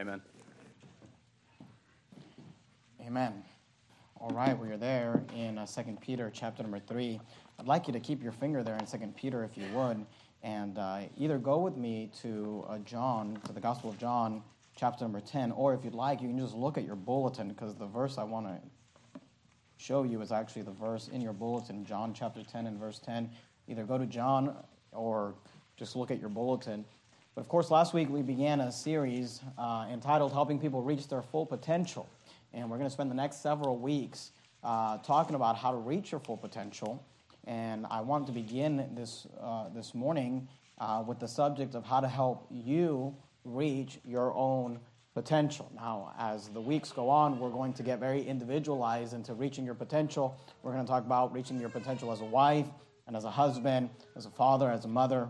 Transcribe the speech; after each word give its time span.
Amen. 0.00 0.22
Amen. 3.04 3.44
All 4.18 4.30
right, 4.30 4.58
we 4.58 4.70
are 4.70 4.78
there 4.78 5.22
in 5.36 5.58
uh, 5.58 5.66
2 5.66 5.98
Peter 6.00 6.30
chapter 6.32 6.62
number 6.62 6.78
3. 6.78 7.20
I'd 7.58 7.66
like 7.66 7.86
you 7.86 7.92
to 7.92 8.00
keep 8.00 8.22
your 8.22 8.32
finger 8.32 8.62
there 8.62 8.78
in 8.78 8.86
2 8.86 8.96
Peter 9.14 9.44
if 9.44 9.58
you 9.58 9.66
would, 9.74 10.06
and 10.42 10.78
uh, 10.78 11.00
either 11.18 11.36
go 11.36 11.58
with 11.58 11.76
me 11.76 12.10
to 12.22 12.64
uh, 12.66 12.78
John, 12.78 13.38
to 13.44 13.52
the 13.52 13.60
Gospel 13.60 13.90
of 13.90 13.98
John, 13.98 14.42
chapter 14.74 15.04
number 15.04 15.20
10, 15.20 15.52
or 15.52 15.74
if 15.74 15.84
you'd 15.84 15.94
like, 15.94 16.22
you 16.22 16.28
can 16.28 16.38
just 16.38 16.54
look 16.54 16.78
at 16.78 16.86
your 16.86 16.96
bulletin 16.96 17.48
because 17.48 17.74
the 17.74 17.84
verse 17.86 18.16
I 18.16 18.24
want 18.24 18.46
to 18.46 19.20
show 19.76 20.04
you 20.04 20.22
is 20.22 20.32
actually 20.32 20.62
the 20.62 20.70
verse 20.70 21.08
in 21.08 21.20
your 21.20 21.34
bulletin, 21.34 21.84
John 21.84 22.14
chapter 22.14 22.42
10 22.42 22.66
and 22.66 22.80
verse 22.80 23.00
10. 23.00 23.28
Either 23.68 23.84
go 23.84 23.98
to 23.98 24.06
John 24.06 24.56
or 24.92 25.34
just 25.76 25.94
look 25.94 26.10
at 26.10 26.18
your 26.18 26.30
bulletin. 26.30 26.86
But 27.34 27.42
of 27.42 27.48
course, 27.48 27.70
last 27.70 27.94
week 27.94 28.10
we 28.10 28.22
began 28.22 28.60
a 28.60 28.72
series 28.72 29.40
uh, 29.56 29.86
entitled 29.90 30.32
Helping 30.32 30.58
People 30.58 30.82
Reach 30.82 31.06
Their 31.06 31.22
Full 31.22 31.46
Potential. 31.46 32.08
And 32.52 32.68
we're 32.68 32.76
going 32.76 32.88
to 32.88 32.92
spend 32.92 33.08
the 33.08 33.14
next 33.14 33.40
several 33.40 33.78
weeks 33.78 34.32
uh, 34.64 34.98
talking 34.98 35.36
about 35.36 35.56
how 35.56 35.70
to 35.70 35.76
reach 35.76 36.10
your 36.10 36.20
full 36.20 36.36
potential. 36.36 37.04
And 37.46 37.86
I 37.88 38.00
want 38.00 38.26
to 38.26 38.32
begin 38.32 38.90
this, 38.96 39.28
uh, 39.40 39.68
this 39.68 39.94
morning 39.94 40.48
uh, 40.78 41.04
with 41.06 41.20
the 41.20 41.28
subject 41.28 41.76
of 41.76 41.84
how 41.84 42.00
to 42.00 42.08
help 42.08 42.46
you 42.50 43.14
reach 43.44 44.00
your 44.04 44.34
own 44.34 44.80
potential. 45.14 45.70
Now, 45.74 46.12
as 46.18 46.48
the 46.48 46.60
weeks 46.60 46.90
go 46.90 47.08
on, 47.08 47.38
we're 47.38 47.50
going 47.50 47.74
to 47.74 47.84
get 47.84 48.00
very 48.00 48.22
individualized 48.22 49.14
into 49.14 49.34
reaching 49.34 49.64
your 49.64 49.74
potential. 49.74 50.36
We're 50.62 50.72
going 50.72 50.84
to 50.84 50.90
talk 50.90 51.06
about 51.06 51.32
reaching 51.32 51.60
your 51.60 51.70
potential 51.70 52.10
as 52.10 52.22
a 52.22 52.24
wife 52.24 52.66
and 53.06 53.16
as 53.16 53.24
a 53.24 53.30
husband, 53.30 53.90
as 54.16 54.26
a 54.26 54.30
father, 54.30 54.68
as 54.68 54.84
a 54.84 54.88
mother, 54.88 55.28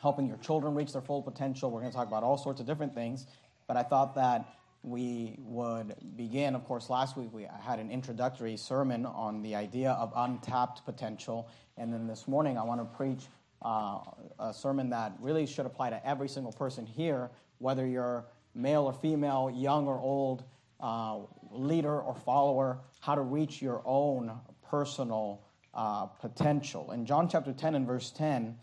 helping 0.00 0.26
your 0.26 0.38
children 0.38 0.74
reach 0.74 0.92
their 0.92 1.02
full 1.02 1.22
potential. 1.22 1.70
We're 1.70 1.80
going 1.80 1.92
to 1.92 1.96
talk 1.96 2.08
about 2.08 2.22
all 2.22 2.38
sorts 2.38 2.60
of 2.60 2.66
different 2.66 2.94
things. 2.94 3.26
But 3.66 3.76
I 3.76 3.82
thought 3.82 4.14
that 4.14 4.46
we 4.82 5.36
would 5.40 5.96
begin. 6.16 6.54
Of 6.54 6.64
course, 6.64 6.88
last 6.88 7.16
week 7.16 7.30
we 7.32 7.48
had 7.60 7.80
an 7.80 7.90
introductory 7.90 8.56
sermon 8.56 9.04
on 9.04 9.42
the 9.42 9.56
idea 9.56 9.90
of 9.92 10.12
untapped 10.14 10.84
potential. 10.84 11.48
And 11.76 11.92
then 11.92 12.06
this 12.06 12.28
morning 12.28 12.56
I 12.56 12.62
want 12.62 12.80
to 12.80 12.96
preach 12.96 13.24
uh, 13.62 13.98
a 14.38 14.54
sermon 14.54 14.90
that 14.90 15.12
really 15.20 15.46
should 15.46 15.66
apply 15.66 15.90
to 15.90 16.06
every 16.06 16.28
single 16.28 16.52
person 16.52 16.86
here, 16.86 17.30
whether 17.58 17.86
you're 17.86 18.26
male 18.54 18.84
or 18.84 18.92
female, 18.92 19.50
young 19.52 19.88
or 19.88 19.98
old, 19.98 20.44
uh, 20.80 21.18
leader 21.50 22.00
or 22.00 22.14
follower, 22.14 22.78
how 23.00 23.14
to 23.14 23.22
reach 23.22 23.60
your 23.60 23.82
own 23.84 24.32
personal 24.70 25.42
uh, 25.74 26.06
potential. 26.06 26.92
In 26.92 27.06
John 27.06 27.28
chapter 27.28 27.52
10 27.52 27.74
and 27.74 27.86
verse 27.86 28.10
10, 28.10 28.56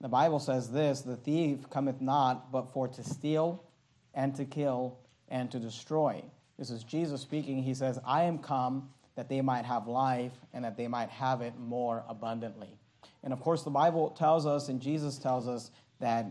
the 0.00 0.08
Bible 0.08 0.38
says 0.38 0.70
this 0.70 1.00
The 1.02 1.16
thief 1.16 1.68
cometh 1.70 2.00
not 2.00 2.50
but 2.50 2.72
for 2.72 2.88
to 2.88 3.02
steal 3.02 3.64
and 4.14 4.34
to 4.36 4.44
kill 4.44 4.98
and 5.28 5.50
to 5.50 5.58
destroy. 5.58 6.22
This 6.58 6.70
is 6.70 6.84
Jesus 6.84 7.20
speaking. 7.20 7.62
He 7.62 7.74
says, 7.74 7.98
I 8.04 8.24
am 8.24 8.38
come 8.38 8.90
that 9.16 9.28
they 9.28 9.40
might 9.40 9.64
have 9.64 9.86
life 9.86 10.32
and 10.52 10.64
that 10.64 10.76
they 10.76 10.88
might 10.88 11.10
have 11.10 11.40
it 11.40 11.58
more 11.58 12.04
abundantly. 12.08 12.78
And 13.22 13.32
of 13.32 13.40
course, 13.40 13.62
the 13.62 13.70
Bible 13.70 14.10
tells 14.10 14.46
us 14.46 14.68
and 14.68 14.80
Jesus 14.80 15.18
tells 15.18 15.46
us 15.46 15.70
that 16.00 16.26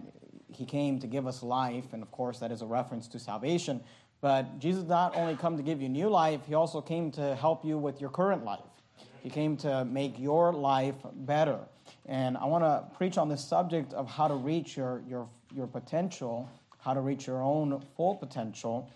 he 0.51 0.65
came 0.65 0.99
to 0.99 1.07
give 1.07 1.27
us 1.27 1.43
life, 1.43 1.93
and 1.93 2.01
of 2.01 2.11
course, 2.11 2.39
that 2.39 2.51
is 2.51 2.61
a 2.61 2.65
reference 2.65 3.07
to 3.09 3.19
salvation. 3.19 3.81
But 4.21 4.59
Jesus 4.59 4.83
not 4.83 5.15
only 5.15 5.35
come 5.35 5.57
to 5.57 5.63
give 5.63 5.81
you 5.81 5.89
new 5.89 6.09
life, 6.09 6.41
he 6.47 6.53
also 6.53 6.81
came 6.81 7.11
to 7.11 7.35
help 7.35 7.63
you 7.63 7.77
with 7.77 8.01
your 8.01 8.09
current 8.09 8.43
life. 8.43 8.59
He 9.21 9.29
came 9.29 9.57
to 9.57 9.85
make 9.85 10.17
your 10.17 10.51
life 10.53 10.95
better. 11.13 11.59
And 12.05 12.37
I 12.37 12.45
want 12.45 12.63
to 12.63 12.85
preach 12.97 13.17
on 13.17 13.29
this 13.29 13.43
subject 13.43 13.93
of 13.93 14.09
how 14.09 14.27
to 14.27 14.35
reach 14.35 14.75
your, 14.75 15.03
your, 15.07 15.27
your 15.53 15.67
potential 15.67 16.49
how 16.79 16.93
to 16.93 17.01
reach 17.01 17.27
your 17.27 17.41
own 17.41 17.81
full 17.95 18.15
potential. 18.15 18.89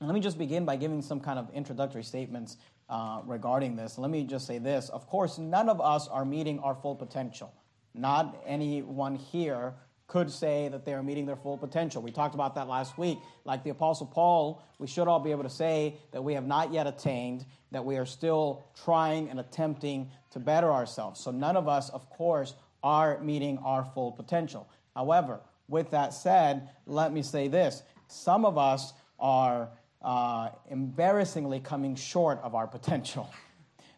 And 0.00 0.08
let 0.08 0.14
me 0.14 0.20
just 0.20 0.38
begin 0.38 0.64
by 0.64 0.76
giving 0.76 1.00
some 1.00 1.20
kind 1.20 1.38
of 1.38 1.48
introductory 1.54 2.02
statements 2.02 2.56
uh, 2.90 3.20
regarding 3.24 3.76
this. 3.76 3.96
Let 3.96 4.10
me 4.10 4.24
just 4.24 4.46
say 4.46 4.58
this. 4.58 4.88
Of 4.88 5.06
course, 5.06 5.38
none 5.38 5.68
of 5.68 5.80
us 5.80 6.08
are 6.08 6.24
meeting 6.24 6.58
our 6.58 6.74
full 6.74 6.96
potential. 6.96 7.52
Not 7.94 8.42
anyone 8.46 9.14
here 9.14 9.74
could 10.12 10.30
say 10.30 10.68
that 10.68 10.84
they 10.84 10.92
are 10.92 11.02
meeting 11.02 11.24
their 11.24 11.36
full 11.36 11.56
potential. 11.56 12.02
We 12.02 12.10
talked 12.10 12.34
about 12.34 12.54
that 12.56 12.68
last 12.68 12.98
week. 12.98 13.18
Like 13.46 13.64
the 13.64 13.70
Apostle 13.70 14.04
Paul, 14.04 14.62
we 14.78 14.86
should 14.86 15.08
all 15.08 15.20
be 15.20 15.30
able 15.30 15.44
to 15.44 15.50
say 15.50 15.96
that 16.10 16.22
we 16.22 16.34
have 16.34 16.46
not 16.46 16.70
yet 16.70 16.86
attained, 16.86 17.46
that 17.70 17.82
we 17.82 17.96
are 17.96 18.04
still 18.04 18.62
trying 18.84 19.30
and 19.30 19.40
attempting 19.40 20.10
to 20.32 20.38
better 20.38 20.70
ourselves. 20.70 21.18
So 21.18 21.30
none 21.30 21.56
of 21.56 21.66
us, 21.66 21.88
of 21.88 22.10
course, 22.10 22.52
are 22.82 23.22
meeting 23.22 23.56
our 23.64 23.86
full 23.94 24.12
potential. 24.12 24.68
However, 24.94 25.40
with 25.66 25.90
that 25.92 26.12
said, 26.12 26.68
let 26.84 27.10
me 27.10 27.22
say 27.22 27.48
this 27.48 27.82
some 28.06 28.44
of 28.44 28.58
us 28.58 28.92
are 29.18 29.70
uh, 30.02 30.50
embarrassingly 30.68 31.60
coming 31.60 31.94
short 31.94 32.38
of 32.42 32.54
our 32.54 32.66
potential. 32.66 33.32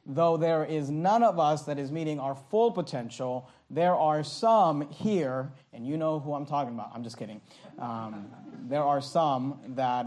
Though 0.07 0.37
there 0.37 0.65
is 0.65 0.91
none 0.91 1.23
of 1.23 1.39
us 1.39 1.63
that 1.63 1.79
is 1.79 1.91
meeting 1.91 2.21
our 2.21 2.35
full 2.35 2.71
potential, 2.71 3.49
there 3.71 3.95
are 3.95 4.23
some 4.23 4.91
here, 4.91 5.51
and 5.73 5.87
you 5.87 5.97
know 5.97 6.21
who 6.21 6.35
I'm 6.35 6.45
talking 6.45 6.75
about. 6.75 6.91
I'm 6.95 7.03
just 7.03 7.17
kidding. 7.17 7.41
Um, 7.79 8.27
there 8.69 8.83
are 8.83 9.01
some 9.01 9.61
that 9.69 10.07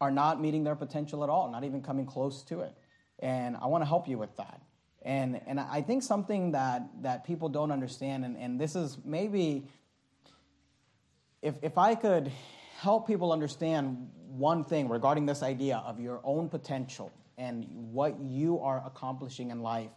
are 0.00 0.10
not 0.10 0.40
meeting 0.40 0.64
their 0.64 0.76
potential 0.76 1.24
at 1.24 1.30
all, 1.30 1.50
not 1.50 1.64
even 1.64 1.82
coming 1.82 2.06
close 2.06 2.42
to 2.44 2.60
it. 2.60 2.72
And 3.18 3.56
I 3.56 3.66
want 3.66 3.82
to 3.82 3.86
help 3.86 4.08
you 4.08 4.16
with 4.16 4.34
that. 4.36 4.60
And, 5.02 5.40
and 5.46 5.60
I 5.60 5.82
think 5.82 6.02
something 6.02 6.52
that, 6.52 6.82
that 7.02 7.24
people 7.24 7.48
don't 7.48 7.70
understand, 7.70 8.24
and, 8.24 8.36
and 8.36 8.58
this 8.58 8.74
is 8.74 8.98
maybe 9.04 9.68
if, 11.42 11.54
if 11.62 11.78
I 11.78 11.94
could 11.94 12.32
help 12.78 13.06
people 13.06 13.30
understand 13.30 14.10
one 14.28 14.64
thing 14.64 14.88
regarding 14.88 15.26
this 15.26 15.42
idea 15.42 15.82
of 15.86 16.00
your 16.00 16.20
own 16.24 16.48
potential 16.48 17.12
and 17.38 17.66
what 17.70 18.18
you 18.20 18.60
are 18.60 18.82
accomplishing 18.86 19.50
in 19.50 19.62
life, 19.62 19.90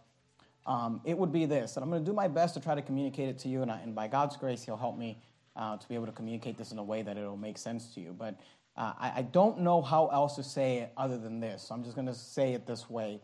um, 0.66 1.00
it 1.04 1.16
would 1.16 1.32
be 1.32 1.46
this. 1.46 1.76
And 1.76 1.84
I'm 1.84 1.90
going 1.90 2.04
to 2.04 2.10
do 2.10 2.14
my 2.14 2.28
best 2.28 2.54
to 2.54 2.60
try 2.60 2.74
to 2.74 2.82
communicate 2.82 3.28
it 3.28 3.38
to 3.40 3.48
you, 3.48 3.62
and, 3.62 3.70
I, 3.70 3.80
and 3.80 3.94
by 3.94 4.08
God's 4.08 4.36
grace, 4.36 4.64
He'll 4.64 4.76
help 4.76 4.98
me 4.98 5.22
uh, 5.56 5.76
to 5.76 5.88
be 5.88 5.94
able 5.94 6.06
to 6.06 6.12
communicate 6.12 6.56
this 6.56 6.72
in 6.72 6.78
a 6.78 6.82
way 6.82 7.02
that 7.02 7.16
it'll 7.16 7.36
make 7.36 7.58
sense 7.58 7.94
to 7.94 8.00
you. 8.00 8.14
But 8.16 8.38
uh, 8.76 8.92
I, 8.98 9.12
I 9.16 9.22
don't 9.22 9.60
know 9.60 9.82
how 9.82 10.08
else 10.08 10.36
to 10.36 10.42
say 10.42 10.78
it 10.78 10.92
other 10.96 11.18
than 11.18 11.40
this. 11.40 11.64
So 11.64 11.74
I'm 11.74 11.82
just 11.82 11.96
going 11.96 12.06
to 12.06 12.14
say 12.14 12.52
it 12.52 12.66
this 12.66 12.88
way. 12.88 13.20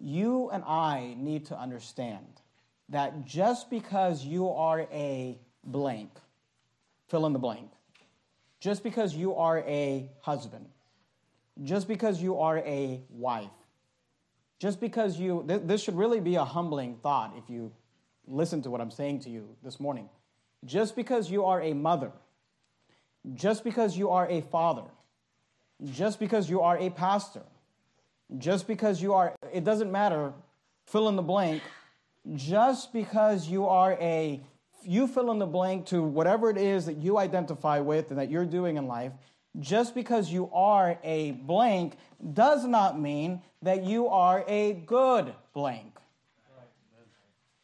You 0.00 0.50
and 0.50 0.64
I 0.64 1.14
need 1.18 1.46
to 1.46 1.58
understand 1.58 2.40
that 2.88 3.24
just 3.24 3.70
because 3.70 4.24
you 4.24 4.48
are 4.48 4.80
a 4.92 5.38
blank, 5.64 6.10
fill 7.08 7.26
in 7.26 7.32
the 7.32 7.38
blank. 7.38 7.70
Just 8.60 8.82
because 8.82 9.14
you 9.14 9.36
are 9.36 9.58
a 9.60 10.10
husband, 10.20 10.66
just 11.62 11.88
because 11.88 12.22
you 12.22 12.38
are 12.38 12.58
a 12.58 13.02
wife, 13.10 13.50
just 14.58 14.80
because 14.80 15.18
you, 15.18 15.44
th- 15.46 15.62
this 15.64 15.82
should 15.82 15.96
really 15.96 16.20
be 16.20 16.36
a 16.36 16.44
humbling 16.44 16.96
thought 17.02 17.34
if 17.36 17.48
you 17.48 17.72
listen 18.26 18.62
to 18.62 18.70
what 18.70 18.80
I'm 18.80 18.90
saying 18.90 19.20
to 19.20 19.30
you 19.30 19.48
this 19.62 19.80
morning. 19.80 20.08
Just 20.64 20.96
because 20.96 21.30
you 21.30 21.44
are 21.44 21.62
a 21.62 21.72
mother, 21.72 22.12
just 23.34 23.64
because 23.64 23.96
you 23.96 24.10
are 24.10 24.28
a 24.28 24.40
father, 24.40 24.84
just 25.84 26.18
because 26.18 26.50
you 26.50 26.60
are 26.60 26.76
a 26.78 26.90
pastor, 26.90 27.42
just 28.38 28.66
because 28.66 29.00
you 29.00 29.14
are, 29.14 29.34
it 29.52 29.64
doesn't 29.64 29.90
matter, 29.90 30.32
fill 30.86 31.08
in 31.08 31.16
the 31.16 31.22
blank, 31.22 31.62
just 32.34 32.92
because 32.92 33.48
you 33.48 33.66
are 33.66 33.92
a 34.00 34.40
you 34.84 35.06
fill 35.06 35.30
in 35.32 35.38
the 35.38 35.46
blank 35.46 35.86
to 35.86 36.02
whatever 36.02 36.48
it 36.50 36.56
is 36.56 36.86
that 36.86 36.96
you 36.98 37.18
identify 37.18 37.80
with 37.80 38.10
and 38.10 38.18
that 38.18 38.30
you're 38.30 38.46
doing 38.46 38.76
in 38.76 38.86
life, 38.86 39.12
just 39.58 39.94
because 39.94 40.30
you 40.30 40.50
are 40.52 40.98
a 41.02 41.32
blank 41.32 41.96
does 42.32 42.64
not 42.64 42.98
mean 42.98 43.42
that 43.62 43.84
you 43.84 44.08
are 44.08 44.44
a 44.46 44.74
good 44.74 45.34
blank. 45.52 45.98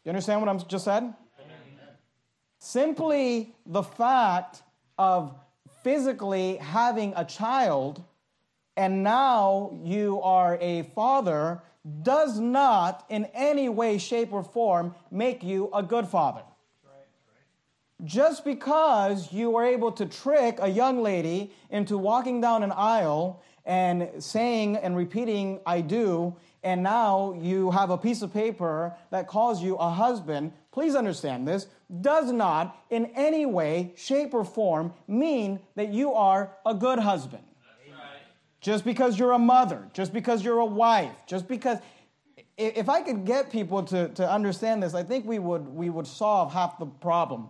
You 0.05 0.11
understand 0.11 0.41
what 0.41 0.49
I'm 0.49 0.59
just 0.67 0.85
said? 0.85 1.15
Simply 2.59 3.55
the 3.67 3.83
fact 3.83 4.63
of 4.99 5.35
physically 5.83 6.57
having 6.57 7.13
a 7.17 7.25
child 7.25 8.03
and 8.77 9.03
now 9.03 9.79
you 9.85 10.21
are 10.23 10.59
a 10.61 10.83
father 10.95 11.63
does 12.03 12.41
not 12.41 13.05
in 13.09 13.27
any 13.35 13.69
way, 13.69 13.99
shape, 13.99 14.33
or 14.33 14.43
form 14.43 14.95
make 15.11 15.43
you 15.43 15.71
a 15.73 15.83
good 15.83 16.09
father 16.09 16.43
just 18.05 18.45
because 18.45 19.33
you 19.33 19.51
were 19.51 19.65
able 19.65 19.91
to 19.93 20.07
trick 20.07 20.59
a 20.61 20.69
young 20.69 21.03
lady 21.03 21.51
into 21.71 21.97
walking 21.97 22.41
down 22.41 22.63
an 22.63 22.73
aisle 22.73 23.43
and 23.65 24.11
saying 24.19 24.77
and 24.77 24.97
repeating, 24.97 25.61
I 25.65 25.81
do, 25.81 26.37
and 26.63 26.83
now 26.83 27.35
you 27.41 27.71
have 27.71 27.91
a 27.91 27.97
piece 27.97 28.21
of 28.23 28.33
paper 28.33 28.95
that 29.11 29.27
calls 29.27 29.63
you 29.63 29.77
a 29.77 29.91
husband, 29.91 30.53
please 30.71 30.95
understand 30.95 31.49
this, 31.49 31.67
does 32.01 32.31
not 32.31 32.85
in 32.91 33.07
any 33.15 33.47
way, 33.47 33.93
shape, 33.97 34.35
or 34.35 34.45
form 34.45 34.93
mean 35.07 35.61
that 35.77 35.89
you 35.91 36.13
are 36.13 36.51
a 36.67 36.75
good 36.75 36.99
husband. 36.99 37.45
Just 38.61 38.85
because 38.85 39.19
you're 39.19 39.33
a 39.33 39.39
mother, 39.39 39.89
just 39.93 40.13
because 40.13 40.43
you're 40.43 40.61
a 40.61 40.65
wife, 40.65 41.13
just 41.27 41.47
because. 41.49 41.79
If 42.57 42.89
I 42.89 43.03
could 43.03 43.25
get 43.25 43.51
people 43.51 43.83
to, 43.83 44.09
to 44.11 44.31
understand 44.31 44.81
this, 44.83 44.95
I 44.95 45.03
think 45.03 45.27
we 45.27 45.41
would, 45.41 45.67
we 45.67 45.91
would 45.91 46.07
solve 46.07 46.53
half 46.53 46.79
the 46.79 46.87
problem 46.87 47.49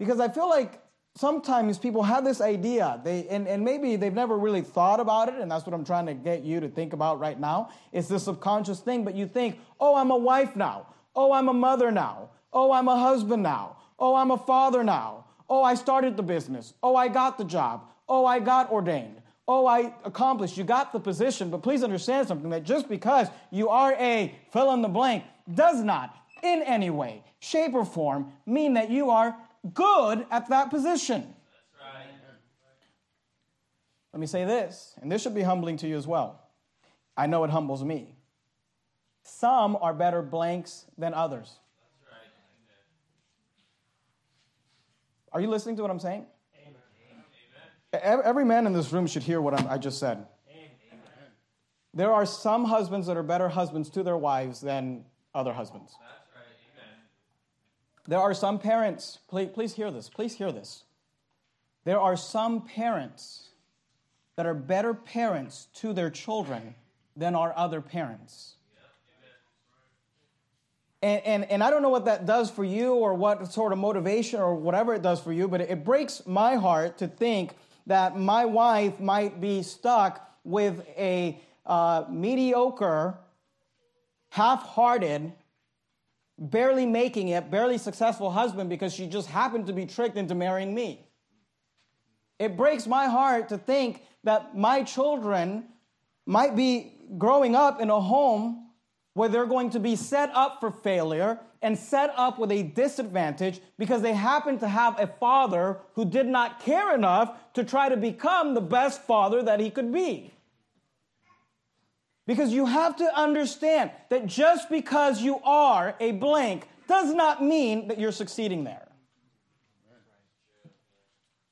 because 0.00 0.18
I 0.18 0.28
feel 0.28 0.48
like 0.48 0.80
sometimes 1.14 1.78
people 1.78 2.02
have 2.02 2.24
this 2.24 2.40
idea, 2.40 2.98
they, 3.04 3.28
and, 3.28 3.46
and 3.46 3.62
maybe 3.62 3.96
they've 3.96 4.14
never 4.14 4.38
really 4.38 4.62
thought 4.62 4.98
about 4.98 5.28
it, 5.28 5.34
and 5.34 5.50
that's 5.50 5.66
what 5.66 5.74
I'm 5.74 5.84
trying 5.84 6.06
to 6.06 6.14
get 6.14 6.42
you 6.42 6.58
to 6.58 6.68
think 6.68 6.94
about 6.94 7.20
right 7.20 7.38
now. 7.38 7.68
It's 7.92 8.08
this 8.08 8.24
subconscious 8.24 8.80
thing, 8.80 9.04
but 9.04 9.14
you 9.14 9.26
think, 9.26 9.58
oh, 9.78 9.94
I'm 9.94 10.10
a 10.10 10.16
wife 10.16 10.56
now. 10.56 10.86
Oh, 11.14 11.32
I'm 11.32 11.50
a 11.50 11.52
mother 11.52 11.90
now. 11.90 12.30
Oh, 12.50 12.72
I'm 12.72 12.88
a 12.88 12.98
husband 12.98 13.42
now. 13.42 13.76
Oh, 13.98 14.14
I'm 14.14 14.30
a 14.30 14.38
father 14.38 14.82
now. 14.82 15.26
Oh, 15.50 15.62
I 15.62 15.74
started 15.74 16.16
the 16.16 16.22
business. 16.22 16.72
Oh, 16.82 16.96
I 16.96 17.08
got 17.08 17.36
the 17.36 17.44
job. 17.44 17.84
Oh, 18.08 18.24
I 18.24 18.38
got 18.40 18.70
ordained. 18.72 19.20
Oh, 19.46 19.66
I 19.66 19.92
accomplished. 20.04 20.56
You 20.56 20.64
got 20.64 20.94
the 20.94 21.00
position. 21.00 21.50
But 21.50 21.62
please 21.62 21.82
understand 21.82 22.26
something 22.26 22.48
that 22.50 22.62
just 22.62 22.88
because 22.88 23.28
you 23.50 23.68
are 23.68 23.92
a 23.94 24.34
fill 24.50 24.72
in 24.72 24.80
the 24.80 24.88
blank 24.88 25.24
does 25.52 25.82
not 25.82 26.16
in 26.42 26.62
any 26.62 26.88
way, 26.88 27.22
shape, 27.40 27.74
or 27.74 27.84
form 27.84 28.32
mean 28.46 28.74
that 28.74 28.90
you 28.90 29.10
are 29.10 29.36
good 29.74 30.26
at 30.30 30.48
that 30.48 30.70
position. 30.70 31.22
Right. 31.78 32.06
Let 34.12 34.20
me 34.20 34.26
say 34.26 34.44
this, 34.44 34.94
and 35.00 35.10
this 35.10 35.22
should 35.22 35.34
be 35.34 35.42
humbling 35.42 35.76
to 35.78 35.88
you 35.88 35.96
as 35.96 36.06
well. 36.06 36.40
I 37.16 37.26
know 37.26 37.44
it 37.44 37.50
humbles 37.50 37.84
me. 37.84 38.14
Some 39.22 39.76
are 39.80 39.94
better 39.94 40.22
blanks 40.22 40.86
than 40.98 41.14
others. 41.14 41.58
Are 45.32 45.40
you 45.40 45.48
listening 45.48 45.76
to 45.76 45.82
what 45.82 45.90
I'm 45.90 46.00
saying? 46.00 46.26
Amen. 46.60 48.20
Every 48.24 48.44
man 48.44 48.66
in 48.66 48.72
this 48.72 48.92
room 48.92 49.06
should 49.06 49.22
hear 49.22 49.40
what 49.40 49.54
I'm, 49.54 49.68
i 49.68 49.78
just 49.78 50.00
said. 50.00 50.26
Amen. 50.50 50.70
There 51.94 52.12
are 52.12 52.26
some 52.26 52.64
husbands 52.64 53.06
that 53.06 53.16
are 53.16 53.22
better 53.22 53.48
husbands 53.48 53.90
to 53.90 54.02
their 54.02 54.16
wives 54.16 54.60
than 54.60 55.04
other 55.34 55.52
husbands. 55.52 55.94
There 58.10 58.18
are 58.18 58.34
some 58.34 58.58
parents, 58.58 59.20
please, 59.28 59.50
please 59.54 59.72
hear 59.72 59.92
this, 59.92 60.08
please 60.08 60.34
hear 60.34 60.50
this. 60.50 60.82
There 61.84 62.00
are 62.00 62.16
some 62.16 62.62
parents 62.62 63.50
that 64.34 64.46
are 64.46 64.54
better 64.54 64.94
parents 64.94 65.68
to 65.74 65.92
their 65.92 66.10
children 66.10 66.74
than 67.16 67.36
are 67.36 67.54
other 67.56 67.80
parents. 67.80 68.56
And, 71.00 71.22
and, 71.24 71.44
and 71.52 71.62
I 71.62 71.70
don't 71.70 71.82
know 71.82 71.88
what 71.88 72.06
that 72.06 72.26
does 72.26 72.50
for 72.50 72.64
you 72.64 72.94
or 72.94 73.14
what 73.14 73.52
sort 73.52 73.72
of 73.72 73.78
motivation 73.78 74.40
or 74.40 74.56
whatever 74.56 74.92
it 74.92 75.02
does 75.02 75.20
for 75.20 75.32
you, 75.32 75.46
but 75.46 75.60
it 75.60 75.84
breaks 75.84 76.26
my 76.26 76.56
heart 76.56 76.98
to 76.98 77.06
think 77.06 77.52
that 77.86 78.18
my 78.18 78.44
wife 78.44 78.98
might 78.98 79.40
be 79.40 79.62
stuck 79.62 80.36
with 80.42 80.84
a 80.98 81.40
uh, 81.64 82.06
mediocre, 82.10 83.16
half 84.30 84.64
hearted, 84.64 85.32
barely 86.40 86.86
making 86.86 87.28
it, 87.28 87.50
barely 87.50 87.76
successful 87.76 88.30
husband 88.30 88.70
because 88.70 88.94
she 88.94 89.06
just 89.06 89.28
happened 89.28 89.66
to 89.66 89.72
be 89.74 89.84
tricked 89.84 90.16
into 90.16 90.34
marrying 90.34 90.74
me. 90.74 91.06
It 92.38 92.56
breaks 92.56 92.86
my 92.86 93.06
heart 93.06 93.50
to 93.50 93.58
think 93.58 94.02
that 94.24 94.56
my 94.56 94.82
children 94.82 95.64
might 96.24 96.56
be 96.56 96.94
growing 97.18 97.54
up 97.54 97.80
in 97.80 97.90
a 97.90 98.00
home 98.00 98.70
where 99.12 99.28
they're 99.28 99.46
going 99.46 99.70
to 99.70 99.80
be 99.80 99.96
set 99.96 100.30
up 100.34 100.60
for 100.60 100.70
failure 100.70 101.38
and 101.60 101.78
set 101.78 102.12
up 102.16 102.38
with 102.38 102.50
a 102.50 102.62
disadvantage 102.62 103.60
because 103.78 104.00
they 104.00 104.14
happen 104.14 104.58
to 104.58 104.68
have 104.68 104.98
a 104.98 105.06
father 105.06 105.78
who 105.94 106.06
did 106.06 106.26
not 106.26 106.60
care 106.60 106.94
enough 106.94 107.52
to 107.52 107.64
try 107.64 107.88
to 107.88 107.96
become 107.96 108.54
the 108.54 108.60
best 108.60 109.02
father 109.02 109.42
that 109.42 109.60
he 109.60 109.68
could 109.68 109.92
be. 109.92 110.32
Because 112.26 112.52
you 112.52 112.66
have 112.66 112.96
to 112.96 113.18
understand 113.18 113.90
that 114.10 114.26
just 114.26 114.68
because 114.70 115.20
you 115.20 115.40
are 115.42 115.96
a 116.00 116.12
blank 116.12 116.68
does 116.86 117.12
not 117.14 117.42
mean 117.42 117.88
that 117.88 117.98
you're 117.98 118.12
succeeding 118.12 118.64
there. 118.64 118.86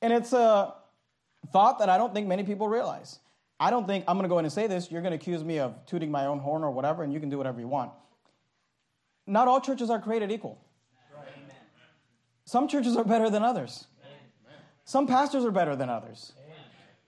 And 0.01 0.13
it's 0.13 0.31
a 0.31 0.73
thought 1.51 1.79
that 1.79 1.89
I 1.89 1.97
don't 1.97 2.13
think 2.13 2.27
many 2.27 2.43
people 2.43 2.67
realize. 2.67 3.19
I 3.59 3.69
don't 3.71 3.85
think 3.85 4.05
I'm 4.07 4.15
going 4.15 4.23
to 4.23 4.29
go 4.29 4.39
in 4.39 4.45
and 4.45 4.53
say 4.53 4.67
this. 4.67 4.89
You're 4.89 5.01
going 5.01 5.11
to 5.11 5.17
accuse 5.17 5.43
me 5.43 5.59
of 5.59 5.85
tooting 5.85 6.09
my 6.09 6.27
own 6.27 6.39
horn 6.39 6.63
or 6.63 6.71
whatever, 6.71 7.03
and 7.03 7.11
you 7.11 7.19
can 7.19 7.29
do 7.29 7.37
whatever 7.37 7.59
you 7.59 7.67
want. 7.67 7.91
Not 9.27 9.47
all 9.47 9.59
churches 9.59 9.89
are 9.89 9.99
created 9.99 10.31
equal. 10.31 10.63
Some 12.45 12.67
churches 12.67 12.95
are 12.95 13.03
better 13.03 13.29
than 13.29 13.43
others. 13.43 13.85
Some 14.85 15.05
pastors 15.05 15.45
are 15.45 15.51
better 15.51 15.75
than 15.75 15.89
others. 15.89 16.33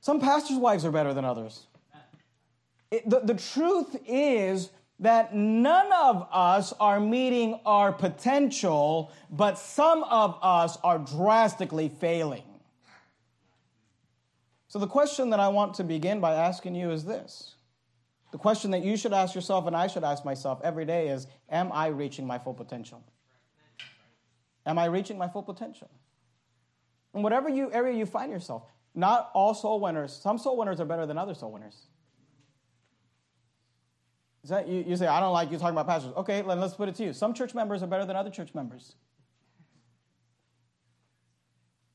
Some 0.01 0.19
pastors' 0.19 0.57
wives 0.57 0.85
are 0.85 0.91
better 0.91 1.13
than 1.13 1.25
others. 1.25 1.67
It, 2.91 3.09
the, 3.09 3.21
the 3.21 3.33
truth 3.33 3.95
is 4.05 4.69
that 4.99 5.33
none 5.33 5.91
of 5.91 6.27
us 6.31 6.73
are 6.79 6.99
meeting 6.99 7.59
our 7.65 7.91
potential, 7.91 9.11
but 9.31 9.57
some 9.57 10.03
of 10.03 10.37
us 10.41 10.77
are 10.83 10.99
drastically 10.99 11.89
failing. 11.89 12.43
So, 14.67 14.79
the 14.79 14.87
question 14.87 15.31
that 15.31 15.39
I 15.39 15.47
want 15.47 15.73
to 15.75 15.83
begin 15.83 16.19
by 16.19 16.33
asking 16.33 16.75
you 16.75 16.91
is 16.91 17.03
this. 17.03 17.55
The 18.31 18.37
question 18.37 18.71
that 18.71 18.83
you 18.83 18.95
should 18.95 19.11
ask 19.11 19.35
yourself 19.35 19.67
and 19.67 19.75
I 19.75 19.87
should 19.87 20.05
ask 20.05 20.23
myself 20.23 20.61
every 20.63 20.85
day 20.85 21.09
is 21.09 21.27
Am 21.49 21.71
I 21.73 21.87
reaching 21.87 22.25
my 22.25 22.39
full 22.39 22.53
potential? 22.53 23.03
Am 24.65 24.77
I 24.77 24.85
reaching 24.85 25.17
my 25.17 25.27
full 25.27 25.43
potential? 25.43 25.89
In 27.13 27.23
whatever 27.23 27.49
you, 27.49 27.71
area 27.73 27.97
you 27.97 28.05
find 28.05 28.31
yourself, 28.31 28.63
not 28.95 29.31
all 29.33 29.53
soul 29.53 29.79
winners, 29.81 30.13
some 30.13 30.37
soul 30.37 30.55
winners 30.55 30.79
are 30.79 30.85
better 30.85 31.05
than 31.05 31.17
other 31.17 31.33
soul 31.33 31.51
winners. 31.51 31.87
That, 34.45 34.67
you, 34.67 34.83
you 34.87 34.95
say, 34.95 35.07
I 35.07 35.19
don't 35.19 35.33
like 35.33 35.51
you 35.51 35.57
talking 35.57 35.75
about 35.75 35.87
pastors. 35.87 36.13
Okay, 36.17 36.41
then 36.41 36.59
let's 36.59 36.73
put 36.73 36.89
it 36.89 36.95
to 36.95 37.03
you. 37.03 37.13
Some 37.13 37.33
church 37.33 37.53
members 37.53 37.83
are 37.83 37.87
better 37.87 38.05
than 38.05 38.15
other 38.15 38.31
church 38.31 38.53
members. 38.55 38.95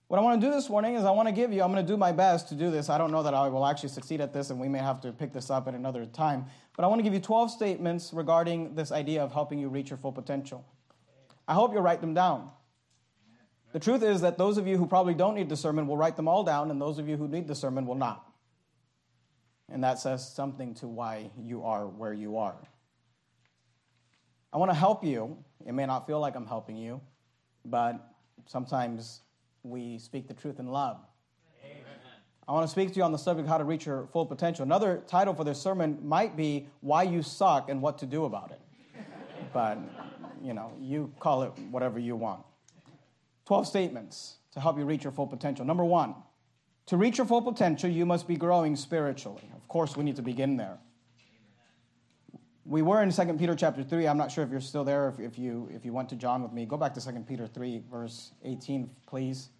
What 0.09 0.21
I 0.21 0.23
want 0.23 0.41
to 0.41 0.47
do 0.47 0.53
this 0.53 0.69
morning 0.69 0.95
is 0.95 1.05
I 1.05 1.11
want 1.11 1.27
to 1.27 1.35
give 1.35 1.53
you, 1.53 1.63
I'm 1.63 1.73
going 1.73 1.85
to 1.85 1.93
do 1.93 1.97
my 1.97 2.13
best 2.13 2.49
to 2.51 2.55
do 2.55 2.71
this. 2.71 2.89
I 2.89 2.97
don't 2.97 3.11
know 3.11 3.25
that 3.25 3.35
I 3.35 3.49
will 3.49 3.67
actually 3.67 3.89
succeed 3.89 4.21
at 4.21 4.33
this, 4.33 4.51
and 4.51 4.61
we 4.61 4.69
may 4.69 4.79
have 4.79 5.01
to 5.01 5.11
pick 5.11 5.33
this 5.33 5.51
up 5.51 5.67
at 5.67 5.75
another 5.75 6.07
time. 6.07 6.47
But 6.77 6.85
I 6.85 6.87
want 6.87 7.01
to 7.01 7.03
give 7.03 7.13
you 7.13 7.19
12 7.19 7.51
statements 7.51 8.13
regarding 8.13 8.77
this 8.77 8.93
idea 8.93 9.25
of 9.25 9.33
helping 9.33 9.59
you 9.59 9.69
reach 9.69 9.91
your 9.91 9.97
full 9.97 10.13
potential. 10.13 10.65
I 11.49 11.55
hope 11.55 11.73
you'll 11.73 11.83
write 11.83 12.01
them 12.01 12.15
down. 12.15 12.53
The 13.73 13.81
truth 13.81 14.05
is 14.05 14.21
that 14.21 14.39
those 14.39 14.59
of 14.59 14.69
you 14.69 14.79
who 14.79 14.87
probably 14.87 15.15
don't 15.15 15.35
need 15.35 15.49
the 15.49 15.57
sermon 15.57 15.89
will 15.89 15.97
write 15.97 16.17
them 16.17 16.29
all 16.29 16.45
down, 16.45 16.71
and 16.71 16.81
those 16.81 17.01
of 17.01 17.09
you 17.09 17.17
who 17.17 17.27
need 17.27 17.49
the 17.49 17.57
sermon 17.57 17.85
will 17.85 17.97
not. 17.97 18.26
And 19.71 19.83
that 19.83 19.99
says 19.99 20.27
something 20.33 20.75
to 20.75 20.89
why 20.89 21.31
you 21.39 21.65
are 21.65 21.87
where 21.87 22.13
you 22.13 22.37
are. 22.39 22.57
I 24.53 24.59
want 24.59 24.71
to 24.71 24.77
help 24.77 25.05
you. 25.05 25.37
It 25.67 25.73
may 25.73 25.87
not 25.87 26.07
feel 26.07 26.21
like 26.21 26.37
I'm 26.37 26.47
helping 26.47 26.77
you, 26.77 27.01
but 27.65 28.15
sometimes 28.47 29.23
we 29.63 29.99
speak 29.99 30.29
the 30.29 30.35
truth 30.35 30.61
in 30.61 30.69
love. 30.69 30.99
Amen. 31.65 31.83
I 32.47 32.53
want 32.53 32.65
to 32.65 32.71
speak 32.71 32.91
to 32.91 32.97
you 32.97 33.03
on 33.03 33.13
the 33.13 33.19
subject 33.19 33.47
of 33.47 33.51
how 33.51 33.59
to 33.59 33.65
reach 33.65 33.87
your 33.87 34.09
full 34.13 34.25
potential. 34.25 34.63
Another 34.63 35.03
title 35.09 35.35
for 35.35 35.45
this 35.45 35.61
sermon 35.61 35.99
might 36.03 36.37
be 36.37 36.69
Why 36.81 37.03
You 37.03 37.23
Suck 37.23 37.69
and 37.69 37.83
What 37.83 37.99
to 37.99 38.07
Do 38.07 38.25
About 38.25 38.53
It. 38.53 38.61
but, 39.53 39.79
you 40.43 40.55
know, 40.55 40.73
you 40.81 41.13
call 41.19 41.43
it 41.43 41.53
whatever 41.71 41.99
you 41.99 42.15
want. 42.15 42.43
12 43.47 43.67
statements 43.67 44.37
to 44.53 44.61
help 44.61 44.79
you 44.79 44.85
reach 44.85 45.05
your 45.05 45.13
full 45.13 45.27
potential. 45.27 45.65
Number 45.65 45.85
one, 45.85 46.15
to 46.87 46.97
reach 46.97 47.19
your 47.19 47.27
full 47.27 47.43
potential, 47.43 47.91
you 47.91 48.07
must 48.07 48.29
be 48.29 48.37
growing 48.37 48.77
spiritually. 48.77 49.51
Of 49.55 49.67
course, 49.69 49.97
we 49.97 50.05
need 50.05 50.17
to 50.17 50.23
begin 50.23 50.57
there. 50.57 50.79
We 52.65 52.83
were 52.83 53.03
in 53.03 53.13
2 53.13 53.35
Peter 53.35 53.55
chapter 53.55 53.85
3. 53.85 54.09
I'm 54.09 54.17
not 54.17 54.31
sure 54.31 54.43
if 54.43 54.51
you're 54.51 54.61
still 54.61 54.85
there, 54.85 55.09
if, 55.09 55.21
if, 55.21 55.39
you, 55.39 55.69
if 55.73 55.85
you 55.85 55.93
went 55.93 56.09
to 56.09 56.17
John 56.17 56.43
with 56.43 56.53
me. 56.53 56.67
Go 56.67 56.77
back 56.77 56.95
to 56.95 57.01
2 57.01 57.13
Peter 57.29 57.47
3, 57.47 57.83
verse 57.91 58.33
18, 58.45 58.91
please. 59.07 59.51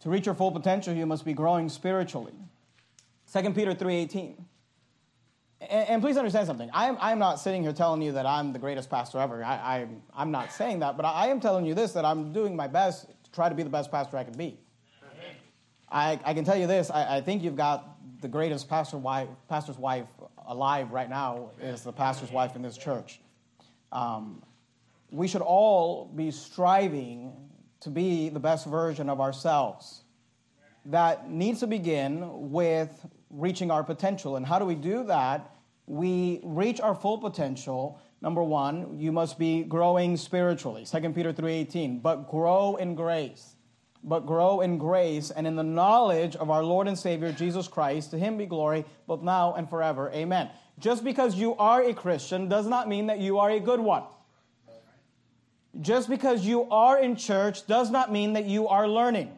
To 0.00 0.10
reach 0.10 0.26
your 0.26 0.34
full 0.34 0.52
potential, 0.52 0.94
you 0.94 1.06
must 1.06 1.24
be 1.24 1.32
growing 1.32 1.68
spiritually. 1.68 2.34
2 3.32 3.50
Peter 3.52 3.74
3.18. 3.74 4.36
And, 5.60 5.88
and 5.88 6.02
please 6.02 6.16
understand 6.16 6.46
something. 6.46 6.70
I'm, 6.72 6.96
I'm 7.00 7.18
not 7.18 7.40
sitting 7.40 7.62
here 7.62 7.72
telling 7.72 8.00
you 8.02 8.12
that 8.12 8.26
I'm 8.26 8.52
the 8.52 8.60
greatest 8.60 8.90
pastor 8.90 9.18
ever. 9.18 9.42
I, 9.42 9.54
I, 9.54 9.86
I'm 10.14 10.30
not 10.30 10.52
saying 10.52 10.80
that, 10.80 10.96
but 10.96 11.04
I 11.04 11.28
am 11.28 11.40
telling 11.40 11.66
you 11.66 11.74
this, 11.74 11.92
that 11.92 12.04
I'm 12.04 12.32
doing 12.32 12.54
my 12.54 12.68
best 12.68 13.08
to 13.24 13.30
try 13.32 13.48
to 13.48 13.54
be 13.54 13.64
the 13.64 13.70
best 13.70 13.90
pastor 13.90 14.16
I 14.16 14.24
can 14.24 14.36
be. 14.36 14.58
I, 15.90 16.20
I 16.24 16.34
can 16.34 16.44
tell 16.44 16.56
you 16.56 16.66
this. 16.66 16.90
I, 16.90 17.16
I 17.16 17.20
think 17.20 17.42
you've 17.42 17.56
got 17.56 17.96
the 18.20 18.28
greatest 18.28 18.68
pastor 18.68 18.98
wife, 18.98 19.28
pastor's 19.48 19.78
wife 19.78 20.06
alive 20.46 20.90
right 20.92 21.08
now 21.08 21.50
is 21.60 21.82
the 21.82 21.92
pastor's 21.92 22.30
wife 22.30 22.56
in 22.56 22.62
this 22.62 22.76
church. 22.76 23.20
Um, 23.92 24.42
we 25.10 25.28
should 25.28 25.42
all 25.42 26.06
be 26.06 26.30
striving 26.30 27.32
to 27.80 27.90
be 27.90 28.28
the 28.28 28.40
best 28.40 28.66
version 28.66 29.08
of 29.08 29.20
ourselves. 29.20 30.02
That 30.86 31.30
needs 31.30 31.60
to 31.60 31.66
begin 31.66 32.50
with 32.50 33.06
reaching 33.30 33.70
our 33.70 33.84
potential. 33.84 34.36
And 34.36 34.44
how 34.44 34.58
do 34.58 34.64
we 34.64 34.74
do 34.74 35.04
that? 35.04 35.54
We 35.86 36.40
reach 36.42 36.80
our 36.80 36.94
full 36.94 37.18
potential. 37.18 38.00
Number 38.20 38.42
one, 38.42 38.98
you 38.98 39.12
must 39.12 39.38
be 39.38 39.62
growing 39.62 40.16
spiritually. 40.16 40.84
2 40.84 41.12
Peter 41.14 41.32
3:18. 41.32 42.00
But 42.00 42.28
grow 42.28 42.76
in 42.76 42.94
grace. 42.94 43.54
But 44.04 44.26
grow 44.26 44.60
in 44.60 44.78
grace 44.78 45.30
and 45.30 45.46
in 45.46 45.56
the 45.56 45.62
knowledge 45.62 46.36
of 46.36 46.50
our 46.50 46.62
Lord 46.62 46.86
and 46.86 46.98
Savior 46.98 47.32
Jesus 47.32 47.66
Christ. 47.66 48.12
To 48.12 48.18
him 48.18 48.38
be 48.38 48.46
glory, 48.46 48.84
both 49.06 49.22
now 49.22 49.54
and 49.54 49.68
forever. 49.68 50.10
Amen. 50.12 50.50
Just 50.78 51.02
because 51.02 51.34
you 51.34 51.56
are 51.56 51.82
a 51.82 51.92
Christian 51.92 52.48
does 52.48 52.66
not 52.66 52.88
mean 52.88 53.06
that 53.08 53.18
you 53.18 53.38
are 53.38 53.50
a 53.50 53.60
good 53.60 53.80
one. 53.80 54.04
Just 55.80 56.08
because 56.08 56.44
you 56.46 56.68
are 56.70 56.98
in 56.98 57.16
church 57.16 57.66
does 57.66 57.90
not 57.90 58.12
mean 58.12 58.32
that 58.34 58.46
you 58.46 58.68
are 58.68 58.88
learning. 58.88 59.30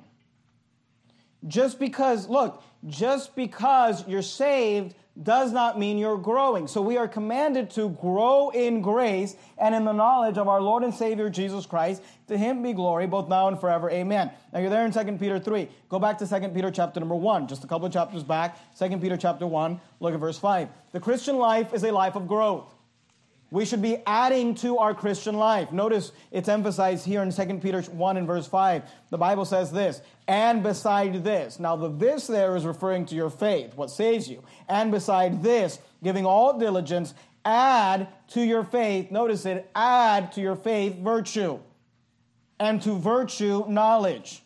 Just 1.47 1.79
because, 1.79 2.29
look, 2.29 2.63
just 2.87 3.35
because 3.35 4.07
you're 4.07 4.23
saved 4.23 4.95
does 5.23 5.53
not 5.53 5.79
mean 5.79 5.99
you're 5.99 6.19
growing. 6.19 6.67
So 6.67 6.81
we 6.81 6.97
are 6.97 7.09
commanded 7.09 7.71
to 7.71 7.91
grow 7.91 8.51
in 8.51 8.81
grace 8.81 9.35
and 9.59 9.75
in 9.75 9.85
the 9.85 9.93
knowledge 9.93 10.39
of 10.39 10.49
our 10.49 10.61
Lord 10.61 10.83
and 10.83 10.95
Savior 10.95 11.29
Jesus 11.29 11.67
Christ. 11.67 12.03
To 12.29 12.39
him 12.39 12.63
be 12.63 12.73
glory 12.73 13.07
both 13.07 13.29
now 13.29 13.49
and 13.49 13.61
forever. 13.61 13.91
Amen. 13.91 14.31
Now 14.53 14.61
you're 14.61 14.71
there 14.71 14.87
in 14.87 14.93
2 14.93 15.19
Peter 15.19 15.39
3. 15.39 15.69
Go 15.89 15.99
back 15.99 16.19
to 16.19 16.27
2 16.27 16.49
Peter 16.51 16.71
chapter 16.71 17.01
number 17.01 17.17
1, 17.17 17.49
just 17.49 17.65
a 17.65 17.67
couple 17.67 17.87
of 17.87 17.93
chapters 17.93 18.23
back. 18.23 18.57
2 18.79 18.99
Peter 18.99 19.17
chapter 19.17 19.47
1, 19.47 19.81
look 20.01 20.15
at 20.15 20.21
verse 20.21 20.39
5. 20.39 20.69
The 20.93 21.01
Christian 21.01 21.37
life 21.37 21.75
is 21.75 21.83
a 21.85 21.91
life 21.91 22.15
of 22.15 22.27
growth. 22.27 22.75
We 23.51 23.65
should 23.65 23.83
be 23.83 23.99
adding 24.07 24.55
to 24.57 24.79
our 24.79 24.95
Christian 24.95 25.37
life. 25.37 25.73
Notice 25.73 26.13
it's 26.31 26.49
emphasized 26.49 27.05
here 27.05 27.23
in 27.23 27.33
2 27.33 27.59
Peter 27.59 27.83
1 27.83 28.17
and 28.17 28.27
verse 28.27 28.47
5. 28.47 28.83
The 29.11 29.19
Bible 29.19 29.45
says 29.45 29.73
this, 29.73 30.03
and 30.29 30.63
beside 30.63 31.25
this. 31.25 31.59
Now, 31.59 31.75
the 31.75 31.89
this 31.89 32.29
there 32.29 32.55
is 32.55 32.65
referring 32.65 33.07
to 33.07 33.17
your 33.17 33.31
faith, 33.31 33.75
what 33.75 33.91
saves 33.91 34.29
you. 34.29 34.45
And 34.69 34.93
beside 34.93 35.43
this, 35.43 35.81
giving 36.05 36.25
all 36.25 36.59
diligence, 36.59 37.15
add 37.45 38.07
to 38.29 38.41
your 38.41 38.63
faith, 38.63 39.11
notice 39.11 39.45
it, 39.47 39.69
add 39.75 40.31
to 40.33 40.41
your 40.41 40.57
faith 40.57 40.97
virtue, 40.99 41.59
and 42.61 42.81
to 42.83 42.97
virtue 42.97 43.65
knowledge, 43.69 44.45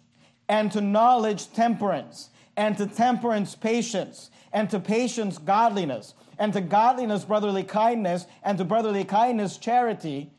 and 0.48 0.72
to 0.72 0.80
knowledge 0.80 1.52
temperance, 1.52 2.30
and 2.56 2.78
to 2.78 2.86
temperance 2.86 3.54
patience, 3.54 4.30
and 4.50 4.70
to 4.70 4.80
patience 4.80 5.36
godliness 5.36 6.14
and 6.38 6.52
to 6.52 6.60
godliness, 6.60 7.24
brotherly 7.24 7.62
kindness, 7.62 8.26
and 8.42 8.58
to 8.58 8.64
brotherly 8.64 9.04
kindness, 9.04 9.56
charity. 9.58 10.30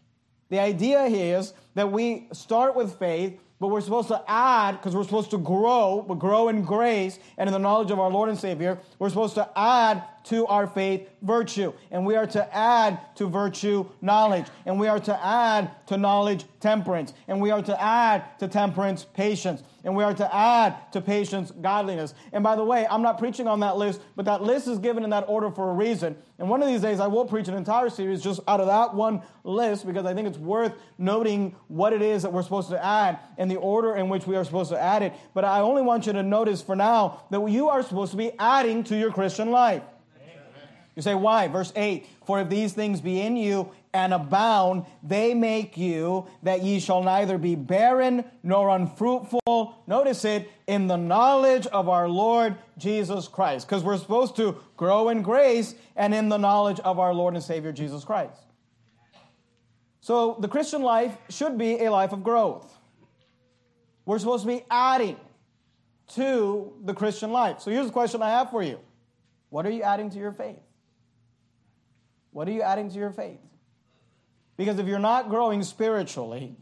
The 0.49 0.59
idea 0.59 1.07
here 1.07 1.39
is 1.39 1.53
that 1.73 1.91
we 1.91 2.27
start 2.31 2.75
with 2.75 2.99
faith, 2.99 3.39
but 3.59 3.69
we're 3.69 3.81
supposed 3.81 4.09
to 4.09 4.21
add, 4.27 4.73
because 4.73 4.95
we're 4.95 5.03
supposed 5.03 5.31
to 5.31 5.37
grow, 5.37 6.03
but 6.07 6.15
grow 6.15 6.49
in 6.49 6.63
grace 6.63 7.19
and 7.37 7.47
in 7.47 7.53
the 7.53 7.59
knowledge 7.59 7.91
of 7.91 7.99
our 7.99 8.09
Lord 8.09 8.29
and 8.29 8.37
Savior. 8.37 8.79
We're 8.99 9.09
supposed 9.09 9.35
to 9.35 9.49
add 9.55 10.03
to 10.25 10.45
our 10.47 10.67
faith 10.67 11.07
virtue. 11.21 11.73
And 11.91 12.05
we 12.05 12.15
are 12.15 12.27
to 12.27 12.55
add 12.55 12.99
to 13.15 13.27
virtue 13.27 13.85
knowledge. 14.01 14.45
And 14.65 14.79
we 14.79 14.87
are 14.87 14.99
to 14.99 15.25
add 15.25 15.71
to 15.87 15.97
knowledge 15.97 16.45
temperance. 16.59 17.13
And 17.27 17.41
we 17.41 17.51
are 17.51 17.61
to 17.61 17.81
add 17.81 18.37
to 18.39 18.47
temperance 18.47 19.05
patience. 19.05 19.63
And 19.83 19.95
we 19.95 20.03
are 20.03 20.13
to 20.15 20.35
add 20.35 20.91
to 20.93 21.01
patience 21.01 21.51
godliness. 21.51 22.15
And 22.33 22.43
by 22.43 22.55
the 22.55 22.63
way, 22.63 22.87
I'm 22.89 23.03
not 23.03 23.19
preaching 23.19 23.47
on 23.47 23.59
that 23.59 23.77
list, 23.77 24.01
but 24.15 24.25
that 24.25 24.41
list 24.41 24.67
is 24.67 24.79
given 24.79 25.03
in 25.03 25.11
that 25.11 25.25
order 25.27 25.51
for 25.51 25.69
a 25.69 25.73
reason. 25.73 26.17
And 26.39 26.49
one 26.49 26.61
of 26.61 26.67
these 26.67 26.81
days, 26.81 26.99
I 26.99 27.07
will 27.07 27.25
preach 27.25 27.47
an 27.47 27.53
entire 27.53 27.89
series 27.89 28.21
just 28.21 28.39
out 28.47 28.59
of 28.59 28.65
that 28.65 28.95
one 28.95 29.21
list 29.43 29.85
because 29.85 30.05
I 30.05 30.15
think 30.15 30.27
it's 30.27 30.39
worth 30.39 30.73
noting 30.97 31.55
what 31.67 31.93
it 31.93 32.01
is 32.01 32.23
that 32.23 32.33
we're 32.33 32.41
supposed 32.41 32.69
to 32.69 32.83
add 32.83 33.19
and 33.37 33.49
the 33.49 33.57
order 33.57 33.95
in 33.95 34.09
which 34.09 34.25
we 34.25 34.35
are 34.35 34.43
supposed 34.43 34.71
to 34.71 34.81
add 34.81 35.03
it. 35.03 35.13
But 35.35 35.45
I 35.45 35.61
only 35.61 35.83
want 35.83 36.07
you 36.07 36.13
to 36.13 36.23
notice 36.23 36.63
for 36.63 36.75
now 36.75 37.23
that 37.29 37.47
you 37.47 37.69
are 37.69 37.83
supposed 37.83 38.11
to 38.11 38.17
be 38.17 38.31
adding 38.39 38.83
to 38.85 38.97
your 38.97 39.11
Christian 39.11 39.51
life. 39.51 39.83
You 40.95 41.01
say, 41.01 41.13
why? 41.13 41.47
Verse 41.47 41.73
8 41.75 42.07
For 42.25 42.39
if 42.39 42.49
these 42.49 42.73
things 42.73 43.01
be 43.01 43.21
in 43.21 43.35
you 43.35 43.71
and 43.93 44.13
abound, 44.13 44.85
they 45.03 45.33
make 45.33 45.77
you 45.77 46.27
that 46.43 46.63
ye 46.63 46.79
shall 46.79 47.03
neither 47.03 47.37
be 47.37 47.55
barren 47.55 48.23
nor 48.43 48.69
unfruitful. 48.69 49.83
Notice 49.87 50.25
it 50.25 50.49
in 50.67 50.87
the 50.87 50.95
knowledge 50.95 51.67
of 51.67 51.89
our 51.89 52.07
Lord 52.07 52.57
Jesus 52.77 53.27
Christ. 53.27 53.67
Because 53.67 53.83
we're 53.83 53.97
supposed 53.97 54.35
to 54.37 54.57
grow 54.77 55.09
in 55.09 55.21
grace 55.21 55.75
and 55.95 56.13
in 56.13 56.29
the 56.29 56.37
knowledge 56.37 56.79
of 56.79 56.99
our 56.99 57.13
Lord 57.13 57.35
and 57.35 57.43
Savior 57.43 57.71
Jesus 57.71 58.03
Christ. 58.03 58.39
So 59.99 60.37
the 60.39 60.47
Christian 60.47 60.81
life 60.81 61.17
should 61.29 61.57
be 61.57 61.83
a 61.83 61.91
life 61.91 62.13
of 62.13 62.23
growth. 62.23 62.71
We're 64.05 64.19
supposed 64.19 64.43
to 64.43 64.47
be 64.47 64.63
adding 64.69 65.17
to 66.13 66.73
the 66.83 66.93
Christian 66.93 67.31
life. 67.31 67.59
So 67.59 67.71
here's 67.71 67.87
the 67.87 67.91
question 67.91 68.21
I 68.21 68.29
have 68.29 68.51
for 68.51 68.61
you 68.61 68.79
What 69.49 69.65
are 69.65 69.71
you 69.71 69.81
adding 69.81 70.09
to 70.11 70.19
your 70.19 70.31
faith? 70.31 70.64
What 72.35 72.49
are 72.49 72.51
you 72.51 72.63
adding 72.63 72.89
to 72.89 72.97
your 72.97 73.11
faith? 73.11 73.39
Because 74.57 74.77
if 74.77 74.87
you're 74.87 74.99
not 74.99 75.29
growing 75.29 75.63
spiritually, 75.63 76.57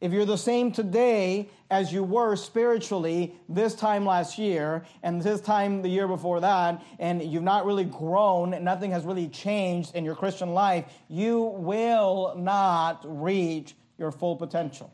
if 0.00 0.10
you're 0.10 0.24
the 0.24 0.38
same 0.38 0.72
today 0.72 1.50
as 1.70 1.92
you 1.92 2.02
were 2.02 2.34
spiritually 2.34 3.34
this 3.46 3.74
time 3.74 4.06
last 4.06 4.38
year 4.38 4.86
and 5.02 5.20
this 5.20 5.42
time 5.42 5.82
the 5.82 5.90
year 5.90 6.08
before 6.08 6.40
that, 6.40 6.82
and 6.98 7.22
you've 7.22 7.42
not 7.42 7.66
really 7.66 7.84
grown, 7.84 8.54
and 8.54 8.64
nothing 8.64 8.90
has 8.92 9.04
really 9.04 9.28
changed 9.28 9.94
in 9.94 10.06
your 10.06 10.14
Christian 10.14 10.54
life, 10.54 10.86
you 11.08 11.42
will 11.42 12.34
not 12.38 13.02
reach 13.04 13.74
your 13.98 14.12
full 14.12 14.36
potential. 14.36 14.90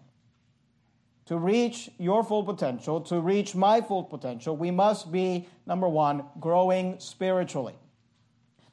To 1.26 1.38
reach 1.38 1.90
your 1.96 2.24
full 2.24 2.42
potential, 2.42 3.02
to 3.02 3.20
reach 3.20 3.54
my 3.54 3.80
full 3.82 4.02
potential, 4.02 4.56
we 4.56 4.72
must 4.72 5.12
be, 5.12 5.46
number 5.64 5.88
one, 5.88 6.24
growing 6.40 6.98
spiritually. 6.98 7.76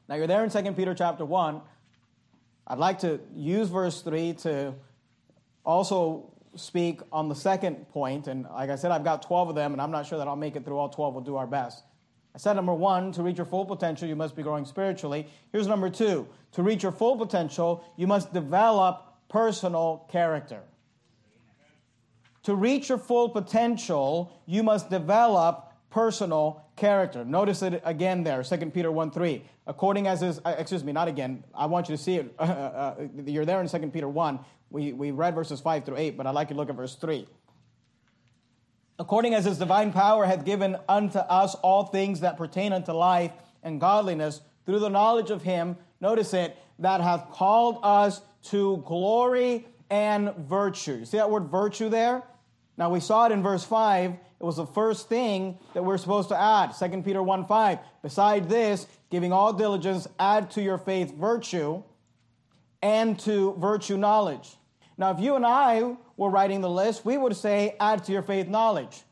Now 0.08 0.16
you're 0.16 0.28
there 0.28 0.44
in 0.44 0.50
2 0.50 0.74
Peter 0.74 0.94
chapter 0.94 1.26
1. 1.26 1.62
I'd 2.68 2.78
like 2.78 3.00
to 3.00 3.20
use 3.36 3.70
verse 3.70 4.02
3 4.02 4.34
to 4.34 4.74
also 5.66 6.32
speak 6.56 7.02
on 7.12 7.28
the 7.28 7.36
second 7.36 7.90
point. 7.90 8.28
And 8.28 8.44
like 8.44 8.70
I 8.70 8.76
said, 8.76 8.92
I've 8.92 9.04
got 9.04 9.24
12 9.24 9.50
of 9.50 9.56
them, 9.56 9.74
and 9.74 9.82
I'm 9.82 9.92
not 9.92 10.06
sure 10.06 10.18
that 10.20 10.28
I'll 10.28 10.36
make 10.36 10.56
it 10.56 10.64
through 10.64 10.78
all 10.78 10.90
12. 10.90 11.14
We'll 11.14 11.24
do 11.24 11.38
our 11.38 11.48
best. 11.48 11.84
I 12.36 12.38
said 12.38 12.54
number 12.54 12.74
one, 12.74 13.14
to 13.14 13.24
reach 13.24 13.38
your 13.38 13.46
full 13.46 13.66
potential, 13.66 14.08
you 14.08 14.16
must 14.16 14.36
be 14.36 14.44
growing 14.44 14.66
spiritually. 14.66 15.28
Here's 15.52 15.68
number 15.68 15.90
two 15.90 16.28
to 16.52 16.64
reach 16.64 16.84
your 16.84 16.92
full 16.92 17.18
potential, 17.18 17.84
you 17.98 18.08
must 18.08 18.34
develop 18.34 19.16
personal 19.30 20.08
character. 20.12 20.62
To 22.44 22.56
reach 22.56 22.90
your 22.90 22.98
full 22.98 23.30
potential, 23.30 24.32
you 24.46 24.64
must 24.64 24.90
develop 24.90 25.72
personal 25.90 26.64
character. 26.75 27.24
Notice 27.24 27.62
it 27.62 27.82
again 27.86 28.24
there, 28.24 28.44
2 28.44 28.58
Peter 28.72 28.91
1 28.91 29.12
3. 29.12 29.44
According 29.67 30.08
as 30.08 30.22
is, 30.22 30.39
uh, 30.46 30.55
excuse 30.58 30.84
me, 30.84 30.91
not 30.91 31.08
again. 31.08 31.44
I 31.53 31.65
want 31.65 31.89
you 31.89 31.98
to 31.98 32.01
see 32.01 32.17
it. 32.17 32.36
Uh, 32.39 32.44
uh, 32.44 33.08
you're 33.25 33.46
there 33.46 33.62
in 33.62 33.67
2 33.67 33.79
Peter 33.89 34.08
1. 34.08 34.39
We, 34.70 34.94
we 34.94 35.12
read 35.12 35.36
verses 35.36 35.60
5 35.62 35.86
through 35.86 35.98
8, 35.98 36.17
but 36.17 36.27
I'd 36.27 36.36
like 36.36 36.50
you 36.50 36.55
to 36.55 36.60
look 36.60 36.70
at 36.70 36.75
verse 36.75 36.96
3. 36.96 37.27
According 38.98 39.34
as 39.34 39.46
his 39.46 39.58
divine 39.58 39.91
power 39.91 40.25
hath 40.25 40.46
given 40.46 40.77
unto 40.88 41.20
us 41.20 41.55
all 41.55 41.86
things 41.86 42.22
that 42.22 42.38
pertain 42.38 42.72
unto 42.72 42.91
life 42.91 43.32
and 43.63 43.79
godliness 43.79 44.41
through 44.65 44.79
the 44.79 44.89
knowledge 44.89 45.32
of 45.32 45.41
him, 45.41 45.77
notice 46.00 46.34
it, 46.34 46.58
that 46.79 47.01
hath 47.01 47.29
called 47.32 47.79
us 47.84 48.22
to 48.44 48.84
glory 48.86 49.67
and 49.89 50.34
virtue. 50.36 51.03
See 51.05 51.17
that 51.17 51.29
word 51.29 51.46
virtue 51.46 51.89
there? 51.89 52.24
Now 52.77 52.89
we 52.89 53.00
saw 53.00 53.25
it 53.25 53.32
in 53.32 53.41
verse 53.41 53.63
5 53.63 54.13
it 54.39 54.44
was 54.44 54.58
the 54.58 54.65
first 54.65 55.08
thing 55.08 55.58
that 55.74 55.84
we're 55.84 55.98
supposed 55.98 56.30
to 56.30 56.39
add. 56.39 56.74
2 56.77 57.01
Peter 57.04 57.24
1 57.24 57.46
5. 57.46 57.80
Beside 58.01 58.50
this, 58.50 58.88
giving 59.10 59.32
all 59.32 59.54
diligence, 59.54 60.08
add 60.20 60.51
to 60.51 60.62
your 60.62 60.77
faith 60.77 61.15
virtue, 61.15 61.82
and 62.82 63.18
to 63.20 63.54
virtue 63.54 63.98
knowledge. 63.98 64.58
Now, 64.98 65.12
if 65.12 65.20
you 65.20 65.36
and 65.36 65.46
I 65.46 65.96
were 66.18 66.30
writing 66.30 66.62
the 66.62 66.70
list, 66.70 67.06
we 67.06 67.18
would 67.18 67.36
say, 67.36 67.75
add 67.80 68.04
to 68.06 68.12
your 68.12 68.22
faith 68.22 68.48
knowledge. 68.48 69.04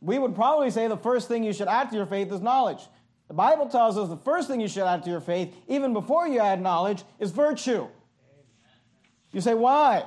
We 0.00 0.18
would 0.18 0.34
probably 0.34 0.70
say 0.70 0.88
the 0.88 0.96
first 0.96 1.28
thing 1.28 1.44
you 1.44 1.52
should 1.52 1.68
add 1.68 1.90
to 1.90 1.96
your 1.96 2.06
faith 2.06 2.32
is 2.32 2.40
knowledge. 2.40 2.80
The 3.28 3.34
Bible 3.34 3.68
tells 3.68 3.96
us 3.96 4.08
the 4.08 4.16
first 4.16 4.48
thing 4.48 4.60
you 4.60 4.68
should 4.68 4.82
add 4.82 5.04
to 5.04 5.10
your 5.10 5.20
faith, 5.20 5.54
even 5.68 5.92
before 5.92 6.26
you 6.26 6.40
add 6.40 6.60
knowledge, 6.60 7.04
is 7.18 7.30
virtue. 7.30 7.86
You 9.32 9.40
say, 9.40 9.54
why? 9.54 10.06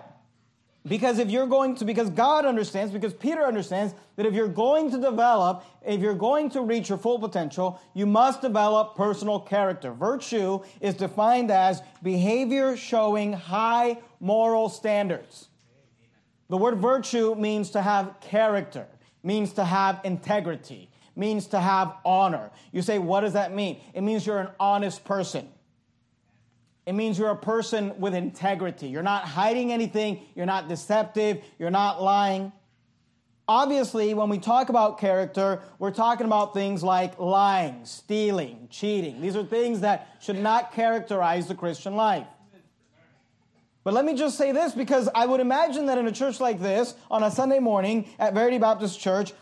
Because 0.85 1.17
if 1.17 1.29
you're 1.29 1.47
going 1.47 1.75
to, 1.75 1.85
because 1.85 2.09
God 2.09 2.45
understands, 2.45 2.91
because 2.91 3.13
Peter 3.13 3.43
understands 3.43 3.93
that 4.17 4.25
if 4.25 4.33
you're 4.33 4.49
going 4.49 4.91
to 4.91 4.99
develop, 4.99 5.63
if 5.85 6.01
you're 6.01 6.13
going 6.13 6.49
to 6.51 6.61
reach 6.61 6.89
your 6.89 6.97
full 6.97 7.19
potential, 7.19 7.79
you 7.93 8.05
must 8.05 8.41
develop 8.41 8.95
personal 8.95 9.39
character. 9.39 9.93
Virtue 9.93 10.59
is 10.81 10.95
defined 10.95 11.51
as 11.51 11.81
behavior 12.01 12.75
showing 12.75 13.31
high 13.31 13.97
moral 14.19 14.67
standards. 14.67 15.47
The 16.49 16.57
word 16.57 16.79
virtue 16.79 17.33
means 17.35 17.69
to 17.71 17.81
have 17.81 18.19
character, 18.19 18.85
means 19.23 19.53
to 19.53 19.63
have 19.63 20.01
integrity, 20.03 20.89
means 21.15 21.47
to 21.47 21.59
have 21.61 21.95
honor. 22.03 22.51
You 22.73 22.81
say, 22.81 22.99
what 22.99 23.21
does 23.21 23.33
that 23.33 23.53
mean? 23.53 23.79
It 23.93 24.01
means 24.01 24.27
you're 24.27 24.39
an 24.39 24.49
honest 24.59 25.05
person. 25.05 25.47
It 26.85 26.93
means 26.93 27.17
you're 27.17 27.29
a 27.29 27.35
person 27.35 27.97
with 27.99 28.13
integrity. 28.13 28.87
You're 28.87 29.03
not 29.03 29.23
hiding 29.23 29.71
anything. 29.71 30.21
You're 30.35 30.45
not 30.45 30.67
deceptive. 30.67 31.41
You're 31.57 31.71
not 31.71 32.01
lying. 32.01 32.51
Obviously, 33.47 34.13
when 34.13 34.29
we 34.29 34.37
talk 34.37 34.69
about 34.69 34.99
character, 34.99 35.61
we're 35.79 35.91
talking 35.91 36.25
about 36.25 36.53
things 36.53 36.81
like 36.81 37.19
lying, 37.19 37.83
stealing, 37.83 38.67
cheating. 38.69 39.21
These 39.21 39.35
are 39.35 39.43
things 39.43 39.81
that 39.81 40.17
should 40.21 40.39
not 40.39 40.71
characterize 40.73 41.47
the 41.47 41.55
Christian 41.55 41.95
life. 41.95 42.27
But 43.83 43.93
let 43.93 44.05
me 44.05 44.15
just 44.15 44.37
say 44.37 44.53
this 44.53 44.73
because 44.73 45.09
I 45.13 45.25
would 45.25 45.41
imagine 45.41 45.87
that 45.87 45.97
in 45.97 46.07
a 46.07 46.11
church 46.11 46.39
like 46.39 46.61
this, 46.61 46.95
on 47.11 47.21
a 47.21 47.29
Sunday 47.29 47.59
morning 47.59 48.09
at 48.17 48.33
Verity 48.33 48.57
Baptist 48.57 48.99
Church, 48.99 49.33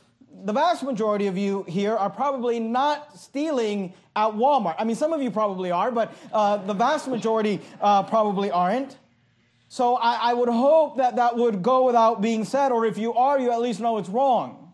the 0.43 0.53
vast 0.53 0.83
majority 0.83 1.27
of 1.27 1.38
you 1.38 1.63
here 1.67 1.95
are 1.95 2.09
probably 2.09 2.59
not 2.59 3.17
stealing 3.17 3.93
at 4.15 4.31
Walmart. 4.31 4.75
I 4.77 4.83
mean, 4.83 4.95
some 4.95 5.13
of 5.13 5.21
you 5.21 5.31
probably 5.31 5.71
are, 5.71 5.91
but 5.91 6.13
uh, 6.33 6.57
the 6.57 6.73
vast 6.73 7.07
majority 7.07 7.61
uh, 7.79 8.03
probably 8.03 8.50
aren't. 8.51 8.97
So 9.67 9.95
I, 9.95 10.31
I 10.31 10.33
would 10.33 10.50
hope 10.50 10.97
that 10.97 11.15
that 11.17 11.38
would 11.38 11.61
go 11.61 11.85
without 11.85 12.21
being 12.21 12.43
said, 12.43 12.71
or 12.71 12.85
if 12.85 12.97
you 12.97 13.13
are, 13.13 13.39
you 13.39 13.51
at 13.51 13.61
least 13.61 13.79
know 13.79 13.97
it's 13.97 14.09
wrong. 14.09 14.73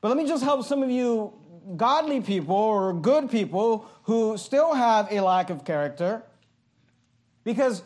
But 0.00 0.08
let 0.08 0.16
me 0.16 0.26
just 0.26 0.42
help 0.42 0.64
some 0.64 0.82
of 0.82 0.90
you 0.90 1.32
godly 1.76 2.20
people 2.20 2.54
or 2.54 2.94
good 2.94 3.30
people 3.30 3.86
who 4.04 4.38
still 4.38 4.74
have 4.74 5.12
a 5.12 5.20
lack 5.20 5.50
of 5.50 5.64
character. 5.64 6.22
Because 7.44 7.82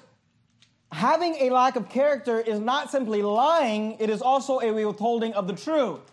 having 0.93 1.35
a 1.41 1.51
lack 1.51 1.77
of 1.77 1.89
character 1.89 2.39
is 2.39 2.61
not 2.61 2.91
simply 2.91 3.23
lying, 3.23 3.97
it 3.99 4.09
is 4.09 4.23
also 4.23 4.61
a 4.61 4.73
withholding 4.73 5.33
of 5.35 5.47
the 5.47 5.55
truth. 5.55 6.12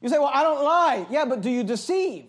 You 0.00 0.08
say, 0.08 0.18
Well, 0.18 0.30
I 0.32 0.42
don't 0.42 0.62
lie. 0.62 1.06
Yeah, 1.10 1.24
but 1.24 1.40
do 1.40 1.50
you 1.50 1.64
deceive? 1.64 2.26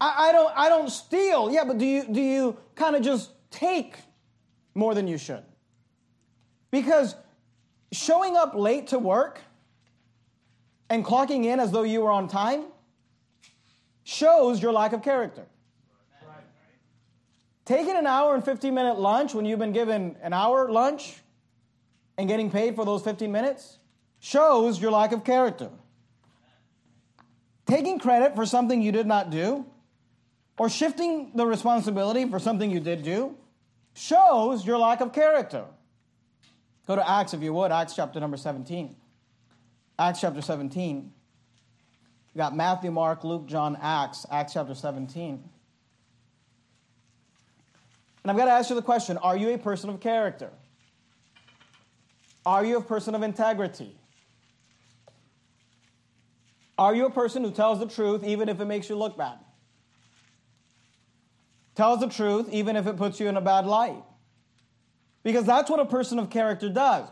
I, 0.00 0.28
I 0.28 0.32
don't, 0.32 0.52
I 0.56 0.68
don't 0.68 0.90
steal. 0.90 1.50
Yeah, 1.50 1.64
but 1.64 1.78
do 1.78 1.86
you, 1.86 2.04
do 2.10 2.20
you 2.20 2.56
kind 2.74 2.96
of 2.96 3.02
just 3.02 3.30
take 3.50 3.96
more 4.74 4.94
than 4.94 5.06
you 5.06 5.18
should? 5.18 5.44
Because 6.70 7.14
showing 7.92 8.36
up 8.36 8.54
late 8.54 8.88
to 8.88 8.98
work 8.98 9.40
and 10.88 11.04
clocking 11.04 11.44
in 11.44 11.60
as 11.60 11.70
though 11.70 11.82
you 11.82 12.00
were 12.00 12.10
on 12.10 12.26
time 12.26 12.64
shows 14.04 14.60
your 14.60 14.72
lack 14.72 14.92
of 14.92 15.02
character. 15.02 15.46
Taking 17.64 17.96
an 17.96 18.06
hour 18.06 18.34
and 18.34 18.44
15 18.44 18.74
minute 18.74 18.98
lunch 18.98 19.34
when 19.34 19.44
you've 19.44 19.60
been 19.60 19.72
given 19.72 20.16
an 20.20 20.32
hour 20.32 20.70
lunch 20.70 21.14
and 22.18 22.28
getting 22.28 22.50
paid 22.50 22.74
for 22.74 22.84
those 22.84 23.02
15 23.02 23.30
minutes 23.30 23.78
shows 24.22 24.80
your 24.80 24.92
lack 24.92 25.10
of 25.10 25.24
character. 25.24 25.68
Taking 27.66 27.98
credit 27.98 28.36
for 28.36 28.46
something 28.46 28.80
you 28.80 28.92
did 28.92 29.06
not 29.06 29.30
do 29.30 29.66
or 30.56 30.68
shifting 30.68 31.32
the 31.34 31.44
responsibility 31.44 32.28
for 32.30 32.38
something 32.38 32.70
you 32.70 32.78
did 32.78 33.02
do 33.02 33.36
shows 33.94 34.64
your 34.64 34.78
lack 34.78 35.00
of 35.00 35.12
character. 35.12 35.64
Go 36.86 36.94
to 36.94 37.10
Acts 37.10 37.34
if 37.34 37.42
you 37.42 37.52
would, 37.52 37.72
Acts 37.72 37.96
chapter 37.96 38.20
number 38.20 38.36
17. 38.36 38.94
Acts 39.98 40.20
chapter 40.20 40.40
17. 40.40 41.12
You 42.34 42.38
got 42.38 42.56
Matthew, 42.56 42.92
Mark, 42.92 43.24
Luke, 43.24 43.46
John, 43.46 43.76
Acts, 43.82 44.24
Acts 44.30 44.52
chapter 44.52 44.76
17. 44.76 45.42
And 48.22 48.30
I've 48.30 48.36
got 48.36 48.44
to 48.44 48.52
ask 48.52 48.70
you 48.70 48.76
the 48.76 48.82
question 48.82 49.18
Are 49.18 49.36
you 49.36 49.52
a 49.52 49.58
person 49.58 49.90
of 49.90 49.98
character? 49.98 50.50
Are 52.46 52.64
you 52.64 52.76
a 52.76 52.82
person 52.82 53.16
of 53.16 53.22
integrity? 53.24 53.96
Are 56.78 56.94
you 56.94 57.06
a 57.06 57.10
person 57.10 57.44
who 57.44 57.50
tells 57.50 57.78
the 57.78 57.86
truth 57.86 58.24
even 58.24 58.48
if 58.48 58.60
it 58.60 58.64
makes 58.64 58.88
you 58.88 58.96
look 58.96 59.16
bad? 59.16 59.38
Tells 61.74 62.00
the 62.00 62.08
truth 62.08 62.48
even 62.50 62.76
if 62.76 62.86
it 62.86 62.96
puts 62.96 63.20
you 63.20 63.28
in 63.28 63.36
a 63.36 63.40
bad 63.40 63.66
light? 63.66 64.02
Because 65.22 65.44
that's 65.44 65.70
what 65.70 65.80
a 65.80 65.84
person 65.84 66.18
of 66.18 66.30
character 66.30 66.68
does. 66.68 67.08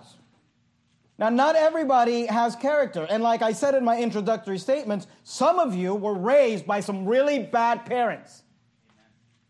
Now, 1.18 1.28
not 1.28 1.54
everybody 1.54 2.24
has 2.26 2.56
character. 2.56 3.06
And 3.08 3.22
like 3.22 3.42
I 3.42 3.52
said 3.52 3.74
in 3.74 3.84
my 3.84 3.98
introductory 3.98 4.58
statements, 4.58 5.06
some 5.22 5.58
of 5.58 5.74
you 5.74 5.94
were 5.94 6.14
raised 6.14 6.66
by 6.66 6.80
some 6.80 7.04
really 7.04 7.38
bad 7.38 7.84
parents. 7.84 8.42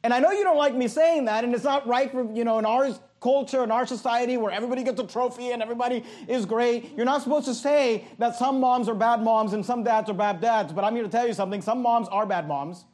And 0.03 0.13
I 0.13 0.19
know 0.19 0.33
you 0.33 0.43
don't 0.43 0.57
like 0.57 0.75
me 0.75 0.89
saying 0.89 1.27
that, 1.27 1.45
and 1.45 1.55
it's 1.55 1.63
not 1.63 1.87
right 1.87 2.11
for, 2.11 2.25
you 2.35 2.43
know, 2.43 2.59
in 2.59 2.67
our 2.67 2.91
culture, 3.21 3.63
in 3.63 3.71
our 3.71 3.87
society 3.87 4.37
where 4.37 4.51
everybody 4.51 4.83
gets 4.83 4.99
a 4.99 5.07
trophy 5.07 5.51
and 5.51 5.63
everybody 5.63 6.05
is 6.27 6.47
great. 6.47 6.97
You're 6.97 7.07
not 7.07 7.23
supposed 7.23 7.47
to 7.47 7.55
say 7.55 8.07
that 8.19 8.35
some 8.37 8.61
moms 8.61 8.89
are 8.89 8.95
bad 8.95 9.23
moms 9.23 9.53
and 9.53 9.65
some 9.65 9.85
dads 9.85 10.09
are 10.09 10.15
bad 10.15 10.41
dads, 10.41 10.73
but 10.73 10.85
I'm 10.85 10.95
here 10.95 11.05
to 11.05 11.11
tell 11.11 11.27
you 11.27 11.35
something. 11.35 11.61
Some 11.61 11.83
moms 11.83 12.09
are 12.09 12.27
bad 12.27 12.49
moms, 12.49 12.85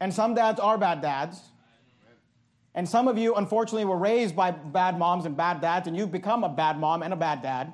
and 0.00 0.12
some 0.12 0.34
dads 0.34 0.60
are 0.60 0.76
bad 0.76 1.00
dads. 1.00 1.40
And 2.74 2.88
some 2.88 3.08
of 3.08 3.18
you, 3.18 3.34
unfortunately, 3.34 3.86
were 3.86 3.96
raised 3.96 4.36
by 4.36 4.50
bad 4.50 4.98
moms 4.98 5.24
and 5.26 5.36
bad 5.36 5.60
dads, 5.60 5.88
and 5.88 5.96
you've 5.96 6.12
become 6.12 6.44
a 6.44 6.48
bad 6.48 6.78
mom 6.78 7.02
and 7.02 7.12
a 7.12 7.16
bad 7.16 7.42
dad. 7.42 7.72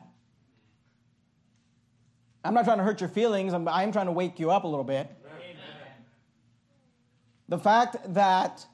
I'm 2.45 2.55
not 2.55 2.65
trying 2.65 2.79
to 2.79 2.85
hurt 2.85 3.01
your 3.01 3.09
feelings, 3.09 3.53
I'm, 3.55 3.67
I'm 3.69 3.93
trying 3.93 4.07
to 4.07 4.13
wake 4.13 4.39
you 4.39 4.51
up 4.51 4.65
a 4.65 4.67
little 4.67 4.85
bit. 4.85 5.11
Amen. 5.27 5.57
The 7.49 7.59
fact 7.59 7.97
that 8.15 8.67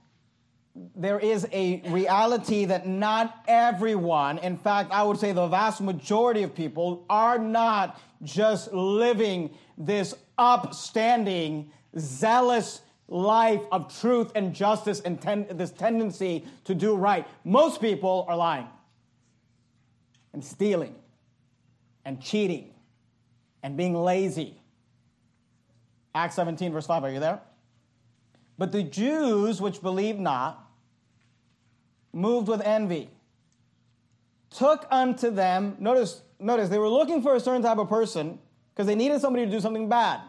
there 0.75 1.19
is 1.19 1.47
a 1.53 1.83
reality 1.89 2.65
that 2.67 2.87
not 2.87 3.43
everyone, 3.49 4.39
in 4.39 4.57
fact, 4.57 4.93
I 4.93 5.03
would 5.03 5.19
say 5.19 5.33
the 5.33 5.47
vast 5.49 5.81
majority 5.81 6.43
of 6.43 6.55
people, 6.55 7.05
are 7.11 7.39
not 7.39 8.01
just 8.23 8.73
living 8.73 9.51
this 9.77 10.15
upstanding, 10.39 11.71
zealous, 11.99 12.83
life 13.09 13.63
of 13.73 13.93
truth 14.01 14.31
and 14.37 14.55
justice 14.55 15.01
and 15.01 15.21
ten- 15.21 15.47
this 15.51 15.73
tendency 15.73 16.47
to 16.65 16.75
do 16.75 16.95
right. 16.95 17.27
Most 17.45 17.81
people 17.81 18.25
are 18.29 18.37
lying 18.37 18.69
and 20.33 20.45
stealing 20.45 20.95
and 22.05 22.23
cheating 22.23 22.73
and 23.63 23.77
being 23.77 23.95
lazy. 23.95 24.63
Acts 26.15 26.37
17, 26.37 26.73
verse 26.73 26.87
5, 26.87 27.05
are 27.05 27.11
you 27.11 27.21
there? 27.21 27.41
But 28.61 28.73
the 28.73 28.83
Jews 28.83 29.59
which 29.59 29.81
believed 29.81 30.21
not, 30.21 30.71
moved 32.13 32.47
with 32.47 32.61
envy, 32.61 33.09
took 34.51 34.87
unto 34.91 35.31
them, 35.31 35.77
notice, 35.81 36.21
notice, 36.39 36.69
they 36.69 36.77
were 36.77 36.91
looking 36.91 37.23
for 37.23 37.35
a 37.35 37.41
certain 37.41 37.63
type 37.63 37.79
of 37.79 37.89
person 37.89 38.39
because 38.75 38.87
they 38.87 38.95
needed 38.95 39.23
somebody 39.23 39.47
to 39.47 39.51
do 39.51 39.61
something 39.61 39.89
bad. 39.89 40.21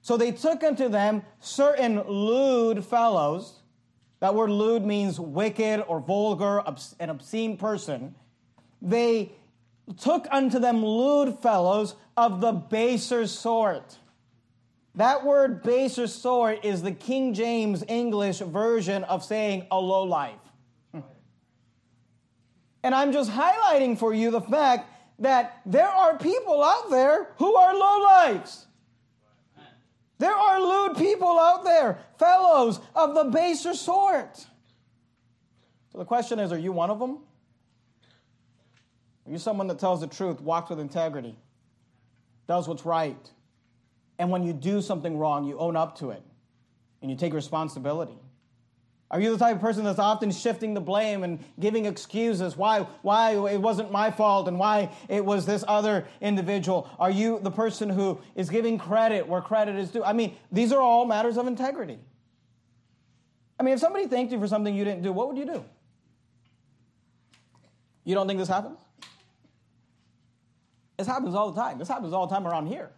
So 0.00 0.16
they 0.16 0.32
took 0.32 0.64
unto 0.64 0.88
them 0.88 1.22
certain 1.40 2.02
lewd 2.08 2.86
fellows. 2.86 3.60
That 4.20 4.34
word 4.34 4.48
lewd 4.48 4.86
means 4.86 5.20
wicked 5.20 5.84
or 5.88 6.00
vulgar, 6.00 6.62
an 6.98 7.10
obscene 7.10 7.58
person. 7.58 8.14
They 8.80 9.32
took 9.98 10.26
unto 10.30 10.58
them 10.58 10.82
lewd 10.82 11.38
fellows 11.40 11.96
of 12.16 12.40
the 12.40 12.52
baser 12.52 13.26
sort. 13.26 13.98
That 14.98 15.24
word 15.24 15.62
baser 15.62 16.08
sort 16.08 16.64
is 16.64 16.82
the 16.82 16.90
King 16.90 17.32
James 17.32 17.84
English 17.86 18.40
version 18.40 19.04
of 19.04 19.24
saying 19.24 19.64
a 19.70 19.78
low 19.78 20.02
life. 20.02 20.34
And 22.82 22.92
I'm 22.92 23.12
just 23.12 23.30
highlighting 23.30 23.96
for 23.96 24.12
you 24.12 24.32
the 24.32 24.40
fact 24.40 24.90
that 25.20 25.60
there 25.64 25.86
are 25.86 26.18
people 26.18 26.64
out 26.64 26.90
there 26.90 27.28
who 27.38 27.54
are 27.54 27.74
low 27.74 28.02
lives. 28.02 28.66
There 30.18 30.34
are 30.34 30.60
lewd 30.60 30.96
people 30.96 31.38
out 31.38 31.62
there, 31.62 32.00
fellows 32.18 32.80
of 32.96 33.14
the 33.14 33.24
baser 33.24 33.74
sort. 33.74 34.36
So 35.92 35.98
the 35.98 36.04
question 36.04 36.40
is 36.40 36.50
are 36.50 36.58
you 36.58 36.72
one 36.72 36.90
of 36.90 36.98
them? 36.98 37.18
Are 39.26 39.30
you 39.30 39.38
someone 39.38 39.68
that 39.68 39.78
tells 39.78 40.00
the 40.00 40.08
truth, 40.08 40.40
walks 40.40 40.70
with 40.70 40.80
integrity, 40.80 41.36
does 42.48 42.66
what's 42.66 42.84
right? 42.84 43.30
And 44.18 44.30
when 44.30 44.42
you 44.42 44.52
do 44.52 44.82
something 44.82 45.16
wrong, 45.16 45.44
you 45.44 45.58
own 45.58 45.76
up 45.76 45.98
to 45.98 46.10
it 46.10 46.22
and 47.00 47.10
you 47.10 47.16
take 47.16 47.32
responsibility? 47.32 48.18
Are 49.10 49.20
you 49.20 49.30
the 49.30 49.38
type 49.38 49.56
of 49.56 49.62
person 49.62 49.84
that's 49.84 49.98
often 49.98 50.30
shifting 50.30 50.74
the 50.74 50.82
blame 50.82 51.24
and 51.24 51.42
giving 51.58 51.86
excuses 51.86 52.56
why, 52.58 52.80
why 53.00 53.30
it 53.50 53.60
wasn't 53.60 53.90
my 53.90 54.10
fault 54.10 54.48
and 54.48 54.58
why 54.58 54.90
it 55.08 55.24
was 55.24 55.46
this 55.46 55.64
other 55.66 56.06
individual? 56.20 56.90
Are 56.98 57.10
you 57.10 57.38
the 57.42 57.50
person 57.50 57.88
who 57.88 58.20
is 58.34 58.50
giving 58.50 58.76
credit 58.76 59.26
where 59.26 59.40
credit 59.40 59.76
is 59.76 59.90
due? 59.90 60.04
I 60.04 60.12
mean, 60.12 60.36
these 60.52 60.72
are 60.72 60.80
all 60.80 61.06
matters 61.06 61.38
of 61.38 61.46
integrity. 61.46 61.98
I 63.58 63.62
mean, 63.62 63.74
if 63.74 63.80
somebody 63.80 64.06
thanked 64.06 64.30
you 64.30 64.38
for 64.38 64.46
something 64.46 64.74
you 64.74 64.84
didn't 64.84 65.02
do, 65.02 65.10
what 65.10 65.28
would 65.28 65.38
you 65.38 65.46
do? 65.46 65.64
You 68.04 68.14
don't 68.14 68.26
think 68.26 68.38
this 68.38 68.48
happens? 68.48 68.78
This 70.98 71.06
happens 71.06 71.34
all 71.34 71.50
the 71.50 71.60
time. 71.60 71.78
This 71.78 71.88
happens 71.88 72.12
all 72.12 72.26
the 72.26 72.34
time 72.34 72.46
around 72.46 72.66
here. 72.66 72.90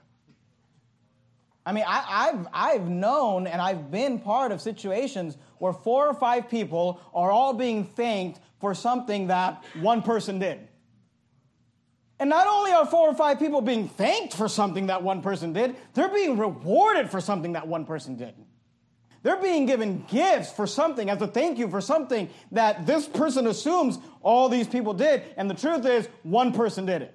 I 1.67 1.73
mean, 1.73 1.85
I, 1.87 2.27
have 2.27 2.49
I've 2.53 2.89
known 2.89 3.47
and 3.47 3.61
I've 3.61 3.91
been 3.91 4.19
part 4.19 4.51
of 4.51 4.61
situations 4.61 5.37
where 5.59 5.73
four 5.73 6.07
or 6.07 6.15
five 6.15 6.49
people 6.49 7.01
are 7.13 7.31
all 7.31 7.53
being 7.53 7.85
thanked 7.85 8.41
for 8.61 8.75
something 8.75 9.27
that 9.27 9.63
one 9.81 10.03
person 10.03 10.39
did. 10.39 10.67
And 12.19 12.29
not 12.29 12.47
only 12.47 12.73
are 12.73 12.87
four 12.87 13.09
or 13.09 13.15
five 13.15 13.39
people 13.39 13.63
being 13.63 13.89
thanked 13.89 14.35
for 14.35 14.49
something 14.49 14.89
that 14.89 15.03
one 15.03 15.23
person 15.23 15.53
did, 15.53 15.77
they're 15.95 16.13
being 16.13 16.37
rewarded 16.37 17.11
for 17.11 17.21
something 17.21 17.55
that 17.55 17.67
one 17.67 17.87
person 17.87 18.17
did. 18.17 18.35
They're 19.23 19.41
being 19.41 19.67
given 19.67 20.05
gifts 20.09 20.51
for 20.53 20.67
something 20.67 21.11
as 21.11 21.21
a 21.21 21.27
thank 21.27 21.59
you 21.59 21.69
for 21.69 21.81
something 21.81 22.31
that 22.53 22.87
this 22.87 23.07
person 23.07 23.47
assumes 23.47 23.99
all 24.23 24.49
these 24.49 24.67
people 24.67 24.95
did. 24.95 25.23
And 25.37 25.49
the 25.49 25.55
truth 25.55 25.85
is, 25.85 26.09
one 26.23 26.53
person 26.53 26.87
did 26.87 27.03
it. 27.03 27.15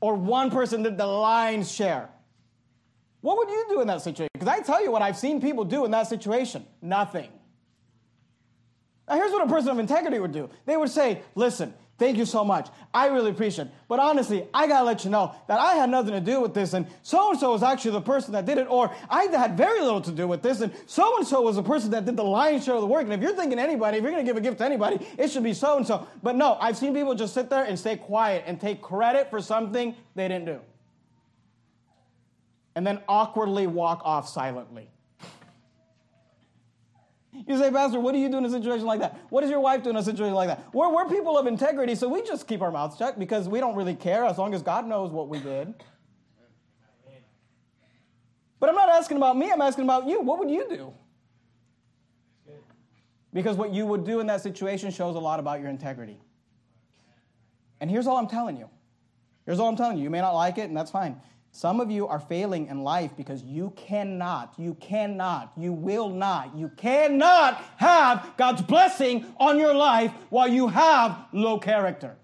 Or 0.00 0.14
one 0.14 0.50
person 0.50 0.82
did 0.82 0.98
the 0.98 1.06
lion's 1.06 1.72
share. 1.72 2.10
What 3.22 3.38
would 3.38 3.48
you 3.48 3.66
do 3.70 3.80
in 3.80 3.86
that 3.86 4.02
situation? 4.02 4.30
Because 4.34 4.48
I 4.48 4.60
tell 4.60 4.82
you 4.82 4.90
what 4.90 5.00
I've 5.00 5.16
seen 5.16 5.40
people 5.40 5.64
do 5.64 5.84
in 5.84 5.90
that 5.92 6.06
situation 6.06 6.66
nothing. 6.82 7.30
Now, 9.08 9.16
here's 9.16 9.32
what 9.32 9.46
a 9.46 9.50
person 9.50 9.70
of 9.70 9.78
integrity 9.78 10.18
would 10.18 10.32
do 10.32 10.50
they 10.66 10.76
would 10.76 10.90
say, 10.90 11.22
Listen, 11.34 11.72
Thank 12.02 12.16
you 12.18 12.26
so 12.26 12.44
much. 12.44 12.68
I 12.92 13.06
really 13.06 13.30
appreciate 13.30 13.68
it. 13.68 13.74
But 13.86 14.00
honestly, 14.00 14.48
I 14.52 14.66
gotta 14.66 14.84
let 14.84 15.04
you 15.04 15.10
know 15.10 15.36
that 15.46 15.60
I 15.60 15.74
had 15.74 15.88
nothing 15.88 16.14
to 16.14 16.20
do 16.20 16.40
with 16.40 16.52
this, 16.52 16.72
and 16.72 16.84
so 17.02 17.30
and 17.30 17.38
so 17.38 17.52
was 17.52 17.62
actually 17.62 17.92
the 17.92 18.00
person 18.00 18.32
that 18.32 18.44
did 18.44 18.58
it, 18.58 18.66
or 18.68 18.92
I 19.08 19.26
had 19.26 19.56
very 19.56 19.80
little 19.80 20.00
to 20.00 20.10
do 20.10 20.26
with 20.26 20.42
this, 20.42 20.62
and 20.62 20.72
so 20.86 21.18
and 21.18 21.24
so 21.24 21.42
was 21.42 21.54
the 21.54 21.62
person 21.62 21.92
that 21.92 22.04
did 22.04 22.16
the 22.16 22.24
lion's 22.24 22.64
share 22.64 22.74
of 22.74 22.80
the 22.80 22.88
work. 22.88 23.04
And 23.04 23.12
if 23.12 23.20
you're 23.20 23.36
thinking 23.36 23.60
anybody, 23.60 23.98
if 23.98 24.02
you're 24.02 24.10
gonna 24.10 24.24
give 24.24 24.36
a 24.36 24.40
gift 24.40 24.58
to 24.58 24.64
anybody, 24.64 25.06
it 25.16 25.30
should 25.30 25.44
be 25.44 25.54
so 25.54 25.76
and 25.76 25.86
so. 25.86 26.08
But 26.24 26.34
no, 26.34 26.58
I've 26.60 26.76
seen 26.76 26.92
people 26.92 27.14
just 27.14 27.34
sit 27.34 27.48
there 27.48 27.62
and 27.62 27.78
stay 27.78 27.96
quiet 27.96 28.42
and 28.48 28.60
take 28.60 28.82
credit 28.82 29.30
for 29.30 29.40
something 29.40 29.94
they 30.16 30.26
didn't 30.26 30.46
do. 30.46 30.60
And 32.74 32.86
then 32.86 33.00
awkwardly 33.08 33.66
walk 33.66 34.00
off 34.04 34.28
silently. 34.28 34.88
You 37.46 37.58
say, 37.58 37.70
Pastor, 37.70 37.98
what 37.98 38.12
do 38.12 38.18
you 38.18 38.28
do 38.28 38.38
in 38.38 38.44
a 38.44 38.50
situation 38.50 38.86
like 38.86 39.00
that? 39.00 39.18
What 39.30 39.40
does 39.40 39.50
your 39.50 39.60
wife 39.60 39.82
do 39.82 39.90
in 39.90 39.96
a 39.96 40.02
situation 40.02 40.34
like 40.34 40.48
that? 40.48 40.72
We're, 40.74 40.92
we're 40.92 41.08
people 41.08 41.38
of 41.38 41.46
integrity, 41.46 41.94
so 41.94 42.08
we 42.08 42.22
just 42.22 42.46
keep 42.46 42.60
our 42.60 42.70
mouths 42.70 42.98
shut 42.98 43.18
because 43.18 43.48
we 43.48 43.58
don't 43.58 43.74
really 43.74 43.94
care 43.94 44.24
as 44.24 44.38
long 44.38 44.54
as 44.54 44.62
God 44.62 44.86
knows 44.86 45.10
what 45.10 45.28
we 45.28 45.38
did. 45.40 45.74
But 48.60 48.68
I'm 48.68 48.76
not 48.76 48.90
asking 48.90 49.16
about 49.16 49.36
me, 49.36 49.50
I'm 49.50 49.60
asking 49.60 49.84
about 49.84 50.06
you. 50.06 50.20
What 50.20 50.38
would 50.38 50.50
you 50.50 50.68
do? 50.68 50.92
Because 53.32 53.56
what 53.56 53.72
you 53.72 53.86
would 53.86 54.04
do 54.04 54.20
in 54.20 54.26
that 54.26 54.42
situation 54.42 54.90
shows 54.90 55.16
a 55.16 55.18
lot 55.18 55.40
about 55.40 55.60
your 55.60 55.70
integrity. 55.70 56.20
And 57.80 57.90
here's 57.90 58.06
all 58.06 58.18
I'm 58.18 58.28
telling 58.28 58.56
you. 58.56 58.68
Here's 59.46 59.58
all 59.58 59.68
I'm 59.68 59.76
telling 59.76 59.96
you. 59.96 60.04
You 60.04 60.10
may 60.10 60.20
not 60.20 60.34
like 60.34 60.58
it, 60.58 60.68
and 60.68 60.76
that's 60.76 60.90
fine. 60.90 61.20
Some 61.54 61.80
of 61.80 61.90
you 61.90 62.08
are 62.08 62.18
failing 62.18 62.68
in 62.68 62.82
life 62.82 63.10
because 63.14 63.42
you 63.42 63.74
cannot, 63.76 64.54
you 64.56 64.72
cannot, 64.74 65.52
you 65.54 65.74
will 65.74 66.08
not, 66.08 66.56
you 66.56 66.70
cannot 66.78 67.62
have 67.76 68.32
God's 68.38 68.62
blessing 68.62 69.26
on 69.36 69.58
your 69.58 69.74
life 69.74 70.12
while 70.30 70.48
you 70.48 70.68
have 70.68 71.26
low 71.30 71.58
character. 71.58 72.16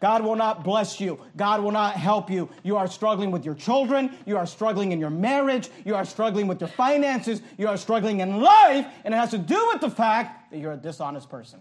God 0.00 0.22
will 0.22 0.36
not 0.36 0.62
bless 0.62 1.00
you. 1.00 1.18
God 1.36 1.60
will 1.60 1.72
not 1.72 1.94
help 1.94 2.30
you. 2.30 2.48
You 2.62 2.76
are 2.76 2.86
struggling 2.86 3.32
with 3.32 3.44
your 3.44 3.56
children. 3.56 4.16
You 4.26 4.36
are 4.36 4.46
struggling 4.46 4.92
in 4.92 5.00
your 5.00 5.10
marriage. 5.10 5.68
You 5.84 5.96
are 5.96 6.04
struggling 6.04 6.46
with 6.46 6.60
your 6.60 6.68
finances. 6.68 7.42
You 7.56 7.66
are 7.66 7.76
struggling 7.76 8.20
in 8.20 8.40
life. 8.40 8.86
And 9.04 9.12
it 9.12 9.16
has 9.16 9.30
to 9.30 9.38
do 9.38 9.70
with 9.72 9.80
the 9.80 9.90
fact 9.90 10.52
that 10.52 10.58
you're 10.58 10.74
a 10.74 10.76
dishonest 10.76 11.28
person. 11.28 11.58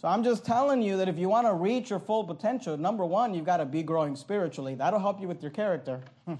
So 0.00 0.08
I'm 0.08 0.24
just 0.24 0.46
telling 0.46 0.80
you 0.80 0.96
that 0.96 1.08
if 1.08 1.18
you 1.18 1.28
want 1.28 1.46
to 1.46 1.52
reach 1.52 1.90
your 1.90 1.98
full 1.98 2.24
potential, 2.24 2.78
number 2.78 3.04
one, 3.04 3.34
you've 3.34 3.44
got 3.44 3.58
to 3.58 3.66
be 3.66 3.82
growing 3.82 4.16
spiritually. 4.16 4.74
That'll 4.74 4.98
help 4.98 5.20
you 5.20 5.28
with 5.28 5.42
your 5.42 5.50
character. 5.50 6.00
Hmm. 6.26 6.36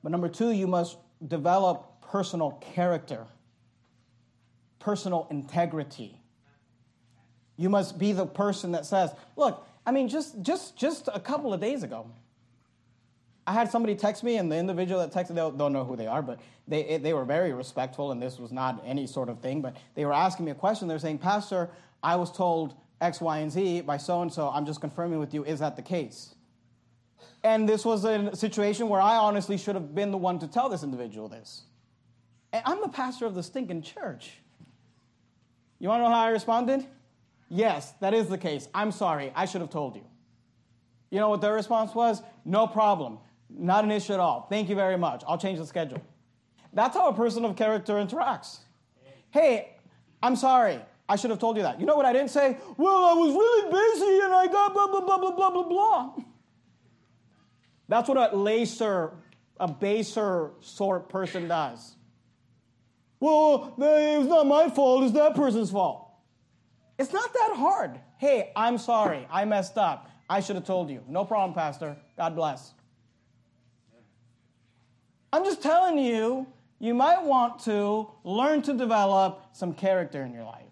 But 0.00 0.12
number 0.12 0.28
two, 0.28 0.52
you 0.52 0.68
must 0.68 0.98
develop 1.26 2.00
personal 2.00 2.52
character, 2.60 3.26
personal 4.78 5.26
integrity. 5.32 6.20
You 7.56 7.70
must 7.70 7.98
be 7.98 8.12
the 8.12 8.26
person 8.26 8.70
that 8.72 8.86
says, 8.86 9.10
look, 9.34 9.66
I 9.84 9.90
mean, 9.90 10.08
just, 10.08 10.42
just, 10.42 10.76
just 10.76 11.08
a 11.12 11.18
couple 11.18 11.52
of 11.52 11.60
days 11.60 11.82
ago, 11.82 12.06
I 13.46 13.52
had 13.52 13.70
somebody 13.70 13.94
text 13.94 14.24
me, 14.24 14.36
and 14.36 14.50
the 14.50 14.56
individual 14.56 15.00
that 15.00 15.12
texted, 15.12 15.34
they'll, 15.34 15.50
they'll 15.50 15.70
know 15.70 15.84
who 15.84 15.96
they 15.96 16.06
are, 16.06 16.22
but 16.22 16.40
they, 16.66 16.98
they 16.98 17.12
were 17.12 17.24
very 17.24 17.52
respectful, 17.52 18.10
and 18.10 18.20
this 18.22 18.38
was 18.38 18.52
not 18.52 18.82
any 18.86 19.06
sort 19.06 19.28
of 19.28 19.40
thing, 19.40 19.60
but 19.60 19.76
they 19.94 20.06
were 20.06 20.14
asking 20.14 20.46
me 20.46 20.50
a 20.50 20.54
question. 20.54 20.88
They're 20.88 20.98
saying, 20.98 21.18
Pastor, 21.18 21.68
I 22.02 22.16
was 22.16 22.32
told 22.32 22.74
X, 23.00 23.20
Y, 23.20 23.38
and 23.38 23.52
Z 23.52 23.82
by 23.82 23.98
so 23.98 24.22
and 24.22 24.32
so. 24.32 24.48
I'm 24.48 24.64
just 24.64 24.80
confirming 24.80 25.18
with 25.18 25.34
you, 25.34 25.44
is 25.44 25.60
that 25.60 25.76
the 25.76 25.82
case? 25.82 26.34
And 27.42 27.68
this 27.68 27.84
was 27.84 28.06
a 28.06 28.34
situation 28.34 28.88
where 28.88 29.00
I 29.00 29.16
honestly 29.16 29.58
should 29.58 29.74
have 29.74 29.94
been 29.94 30.10
the 30.10 30.16
one 30.16 30.38
to 30.38 30.48
tell 30.48 30.70
this 30.70 30.82
individual 30.82 31.28
this. 31.28 31.64
And 32.52 32.62
I'm 32.64 32.80
the 32.80 32.88
pastor 32.88 33.26
of 33.26 33.34
the 33.34 33.42
stinking 33.42 33.82
church. 33.82 34.38
You 35.78 35.88
want 35.88 36.00
to 36.00 36.04
know 36.04 36.14
how 36.14 36.22
I 36.22 36.28
responded? 36.30 36.86
Yes, 37.50 37.92
that 38.00 38.14
is 38.14 38.28
the 38.28 38.38
case. 38.38 38.68
I'm 38.72 38.90
sorry. 38.90 39.30
I 39.34 39.44
should 39.44 39.60
have 39.60 39.70
told 39.70 39.96
you. 39.96 40.04
You 41.10 41.20
know 41.20 41.28
what 41.28 41.42
their 41.42 41.52
response 41.52 41.94
was? 41.94 42.22
No 42.46 42.66
problem. 42.66 43.18
Not 43.56 43.84
an 43.84 43.92
issue 43.92 44.12
at 44.12 44.20
all. 44.20 44.46
Thank 44.50 44.68
you 44.68 44.74
very 44.74 44.98
much. 44.98 45.22
I'll 45.28 45.38
change 45.38 45.58
the 45.58 45.66
schedule. 45.66 46.02
That's 46.72 46.96
how 46.96 47.08
a 47.08 47.14
person 47.14 47.44
of 47.44 47.54
character 47.56 47.94
interacts. 47.94 48.58
Hey, 49.30 49.76
I'm 50.22 50.36
sorry. 50.36 50.80
I 51.08 51.16
should 51.16 51.30
have 51.30 51.38
told 51.38 51.56
you 51.56 51.62
that. 51.62 51.78
You 51.78 51.86
know 51.86 51.96
what 51.96 52.06
I 52.06 52.12
didn't 52.12 52.30
say? 52.30 52.58
Well, 52.76 53.04
I 53.04 53.12
was 53.12 53.32
really 53.34 53.70
busy 53.70 54.24
and 54.24 54.34
I 54.34 54.46
got 54.46 54.72
blah, 54.72 54.86
blah, 54.88 55.00
blah, 55.00 55.18
blah, 55.18 55.30
blah, 55.32 55.50
blah, 55.50 55.62
blah. 55.62 56.14
That's 57.88 58.08
what 58.08 58.32
a 58.32 58.36
laser, 58.36 59.12
a 59.60 59.68
baser 59.68 60.50
sort 60.60 61.08
person 61.08 61.46
does. 61.46 61.96
Well, 63.20 63.74
it's 63.78 64.28
not 64.28 64.46
my 64.46 64.68
fault, 64.68 65.04
it's 65.04 65.12
that 65.12 65.34
person's 65.34 65.70
fault. 65.70 66.10
It's 66.98 67.12
not 67.12 67.32
that 67.32 67.52
hard. 67.56 68.00
Hey, 68.18 68.52
I'm 68.54 68.78
sorry. 68.78 69.26
I 69.30 69.44
messed 69.44 69.76
up. 69.78 70.08
I 70.28 70.40
should 70.40 70.56
have 70.56 70.64
told 70.64 70.90
you. 70.90 71.02
No 71.08 71.24
problem, 71.24 71.54
Pastor. 71.54 71.96
God 72.16 72.36
bless. 72.36 72.73
I'm 75.34 75.44
just 75.44 75.60
telling 75.60 75.98
you, 75.98 76.46
you 76.78 76.94
might 76.94 77.20
want 77.20 77.58
to 77.64 78.08
learn 78.22 78.62
to 78.62 78.72
develop 78.72 79.46
some 79.52 79.74
character 79.74 80.22
in 80.22 80.32
your 80.32 80.44
life. 80.44 80.62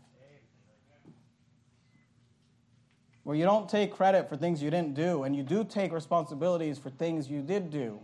Where 3.24 3.34
you 3.34 3.44
don't 3.44 3.68
take 3.68 3.92
credit 3.92 4.28
for 4.28 4.36
things 4.36 4.62
you 4.62 4.70
didn't 4.70 4.94
do, 4.94 5.24
and 5.24 5.34
you 5.34 5.42
do 5.42 5.64
take 5.64 5.92
responsibilities 5.92 6.78
for 6.78 6.90
things 6.90 7.28
you 7.28 7.42
did 7.42 7.70
do. 7.70 7.98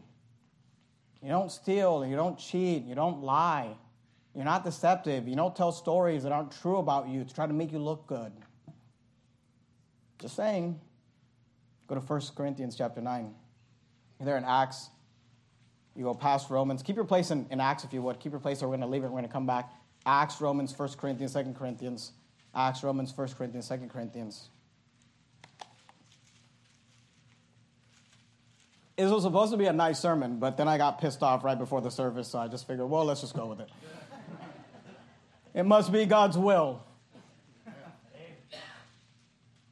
You 1.23 1.29
don't 1.29 1.53
steal, 1.53 2.05
you 2.05 2.17
don't 2.17 2.37
cheat, 2.37 2.83
you 2.83 2.97
don't 2.97 3.23
lie. 3.23 3.77
You're 4.35 4.45
not 4.45 4.65
deceptive. 4.65 5.29
You 5.29 5.37
don't 5.37 5.55
tell 5.55 5.71
stories 5.71 6.25
that 6.25 6.33
aren't 6.33 6.51
true 6.61 6.79
about 6.79 7.09
you 7.09 7.23
to 7.23 7.33
try 7.33 7.47
to 7.47 7.53
make 7.53 7.71
you 7.71 7.79
look 7.79 8.09
good. 8.09 8.33
Just 10.19 10.35
saying. 10.35 10.81
Go 11.87 11.95
to 11.95 12.01
1 12.01 12.21
Corinthians 12.35 12.75
chapter 12.75 13.01
9. 13.01 13.33
You're 14.19 14.27
there 14.27 14.37
in 14.37 14.45
Acts. 14.45 14.91
You 15.99 16.05
go 16.05 16.15
past 16.15 16.49
Romans. 16.49 16.85
Keep 16.85 16.95
your 16.95 17.05
place 17.05 17.33
in, 17.33 17.45
in 17.51 17.61
Acts 17.61 17.83
if 17.83 17.93
you 17.93 18.01
would. 18.03 18.21
Keep 18.21 18.31
your 18.31 18.41
place, 18.41 18.63
or 18.63 18.69
we're 18.69 18.77
going 18.77 18.83
to 18.83 18.87
leave 18.87 19.03
it. 19.03 19.07
We're 19.07 19.19
going 19.19 19.25
to 19.25 19.29
come 19.29 19.47
back. 19.47 19.73
Acts, 20.07 20.41
Romans, 20.41 20.73
1 20.79 20.91
Corinthians, 20.91 21.35
2 21.35 21.55
Corinthians. 21.59 22.13
Acts, 22.55 22.85
Romans, 22.85 23.13
1 23.17 23.29
Corinthians, 23.37 23.69
2 23.69 23.79
Corinthians. 23.93 24.49
It 28.97 29.07
was 29.07 29.25
supposed 29.25 29.51
to 29.51 29.59
be 29.59 29.67
a 29.67 29.73
nice 29.73 29.99
sermon, 29.99 30.39
but 30.39 30.57
then 30.57 30.69
I 30.69 30.79
got 30.79 31.01
pissed 31.01 31.25
off 31.25 31.43
right 31.43 31.59
before 31.59 31.81
the 31.81 31.91
service, 31.91 32.29
so 32.29 32.39
I 32.39 32.47
just 32.47 32.69
figured, 32.69 32.89
well, 32.89 33.05
let's 33.05 33.23
just 33.23 33.35
go 33.35 33.47
with 33.47 33.59
it. 33.59 33.69
it 35.53 35.65
must 35.65 35.91
be 35.91 36.07
God's 36.07 36.39
will. 36.39 36.81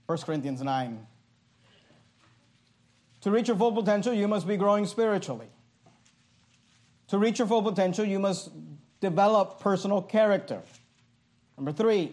1 0.06 0.18
Corinthians 0.18 0.60
9. 0.60 1.06
To 3.20 3.30
reach 3.30 3.46
your 3.46 3.56
full 3.56 3.70
potential, 3.70 4.12
you 4.12 4.26
must 4.26 4.48
be 4.48 4.56
growing 4.56 4.86
spiritually. 4.86 5.50
To 7.08 7.18
reach 7.18 7.38
your 7.38 7.48
full 7.48 7.62
potential, 7.62 8.04
you 8.04 8.18
must 8.18 8.50
develop 9.00 9.60
personal 9.60 10.02
character. 10.02 10.62
Number 11.56 11.72
three, 11.72 12.12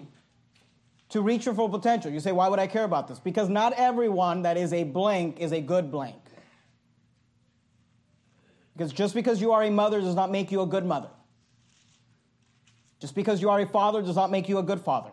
to 1.10 1.22
reach 1.22 1.46
your 1.46 1.56
full 1.56 1.70
potential. 1.70 2.12
You 2.12 2.20
say, 2.20 2.32
why 2.32 2.48
would 2.48 2.60
I 2.60 2.68
care 2.68 2.84
about 2.84 3.08
this? 3.08 3.20
Because 3.20 3.50
not 3.50 3.74
everyone 3.74 4.44
that 4.44 4.58
is 4.58 4.74
a 4.74 4.84
blank 4.84 5.40
is 5.40 5.52
a 5.52 5.62
good 5.62 5.92
blank. 5.92 6.16
Because 8.76 8.92
just 8.92 9.14
because 9.14 9.40
you 9.40 9.52
are 9.52 9.64
a 9.64 9.70
mother 9.70 10.02
does 10.02 10.16
not 10.16 10.32
make 10.32 10.52
you 10.52 10.62
a 10.62 10.66
good 10.66 10.86
mother. 10.86 11.10
Just 13.00 13.16
because 13.16 13.42
you 13.42 13.50
are 13.50 13.60
a 13.60 13.68
father 13.68 14.02
does 14.02 14.16
not 14.16 14.32
make 14.32 14.50
you 14.50 14.58
a 14.58 14.64
good 14.64 14.82
father. 14.82 15.12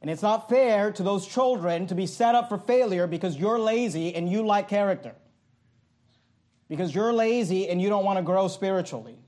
And 0.00 0.10
it's 0.10 0.22
not 0.22 0.48
fair 0.48 0.90
to 0.92 1.02
those 1.02 1.26
children 1.26 1.86
to 1.86 1.94
be 1.94 2.06
set 2.06 2.34
up 2.34 2.48
for 2.48 2.58
failure 2.58 3.06
because 3.06 3.36
you're 3.36 3.58
lazy 3.58 4.14
and 4.14 4.30
you 4.30 4.44
like 4.44 4.68
character. 4.68 5.14
Because 6.68 6.94
you're 6.94 7.12
lazy 7.12 7.68
and 7.68 7.80
you 7.80 7.88
don't 7.88 8.04
want 8.04 8.18
to 8.18 8.22
grow 8.22 8.48
spiritually. 8.48 9.18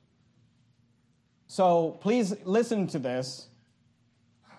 So 1.47 1.99
please 2.01 2.35
listen 2.45 2.87
to 2.89 2.99
this. 2.99 3.47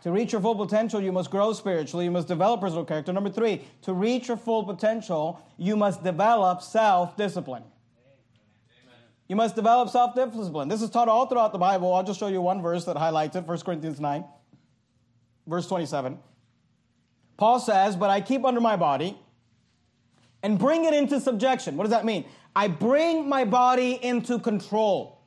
To 0.04 0.12
reach 0.12 0.32
your 0.32 0.42
full 0.42 0.56
potential, 0.56 1.02
you 1.02 1.12
must 1.12 1.30
grow 1.30 1.52
spiritually. 1.52 2.06
You 2.06 2.12
must 2.12 2.28
develop 2.28 2.62
personal 2.62 2.86
character. 2.86 3.12
Number 3.12 3.30
three, 3.30 3.64
to 3.82 3.94
reach 3.94 4.30
your 4.30 4.38
full 4.38 4.64
potential, 4.64 5.46
you 5.58 5.76
must 5.76 6.04
develop 6.04 6.62
self 6.62 7.18
discipline. 7.18 7.64
You 9.28 9.36
must 9.36 9.56
develop 9.56 9.90
self 9.90 10.16
discipline. 10.16 10.70
This 10.70 10.82
is 10.82 10.90
taught 10.90 11.10
all 11.10 11.26
throughout 11.26 11.52
the 11.52 11.60
Bible. 11.60 11.94
I'll 11.94 12.04
just 12.04 12.20
show 12.20 12.28
you 12.28 12.42
one 12.42 12.62
verse 12.62 12.86
that 12.86 12.96
highlights 12.96 13.36
it 13.36 13.46
1 13.46 13.60
Corinthians 13.60 14.00
9 14.00 14.24
verse 15.50 15.68
27. 15.68 16.20
Paul 17.36 17.60
says, 17.60 17.96
But 17.96 18.10
I 18.10 18.22
keep 18.22 18.46
under 18.46 18.62
my 18.62 18.76
body 18.76 19.18
and 20.44 20.58
bring 20.58 20.86
it 20.86 20.94
into 20.94 21.20
subjection. 21.20 21.78
What 21.78 21.84
does 21.84 21.92
that 21.92 22.06
mean? 22.06 22.26
I 22.56 22.68
bring 22.68 23.28
my 23.30 23.46
body 23.46 24.00
into 24.02 24.40
control, 24.40 25.22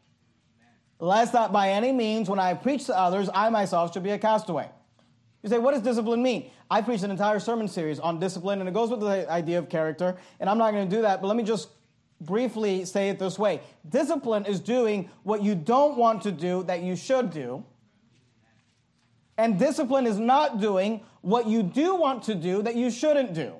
lest 0.99 1.33
that 1.33 1.53
by 1.53 1.71
any 1.71 1.93
means, 1.93 2.29
when 2.29 2.39
I 2.39 2.55
preach 2.55 2.87
to 2.87 2.99
others, 2.99 3.29
I 3.35 3.51
myself 3.51 3.93
should 3.93 4.03
be 4.03 4.11
a 4.11 4.19
castaway. 4.19 4.69
You 5.43 5.49
say, 5.49 5.59
what 5.59 5.73
does 5.73 5.83
discipline 5.83 6.23
mean? 6.23 6.51
I 6.71 6.83
preached 6.83 7.03
an 7.03 7.11
entire 7.11 7.41
sermon 7.41 7.69
series 7.69 8.01
on 8.01 8.21
discipline, 8.21 8.61
and 8.61 8.69
it 8.69 8.73
goes 8.73 8.91
with 8.91 9.01
the 9.01 9.31
idea 9.31 9.59
of 9.59 9.69
character, 9.69 10.17
and 10.41 10.49
I'm 10.49 10.59
not 10.59 10.73
going 10.73 10.89
to 10.89 10.97
do 10.97 11.03
that, 11.03 11.21
but 11.21 11.29
let 11.29 11.37
me 11.37 11.43
just 11.43 11.69
briefly 12.21 12.85
say 12.85 13.09
it 13.09 13.19
this 13.19 13.39
way 13.39 13.61
Discipline 13.89 14.47
is 14.47 14.61
doing 14.61 15.11
what 15.25 15.43
you 15.43 15.55
don't 15.55 15.97
want 15.97 16.23
to 16.23 16.33
do 16.33 16.63
that 16.65 16.83
you 16.83 16.97
should 16.97 17.31
do 17.31 17.65
And 19.37 19.59
discipline 19.59 20.07
is 20.07 20.19
not 20.19 20.61
doing 20.61 21.01
what 21.23 21.47
you 21.47 21.63
do 21.63 21.97
want 21.97 22.25
to 22.25 22.35
do 22.35 22.63
that 22.63 22.77
you 22.77 22.91
shouldn't 22.91 23.35
do. 23.35 23.55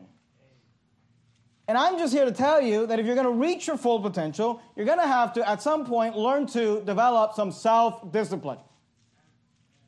And 1.73 1.79
I'm 1.79 1.97
just 1.97 2.13
here 2.13 2.27
to 2.27 2.33
tell 2.33 2.61
you 2.61 2.87
that 2.87 2.99
if 2.99 3.07
you're 3.07 3.15
going 3.15 3.27
to 3.27 3.33
reach 3.33 3.67
your 3.67 3.79
full 3.79 3.99
potential, 3.99 4.61
you're 4.77 4.85
going 4.85 4.99
to 4.99 5.07
have 5.07 5.33
to, 5.33 5.49
at 5.49 5.63
some 5.63 5.87
point, 5.87 6.15
learn 6.15 6.47
to 6.49 6.83
develop 6.83 7.33
some 7.33 7.51
self 7.51 8.13
discipline, 8.13 8.59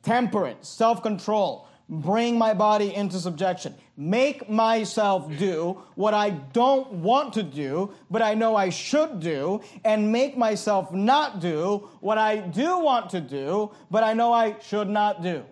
temperance, 0.01 0.67
self 0.67 1.03
control, 1.03 1.67
bring 1.87 2.39
my 2.39 2.55
body 2.55 2.91
into 2.95 3.19
subjection, 3.19 3.75
make 3.95 4.49
myself 4.49 5.29
do 5.37 5.79
what 5.93 6.15
I 6.15 6.31
don't 6.31 6.91
want 6.91 7.33
to 7.33 7.43
do, 7.43 7.93
but 8.09 8.23
I 8.23 8.33
know 8.33 8.55
I 8.55 8.69
should 8.69 9.19
do, 9.19 9.61
and 9.83 10.11
make 10.11 10.35
myself 10.35 10.91
not 10.91 11.39
do 11.39 11.87
what 11.99 12.17
I 12.17 12.37
do 12.37 12.79
want 12.79 13.11
to 13.11 13.21
do, 13.21 13.69
but 13.91 14.03
I 14.03 14.13
know 14.13 14.33
I 14.33 14.57
should 14.59 14.89
not 14.89 15.21
do. 15.21 15.45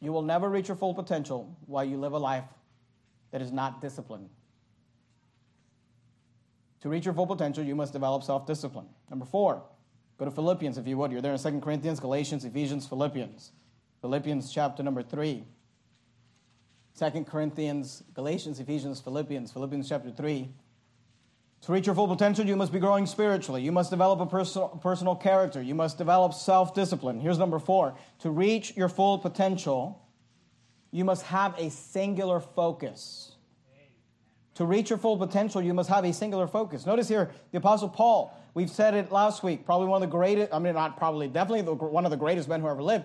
You 0.00 0.12
will 0.12 0.22
never 0.22 0.50
reach 0.50 0.66
your 0.66 0.76
full 0.76 0.94
potential 0.94 1.56
while 1.66 1.84
you 1.84 1.98
live 1.98 2.14
a 2.14 2.18
life 2.18 2.46
that 3.30 3.42
is 3.42 3.52
not 3.52 3.80
disciplined. 3.80 4.28
To 6.82 6.88
reach 6.88 7.04
your 7.04 7.14
full 7.14 7.26
potential, 7.26 7.62
you 7.62 7.74
must 7.74 7.92
develop 7.92 8.22
self 8.22 8.46
discipline. 8.46 8.86
Number 9.10 9.24
four, 9.24 9.62
go 10.18 10.24
to 10.24 10.30
Philippians 10.30 10.78
if 10.78 10.86
you 10.86 10.96
would. 10.98 11.12
You're 11.12 11.20
there 11.20 11.32
in 11.32 11.38
2 11.38 11.60
Corinthians, 11.60 12.00
Galatians, 12.00 12.44
Ephesians, 12.44 12.86
Philippians. 12.86 13.52
Philippians 14.00 14.52
chapter 14.52 14.82
number 14.82 15.02
3. 15.02 15.44
2 16.98 17.24
Corinthians, 17.24 18.02
Galatians, 18.14 18.60
Ephesians, 18.60 19.00
Philippians, 19.00 19.52
Philippians 19.52 19.88
chapter 19.88 20.10
3. 20.10 20.48
To 21.62 21.72
reach 21.72 21.86
your 21.86 21.94
full 21.94 22.08
potential, 22.08 22.46
you 22.46 22.56
must 22.56 22.72
be 22.72 22.78
growing 22.78 23.04
spiritually. 23.04 23.62
You 23.62 23.72
must 23.72 23.90
develop 23.90 24.20
a 24.20 24.26
personal, 24.26 24.68
personal 24.68 25.14
character. 25.14 25.60
You 25.60 25.74
must 25.74 25.98
develop 25.98 26.32
self 26.32 26.74
discipline. 26.74 27.20
Here's 27.20 27.38
number 27.38 27.58
four. 27.58 27.94
To 28.20 28.30
reach 28.30 28.76
your 28.76 28.88
full 28.88 29.18
potential, 29.18 30.02
you 30.90 31.04
must 31.04 31.24
have 31.24 31.54
a 31.58 31.68
singular 31.68 32.40
focus. 32.40 33.29
To 34.56 34.64
reach 34.64 34.90
your 34.90 34.98
full 34.98 35.16
potential, 35.16 35.62
you 35.62 35.72
must 35.72 35.88
have 35.88 36.04
a 36.04 36.12
singular 36.12 36.46
focus. 36.46 36.84
Notice 36.84 37.08
here, 37.08 37.30
the 37.52 37.58
Apostle 37.58 37.88
Paul, 37.88 38.36
we've 38.52 38.70
said 38.70 38.94
it 38.94 39.12
last 39.12 39.42
week, 39.42 39.64
probably 39.64 39.86
one 39.86 40.02
of 40.02 40.08
the 40.08 40.12
greatest, 40.12 40.52
I 40.52 40.58
mean, 40.58 40.74
not 40.74 40.96
probably, 40.96 41.28
definitely 41.28 41.62
the, 41.62 41.74
one 41.74 42.04
of 42.04 42.10
the 42.10 42.16
greatest 42.16 42.48
men 42.48 42.60
who 42.60 42.68
ever 42.68 42.82
lived, 42.82 43.04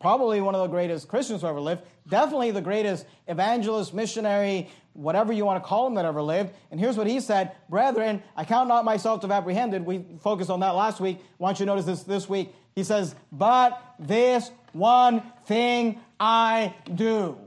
probably 0.00 0.40
one 0.40 0.54
of 0.54 0.60
the 0.60 0.66
greatest 0.66 1.08
Christians 1.08 1.42
who 1.42 1.46
ever 1.46 1.60
lived, 1.60 1.82
definitely 2.08 2.50
the 2.50 2.60
greatest 2.60 3.06
evangelist, 3.28 3.94
missionary, 3.94 4.68
whatever 4.92 5.32
you 5.32 5.44
want 5.44 5.62
to 5.62 5.66
call 5.66 5.86
him 5.86 5.94
that 5.94 6.04
ever 6.04 6.22
lived. 6.22 6.52
And 6.70 6.80
here's 6.80 6.96
what 6.96 7.06
he 7.06 7.20
said 7.20 7.52
Brethren, 7.68 8.22
I 8.36 8.44
count 8.44 8.68
not 8.68 8.84
myself 8.84 9.20
to 9.20 9.28
have 9.28 9.32
apprehended. 9.32 9.84
We 9.84 10.04
focused 10.20 10.50
on 10.50 10.60
that 10.60 10.70
last 10.70 11.00
week. 11.00 11.20
Why 11.38 11.50
don't 11.50 11.60
you 11.60 11.66
notice 11.66 11.84
this 11.84 12.02
this 12.02 12.28
week? 12.28 12.52
He 12.74 12.84
says, 12.84 13.14
But 13.32 13.80
this 13.98 14.50
one 14.72 15.22
thing 15.46 16.00
I 16.18 16.74
do. 16.92 17.38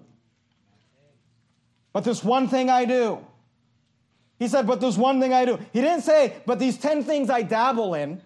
But 1.91 2.03
this 2.03 2.23
one 2.23 2.47
thing 2.47 2.69
I 2.69 2.86
do. 2.86 3.25
He 4.43 4.49
said, 4.49 4.67
But 4.67 4.82
there's 4.82 4.97
one 4.97 5.21
thing 5.21 5.32
I 5.32 5.45
do. 5.45 5.58
He 5.71 5.79
didn't 5.79 6.01
say, 6.01 6.34
But 6.45 6.60
these 6.60 6.77
10 6.77 7.06
things 7.06 7.29
I 7.29 7.43
dabble 7.43 7.93
in. 7.93 8.21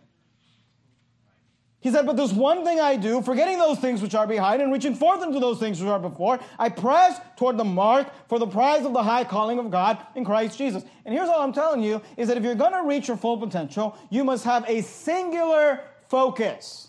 He 1.80 1.92
said, 1.92 2.08
But 2.08 2.18
there's 2.18 2.34
one 2.34 2.66
thing 2.66 2.80
I 2.80 2.96
do, 2.96 3.22
forgetting 3.22 3.60
those 3.60 3.78
things 3.78 4.02
which 4.02 4.16
are 4.16 4.26
behind 4.26 4.64
and 4.64 4.74
reaching 4.74 4.96
forth 4.96 5.22
into 5.22 5.40
those 5.40 5.60
things 5.60 5.80
which 5.80 5.88
are 5.88 6.00
before. 6.00 6.40
I 6.58 6.70
press 6.70 7.22
toward 7.36 7.58
the 7.58 7.64
mark 7.64 8.12
for 8.28 8.40
the 8.40 8.48
prize 8.48 8.84
of 8.84 8.94
the 8.94 9.04
high 9.04 9.26
calling 9.26 9.60
of 9.60 9.70
God 9.70 10.00
in 10.16 10.26
Christ 10.26 10.58
Jesus. 10.58 10.84
And 11.06 11.14
here's 11.14 11.30
all 11.30 11.40
I'm 11.40 11.54
telling 11.54 11.84
you 11.84 12.02
is 12.18 12.30
that 12.30 12.38
if 12.38 12.44
you're 12.44 12.56
going 12.56 12.74
to 12.74 12.82
reach 12.82 13.08
your 13.08 13.18
full 13.18 13.38
potential, 13.38 13.96
you 14.10 14.24
must 14.24 14.44
have 14.44 14.68
a 14.68 14.82
singular 14.82 15.82
focus. 16.08 16.88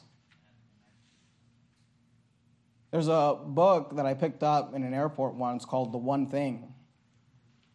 There's 2.93 3.09
a 3.09 3.37
book 3.45 3.95
that 3.97 4.07
I 4.07 4.15
picked 4.15 4.43
up 4.43 4.75
in 4.75 4.85
an 4.85 4.95
airport 4.95 5.35
once 5.35 5.67
called 5.67 5.93
The 5.93 5.99
One 5.99 6.29
Thing. 6.29 6.68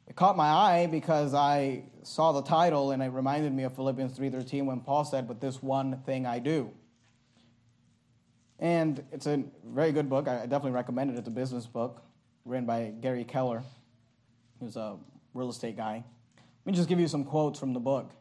It 0.08 0.16
caught 0.16 0.36
my 0.36 0.50
eye 0.50 0.88
because 0.88 1.34
I 1.34 1.84
saw 2.04 2.32
the 2.34 2.42
title 2.42 2.92
and 2.92 3.02
it 3.02 3.08
reminded 3.08 3.54
me 3.54 3.64
of 3.64 3.74
Philippians 3.74 4.18
3:13 4.18 4.66
when 4.66 4.82
Paul 4.82 5.06
said, 5.06 5.28
"But 5.28 5.40
this 5.40 5.64
one 5.64 6.02
thing 6.04 6.26
I 6.26 6.40
do." 6.40 6.72
And 8.60 9.04
it's 9.12 9.26
a 9.26 9.44
very 9.66 9.92
good 9.92 10.10
book. 10.10 10.28
I 10.28 10.46
definitely 10.46 10.72
recommend 10.72 11.12
it. 11.12 11.18
It's 11.18 11.28
a 11.28 11.32
business 11.32 11.66
book 11.66 12.02
written 12.46 12.66
by 12.66 12.94
Gary 13.02 13.24
Keller, 13.24 13.64
who's 14.60 14.76
a 14.76 14.98
real 15.34 15.50
estate 15.50 15.78
guy. 15.78 16.04
Let 16.66 16.72
me 16.72 16.78
just 16.78 16.88
give 16.88 17.00
you 17.00 17.08
some 17.08 17.24
quotes 17.24 17.60
from 17.60 17.74
the 17.74 17.80
book. 17.80 18.12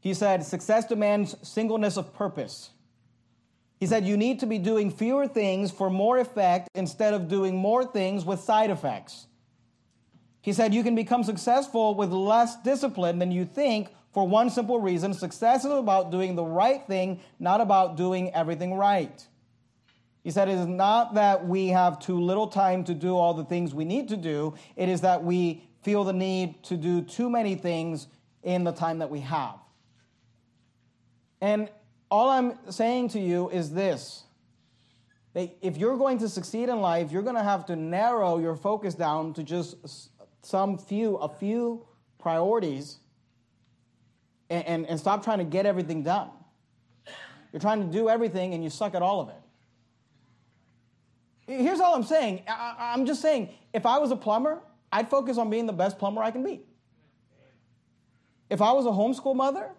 He 0.00 0.12
said, 0.12 0.44
Success 0.44 0.86
demands 0.86 1.34
singleness 1.46 1.96
of 1.96 2.12
purpose. 2.12 2.70
He 3.80 3.86
said, 3.86 4.04
You 4.04 4.16
need 4.16 4.40
to 4.40 4.46
be 4.46 4.58
doing 4.58 4.90
fewer 4.90 5.26
things 5.26 5.70
for 5.70 5.88
more 5.88 6.18
effect 6.18 6.68
instead 6.74 7.14
of 7.14 7.28
doing 7.28 7.56
more 7.56 7.84
things 7.84 8.24
with 8.24 8.40
side 8.40 8.70
effects. 8.70 9.26
He 10.44 10.52
said, 10.52 10.74
You 10.74 10.82
can 10.82 10.94
become 10.94 11.24
successful 11.24 11.94
with 11.94 12.12
less 12.12 12.60
discipline 12.60 13.18
than 13.18 13.32
you 13.32 13.46
think 13.46 13.88
for 14.12 14.28
one 14.28 14.50
simple 14.50 14.78
reason 14.78 15.14
success 15.14 15.64
is 15.64 15.72
about 15.72 16.10
doing 16.10 16.34
the 16.34 16.44
right 16.44 16.86
thing, 16.86 17.20
not 17.40 17.62
about 17.62 17.96
doing 17.96 18.30
everything 18.34 18.74
right. 18.74 19.26
He 20.22 20.30
said, 20.30 20.50
It 20.50 20.58
is 20.58 20.66
not 20.66 21.14
that 21.14 21.48
we 21.48 21.68
have 21.68 21.98
too 21.98 22.20
little 22.20 22.46
time 22.46 22.84
to 22.84 22.92
do 22.92 23.16
all 23.16 23.32
the 23.32 23.46
things 23.46 23.72
we 23.72 23.86
need 23.86 24.10
to 24.10 24.18
do, 24.18 24.52
it 24.76 24.90
is 24.90 25.00
that 25.00 25.24
we 25.24 25.64
feel 25.82 26.04
the 26.04 26.12
need 26.12 26.62
to 26.64 26.76
do 26.76 27.00
too 27.00 27.30
many 27.30 27.54
things 27.54 28.06
in 28.42 28.64
the 28.64 28.72
time 28.72 28.98
that 28.98 29.08
we 29.08 29.20
have. 29.20 29.56
And 31.40 31.70
all 32.10 32.28
I'm 32.28 32.58
saying 32.70 33.08
to 33.10 33.18
you 33.18 33.48
is 33.48 33.72
this 33.72 34.24
if 35.34 35.78
you're 35.78 35.96
going 35.96 36.18
to 36.18 36.28
succeed 36.28 36.68
in 36.68 36.80
life, 36.80 37.10
you're 37.10 37.22
going 37.22 37.34
to 37.34 37.42
have 37.42 37.66
to 37.66 37.76
narrow 37.76 38.38
your 38.38 38.54
focus 38.54 38.94
down 38.94 39.32
to 39.34 39.42
just 39.42 40.10
some 40.44 40.78
few, 40.78 41.16
a 41.16 41.28
few 41.28 41.86
priorities 42.18 42.98
and, 44.50 44.66
and, 44.66 44.86
and 44.86 45.00
stop 45.00 45.24
trying 45.24 45.38
to 45.38 45.44
get 45.44 45.66
everything 45.66 46.02
done. 46.02 46.30
You're 47.52 47.60
trying 47.60 47.86
to 47.86 47.92
do 47.92 48.08
everything 48.08 48.54
and 48.54 48.64
you 48.64 48.70
suck 48.70 48.94
at 48.94 49.02
all 49.02 49.20
of 49.20 49.28
it. 49.28 49.36
Here's 51.46 51.80
all 51.80 51.94
I'm 51.94 52.02
saying. 52.02 52.42
I, 52.48 52.92
I'm 52.94 53.06
just 53.06 53.20
saying, 53.20 53.50
if 53.72 53.86
I 53.86 53.98
was 53.98 54.10
a 54.10 54.16
plumber, 54.16 54.60
I'd 54.90 55.10
focus 55.10 55.38
on 55.38 55.50
being 55.50 55.66
the 55.66 55.72
best 55.72 55.98
plumber 55.98 56.22
I 56.22 56.30
can 56.30 56.42
be. 56.42 56.62
If 58.50 58.62
I 58.62 58.72
was 58.72 58.86
a 58.86 58.90
homeschool 58.90 59.34
mother, 59.36 59.70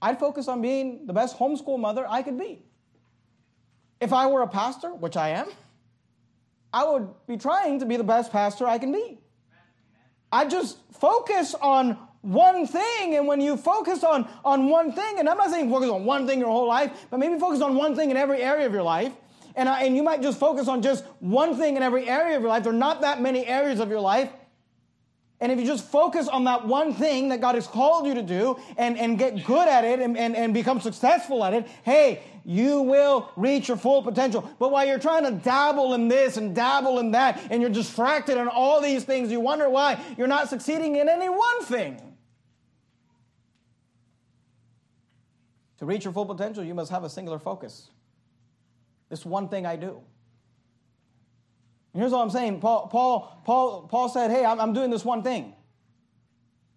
I'd 0.00 0.18
focus 0.18 0.48
on 0.48 0.62
being 0.62 1.06
the 1.06 1.12
best 1.12 1.38
homeschool 1.38 1.78
mother 1.78 2.04
I 2.08 2.22
could 2.22 2.38
be. 2.38 2.64
If 4.00 4.12
I 4.12 4.26
were 4.26 4.42
a 4.42 4.48
pastor, 4.48 4.94
which 4.94 5.16
I 5.16 5.28
am, 5.30 5.48
I 6.72 6.84
would 6.84 7.08
be 7.26 7.36
trying 7.36 7.78
to 7.80 7.86
be 7.86 7.96
the 7.96 8.04
best 8.04 8.32
pastor 8.32 8.66
I 8.66 8.78
can 8.78 8.90
be. 8.90 9.18
I 10.32 10.46
just 10.46 10.78
focus 10.92 11.54
on 11.60 11.98
one 12.22 12.66
thing. 12.66 13.16
And 13.16 13.26
when 13.26 13.40
you 13.40 13.56
focus 13.56 14.02
on, 14.02 14.28
on 14.44 14.68
one 14.68 14.92
thing, 14.92 15.18
and 15.18 15.28
I'm 15.28 15.36
not 15.36 15.50
saying 15.50 15.70
focus 15.70 15.90
on 15.90 16.04
one 16.04 16.26
thing 16.26 16.38
your 16.38 16.48
whole 16.48 16.66
life, 16.66 17.06
but 17.10 17.18
maybe 17.18 17.38
focus 17.38 17.60
on 17.60 17.76
one 17.76 17.94
thing 17.94 18.10
in 18.10 18.16
every 18.16 18.40
area 18.40 18.66
of 18.66 18.72
your 18.72 18.82
life. 18.82 19.12
And, 19.54 19.68
I, 19.68 19.82
and 19.82 19.94
you 19.94 20.02
might 20.02 20.22
just 20.22 20.38
focus 20.38 20.66
on 20.66 20.80
just 20.80 21.04
one 21.20 21.56
thing 21.56 21.76
in 21.76 21.82
every 21.82 22.08
area 22.08 22.36
of 22.36 22.42
your 22.42 22.48
life. 22.48 22.62
There 22.62 22.72
are 22.72 22.76
not 22.76 23.02
that 23.02 23.20
many 23.20 23.46
areas 23.46 23.80
of 23.80 23.90
your 23.90 24.00
life. 24.00 24.30
And 25.42 25.50
if 25.50 25.58
you 25.58 25.66
just 25.66 25.84
focus 25.84 26.28
on 26.28 26.44
that 26.44 26.68
one 26.68 26.94
thing 26.94 27.30
that 27.30 27.40
God 27.40 27.56
has 27.56 27.66
called 27.66 28.06
you 28.06 28.14
to 28.14 28.22
do 28.22 28.60
and, 28.76 28.96
and 28.96 29.18
get 29.18 29.44
good 29.44 29.66
at 29.66 29.84
it 29.84 29.98
and, 29.98 30.16
and, 30.16 30.36
and 30.36 30.54
become 30.54 30.80
successful 30.80 31.44
at 31.44 31.52
it, 31.52 31.66
hey, 31.82 32.22
you 32.44 32.82
will 32.82 33.28
reach 33.34 33.66
your 33.66 33.76
full 33.76 34.04
potential. 34.04 34.48
But 34.60 34.70
while 34.70 34.86
you're 34.86 35.00
trying 35.00 35.24
to 35.24 35.32
dabble 35.32 35.94
in 35.94 36.06
this 36.06 36.36
and 36.36 36.54
dabble 36.54 37.00
in 37.00 37.10
that, 37.10 37.42
and 37.50 37.60
you're 37.60 37.72
distracted 37.72 38.38
on 38.38 38.46
all 38.46 38.80
these 38.80 39.02
things, 39.02 39.32
you 39.32 39.40
wonder 39.40 39.68
why 39.68 40.00
you're 40.16 40.28
not 40.28 40.48
succeeding 40.48 40.94
in 40.94 41.08
any 41.08 41.28
one 41.28 41.64
thing. 41.64 42.00
To 45.78 45.86
reach 45.86 46.04
your 46.04 46.12
full 46.12 46.26
potential, 46.26 46.62
you 46.62 46.74
must 46.74 46.92
have 46.92 47.02
a 47.02 47.10
singular 47.10 47.40
focus. 47.40 47.90
This 49.08 49.26
one 49.26 49.48
thing 49.48 49.66
I 49.66 49.74
do. 49.74 50.02
And 51.92 52.00
here's 52.00 52.12
what 52.12 52.22
I'm 52.22 52.30
saying. 52.30 52.60
Paul, 52.60 52.88
Paul, 52.88 53.42
Paul, 53.44 53.88
Paul 53.90 54.08
said, 54.08 54.30
Hey, 54.30 54.44
I'm, 54.44 54.60
I'm 54.60 54.72
doing 54.72 54.90
this 54.90 55.04
one 55.04 55.22
thing. 55.22 55.54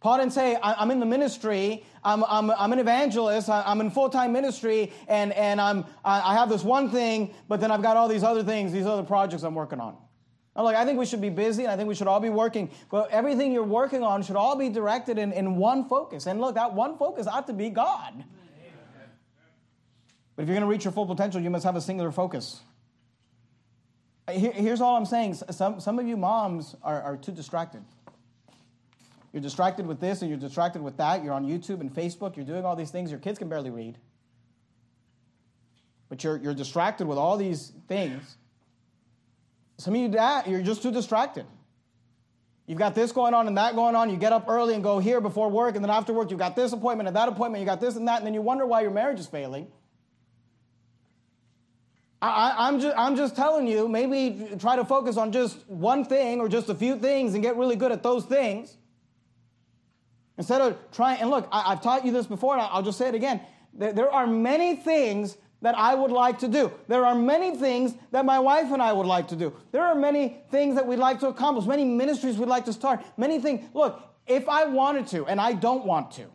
Paul 0.05 0.19
didn't 0.19 0.33
say, 0.33 0.55
I'm 0.61 0.91
in 0.91 0.99
the 0.99 1.05
ministry, 1.07 1.83
I'm, 2.03 2.23
I'm, 2.25 2.51
I'm 2.51 2.71
an 2.71 2.77
evangelist, 2.77 3.49
I'm 3.49 3.81
in 3.81 3.89
full 3.89 4.11
time 4.11 4.33
ministry, 4.33 4.93
and, 5.07 5.33
and 5.33 5.59
I'm, 5.59 5.83
I 6.03 6.35
have 6.35 6.47
this 6.47 6.63
one 6.63 6.91
thing, 6.91 7.33
but 7.47 7.59
then 7.59 7.71
I've 7.71 7.81
got 7.81 7.97
all 7.97 8.07
these 8.07 8.21
other 8.21 8.43
things, 8.43 8.71
these 8.71 8.85
other 8.85 9.01
projects 9.01 9.41
I'm 9.41 9.55
working 9.55 9.79
on. 9.79 9.97
I'm 10.55 10.63
like, 10.63 10.75
I 10.75 10.85
think 10.85 10.99
we 10.99 11.07
should 11.07 11.21
be 11.21 11.31
busy, 11.31 11.63
and 11.63 11.71
I 11.71 11.75
think 11.75 11.89
we 11.89 11.95
should 11.95 12.05
all 12.05 12.19
be 12.19 12.29
working, 12.29 12.69
but 12.91 13.09
everything 13.09 13.51
you're 13.51 13.63
working 13.63 14.03
on 14.03 14.21
should 14.21 14.35
all 14.35 14.55
be 14.55 14.69
directed 14.69 15.17
in, 15.17 15.33
in 15.33 15.55
one 15.55 15.89
focus. 15.89 16.27
And 16.27 16.39
look, 16.39 16.53
that 16.53 16.75
one 16.75 16.99
focus 16.99 17.25
ought 17.25 17.47
to 17.47 17.53
be 17.53 17.71
God. 17.71 18.23
But 20.35 20.43
if 20.43 20.47
you're 20.47 20.55
going 20.55 20.61
to 20.61 20.67
reach 20.67 20.83
your 20.83 20.93
full 20.93 21.07
potential, 21.07 21.41
you 21.41 21.49
must 21.49 21.65
have 21.65 21.75
a 21.75 21.81
singular 21.81 22.11
focus. 22.11 22.61
Here, 24.31 24.51
here's 24.51 24.81
all 24.81 24.97
I'm 24.97 25.05
saying 25.05 25.35
some, 25.35 25.79
some 25.79 25.99
of 25.99 26.07
you 26.07 26.17
moms 26.17 26.75
are, 26.81 27.01
are 27.01 27.17
too 27.17 27.31
distracted. 27.31 27.83
You're 29.33 29.41
distracted 29.41 29.85
with 29.85 29.99
this 29.99 30.21
and 30.21 30.29
you're 30.29 30.39
distracted 30.39 30.81
with 30.81 30.97
that. 30.97 31.23
You're 31.23 31.33
on 31.33 31.45
YouTube 31.45 31.81
and 31.81 31.93
Facebook. 31.93 32.35
You're 32.35 32.45
doing 32.45 32.65
all 32.65 32.75
these 32.75 32.91
things 32.91 33.11
your 33.11 33.19
kids 33.19 33.37
can 33.37 33.49
barely 33.49 33.69
read. 33.69 33.97
But 36.09 36.23
you're, 36.23 36.37
you're 36.37 36.53
distracted 36.53 37.07
with 37.07 37.17
all 37.17 37.37
these 37.37 37.71
things 37.87 38.37
Some 39.77 39.93
of 39.93 40.01
you, 40.01 40.07
dad, 40.07 40.47
you're 40.47 40.61
just 40.61 40.81
too 40.81 40.91
distracted. 40.91 41.45
You've 42.65 42.79
got 42.79 42.95
this 42.95 43.11
going 43.11 43.33
on 43.33 43.47
and 43.47 43.57
that 43.57 43.75
going 43.75 43.95
on. 43.95 44.09
You 44.09 44.17
get 44.17 44.31
up 44.31 44.45
early 44.47 44.73
and 44.73 44.83
go 44.83 44.99
here 44.99 45.21
before 45.21 45.49
work, 45.49 45.75
and 45.75 45.83
then 45.83 45.91
after 45.91 46.13
work, 46.13 46.31
you've 46.31 46.39
got 46.39 46.55
this 46.55 46.73
appointment 46.73 47.07
and 47.07 47.15
that 47.15 47.29
appointment, 47.29 47.59
you 47.59 47.65
got 47.65 47.81
this 47.81 47.95
and 47.95 48.07
that, 48.07 48.17
and 48.17 48.25
then 48.25 48.33
you 48.33 48.41
wonder 48.41 48.65
why 48.65 48.81
your 48.81 48.91
marriage 48.91 49.19
is 49.19 49.27
failing. 49.27 49.67
I, 52.29 52.67
am 52.67 52.79
just, 52.79 52.97
I'm 52.97 53.15
just 53.15 53.35
telling 53.35 53.67
you, 53.67 53.87
maybe 53.87 54.55
try 54.59 54.75
to 54.75 54.85
focus 54.85 55.17
on 55.17 55.31
just 55.31 55.67
one 55.67 56.05
thing 56.05 56.39
or 56.39 56.47
just 56.47 56.69
a 56.69 56.75
few 56.75 56.97
things 56.97 57.33
and 57.33 57.43
get 57.43 57.57
really 57.57 57.75
good 57.75 57.91
at 57.91 58.03
those 58.03 58.25
things. 58.25 58.77
Instead 60.37 60.61
of 60.61 60.77
trying, 60.91 61.21
and 61.21 61.29
look, 61.29 61.47
I, 61.51 61.69
have 61.69 61.81
taught 61.81 62.05
you 62.05 62.11
this 62.11 62.27
before, 62.27 62.53
and 62.53 62.61
I'll 62.61 62.83
just 62.83 62.97
say 62.97 63.07
it 63.07 63.15
again. 63.15 63.41
There, 63.73 63.93
there 63.93 64.11
are 64.11 64.27
many 64.27 64.75
things 64.75 65.37
that 65.61 65.75
I 65.75 65.95
would 65.95 66.11
like 66.11 66.39
to 66.39 66.47
do. 66.47 66.71
There 66.87 67.05
are 67.05 67.15
many 67.15 67.55
things 67.55 67.93
that 68.11 68.25
my 68.25 68.39
wife 68.39 68.71
and 68.71 68.81
I 68.81 68.93
would 68.93 69.07
like 69.07 69.29
to 69.29 69.35
do. 69.35 69.53
There 69.71 69.81
are 69.81 69.95
many 69.95 70.37
things 70.51 70.75
that 70.75 70.85
we'd 70.85 70.99
like 70.99 71.19
to 71.21 71.27
accomplish, 71.27 71.65
many 71.65 71.85
ministries 71.85 72.37
we'd 72.37 72.49
like 72.49 72.65
to 72.65 72.73
start, 72.73 73.03
many 73.17 73.39
things. 73.39 73.65
Look, 73.73 74.01
if 74.27 74.47
I 74.49 74.65
wanted 74.65 75.07
to, 75.07 75.25
and 75.25 75.39
I 75.39 75.53
don't 75.53 75.85
want 75.85 76.11
to, 76.11 76.25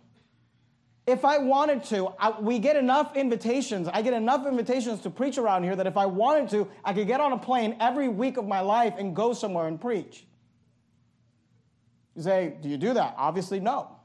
if 1.06 1.24
I 1.24 1.38
wanted 1.38 1.84
to, 1.84 2.08
I, 2.18 2.38
we 2.40 2.58
get 2.58 2.76
enough 2.76 3.16
invitations. 3.16 3.88
I 3.88 4.02
get 4.02 4.14
enough 4.14 4.46
invitations 4.46 5.00
to 5.00 5.10
preach 5.10 5.38
around 5.38 5.64
here 5.64 5.74
that 5.76 5.86
if 5.86 5.96
I 5.96 6.06
wanted 6.06 6.50
to, 6.50 6.68
I 6.84 6.92
could 6.92 7.06
get 7.06 7.20
on 7.20 7.32
a 7.32 7.38
plane 7.38 7.76
every 7.80 8.08
week 8.08 8.36
of 8.36 8.46
my 8.46 8.60
life 8.60 8.94
and 8.98 9.16
go 9.16 9.32
somewhere 9.32 9.66
and 9.66 9.80
preach. 9.80 10.26
You 12.14 12.22
say, 12.22 12.56
Do 12.60 12.68
you 12.68 12.76
do 12.76 12.94
that? 12.94 13.14
Obviously, 13.16 13.60
no. 13.60 13.96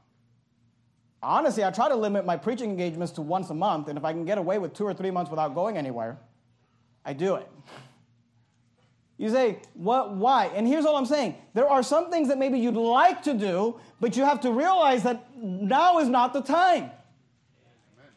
Honestly, 1.22 1.64
I 1.64 1.70
try 1.70 1.88
to 1.88 1.96
limit 1.96 2.24
my 2.24 2.36
preaching 2.36 2.70
engagements 2.70 3.12
to 3.12 3.22
once 3.22 3.50
a 3.50 3.54
month, 3.54 3.88
and 3.88 3.98
if 3.98 4.04
I 4.04 4.12
can 4.12 4.24
get 4.24 4.38
away 4.38 4.58
with 4.58 4.74
two 4.74 4.84
or 4.84 4.94
three 4.94 5.10
months 5.10 5.30
without 5.30 5.54
going 5.54 5.76
anywhere, 5.76 6.18
I 7.04 7.12
do 7.12 7.36
it. 7.36 7.48
You 9.18 9.30
say, 9.30 9.60
what, 9.74 10.14
why? 10.14 10.46
And 10.54 10.66
here's 10.66 10.84
all 10.84 10.96
I'm 10.96 11.06
saying. 11.06 11.36
There 11.54 11.68
are 11.68 11.82
some 11.82 12.10
things 12.10 12.28
that 12.28 12.38
maybe 12.38 12.58
you'd 12.58 12.74
like 12.74 13.22
to 13.22 13.32
do, 13.32 13.80
but 14.00 14.16
you 14.16 14.24
have 14.24 14.40
to 14.42 14.52
realize 14.52 15.04
that 15.04 15.34
now 15.42 15.98
is 16.00 16.08
not 16.08 16.34
the 16.34 16.42
time. 16.42 16.90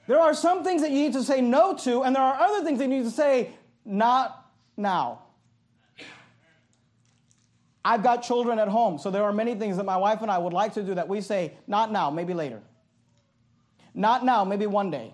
There 0.07 0.19
are 0.19 0.33
some 0.33 0.63
things 0.63 0.81
that 0.81 0.91
you 0.91 1.03
need 1.03 1.13
to 1.13 1.23
say 1.23 1.39
no 1.39 1.75
to, 1.77 2.03
and 2.03 2.15
there 2.15 2.23
are 2.23 2.33
other 2.33 2.65
things 2.65 2.79
that 2.79 2.85
you 2.85 2.97
need 2.97 3.05
to 3.05 3.11
say, 3.11 3.51
not 3.85 4.51
now. 4.75 5.21
I've 7.85 8.03
got 8.03 8.23
children 8.23 8.59
at 8.59 8.67
home, 8.67 8.97
so 8.97 9.09
there 9.09 9.23
are 9.23 9.31
many 9.31 9.55
things 9.55 9.77
that 9.77 9.85
my 9.85 9.97
wife 9.97 10.21
and 10.21 10.29
I 10.29 10.37
would 10.37 10.53
like 10.53 10.73
to 10.73 10.83
do 10.83 10.95
that 10.95 11.07
we 11.07 11.21
say, 11.21 11.53
not 11.65 11.91
now, 11.91 12.09
maybe 12.09 12.33
later. 12.33 12.61
Not 13.93 14.25
now, 14.25 14.43
maybe 14.43 14.67
one 14.67 14.91
day. 14.91 15.13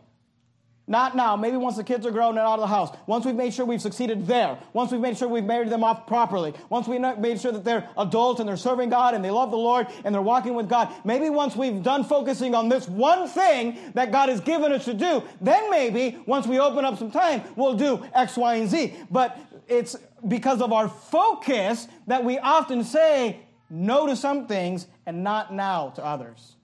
Not 0.88 1.16
now, 1.16 1.36
maybe 1.36 1.58
once 1.58 1.78
the 1.78 1.84
kids 1.84 2.06
are 2.06 2.12
grown 2.12 2.38
and 2.38 2.40
out 2.40 2.56
of 2.56 2.60
the 2.60 2.68
house. 2.68 2.96
Once 3.08 3.26
we've 3.26 3.34
made 3.34 3.54
sure 3.54 3.66
we've 3.66 3.82
succeeded 3.82 4.28
there. 4.28 4.60
Once 4.74 4.92
we've 4.92 5.02
made 5.02 5.18
sure 5.18 5.28
we've 5.28 5.44
married 5.44 5.72
them 5.72 5.84
off 5.84 6.06
properly. 6.06 6.54
Once 6.70 6.88
we've 6.88 7.02
made 7.18 7.42
sure 7.42 7.52
that 7.52 7.64
they're 7.64 7.90
adults 7.98 8.40
and 8.40 8.48
they're 8.48 8.56
serving 8.56 8.90
God 8.90 9.16
and 9.16 9.26
they 9.26 9.32
love 9.32 9.50
the 9.50 9.58
Lord 9.58 9.88
and 10.04 10.14
they're 10.14 10.22
walking 10.22 10.54
with 10.54 10.70
God. 10.70 10.94
Maybe 11.04 11.32
once 11.32 11.56
we've 11.56 11.82
done 11.82 12.04
focusing 12.04 12.54
on 12.54 12.70
this 12.70 12.88
one 12.88 13.28
thing 13.28 13.80
that 13.96 14.12
God 14.12 14.30
has 14.30 14.42
given 14.42 14.72
us 14.72 14.86
to 14.86 14.94
do, 14.94 15.24
then 15.42 15.72
maybe 15.72 16.20
once 16.28 16.46
we 16.46 16.60
open 16.60 16.86
up 16.86 17.00
some 17.00 17.10
time, 17.10 17.42
we'll 17.56 17.74
do 17.74 18.06
X, 18.14 18.38
Y, 18.38 18.56
and 18.56 18.70
Z. 18.70 18.94
But 19.10 19.40
it's 19.68 19.96
because 20.28 20.62
of 20.62 20.72
our 20.72 20.88
focus 20.88 21.88
that 22.06 22.24
we 22.24 22.38
often 22.38 22.84
say 22.84 23.40
no 23.72 24.06
to 24.06 24.16
some 24.16 24.46
things 24.46 24.86
and 25.08 25.24
not 25.24 25.52
now 25.52 25.90
to 25.96 26.06
others. 26.06 26.58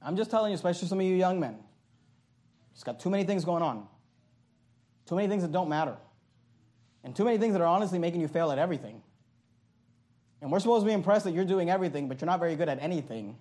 I'm 0.00 0.16
just 0.16 0.30
telling 0.30 0.52
you, 0.52 0.54
especially 0.54 0.86
some 0.86 1.00
of 1.00 1.06
you 1.06 1.16
young 1.16 1.40
men. 1.40 1.58
It's 2.80 2.84
got 2.84 2.98
too 2.98 3.10
many 3.10 3.24
things 3.24 3.44
going 3.44 3.62
on. 3.62 3.86
Too 5.04 5.14
many 5.14 5.28
things 5.28 5.42
that 5.42 5.52
don't 5.52 5.68
matter. 5.68 5.98
And 7.04 7.14
too 7.14 7.26
many 7.26 7.36
things 7.36 7.52
that 7.52 7.60
are 7.60 7.66
honestly 7.66 7.98
making 7.98 8.22
you 8.22 8.26
fail 8.26 8.50
at 8.50 8.58
everything. 8.58 9.02
And 10.40 10.50
we're 10.50 10.60
supposed 10.60 10.86
to 10.86 10.86
be 10.86 10.94
impressed 10.94 11.26
that 11.26 11.32
you're 11.32 11.44
doing 11.44 11.68
everything, 11.68 12.08
but 12.08 12.22
you're 12.22 12.26
not 12.26 12.40
very 12.40 12.56
good 12.56 12.70
at 12.70 12.82
anything. 12.82 13.36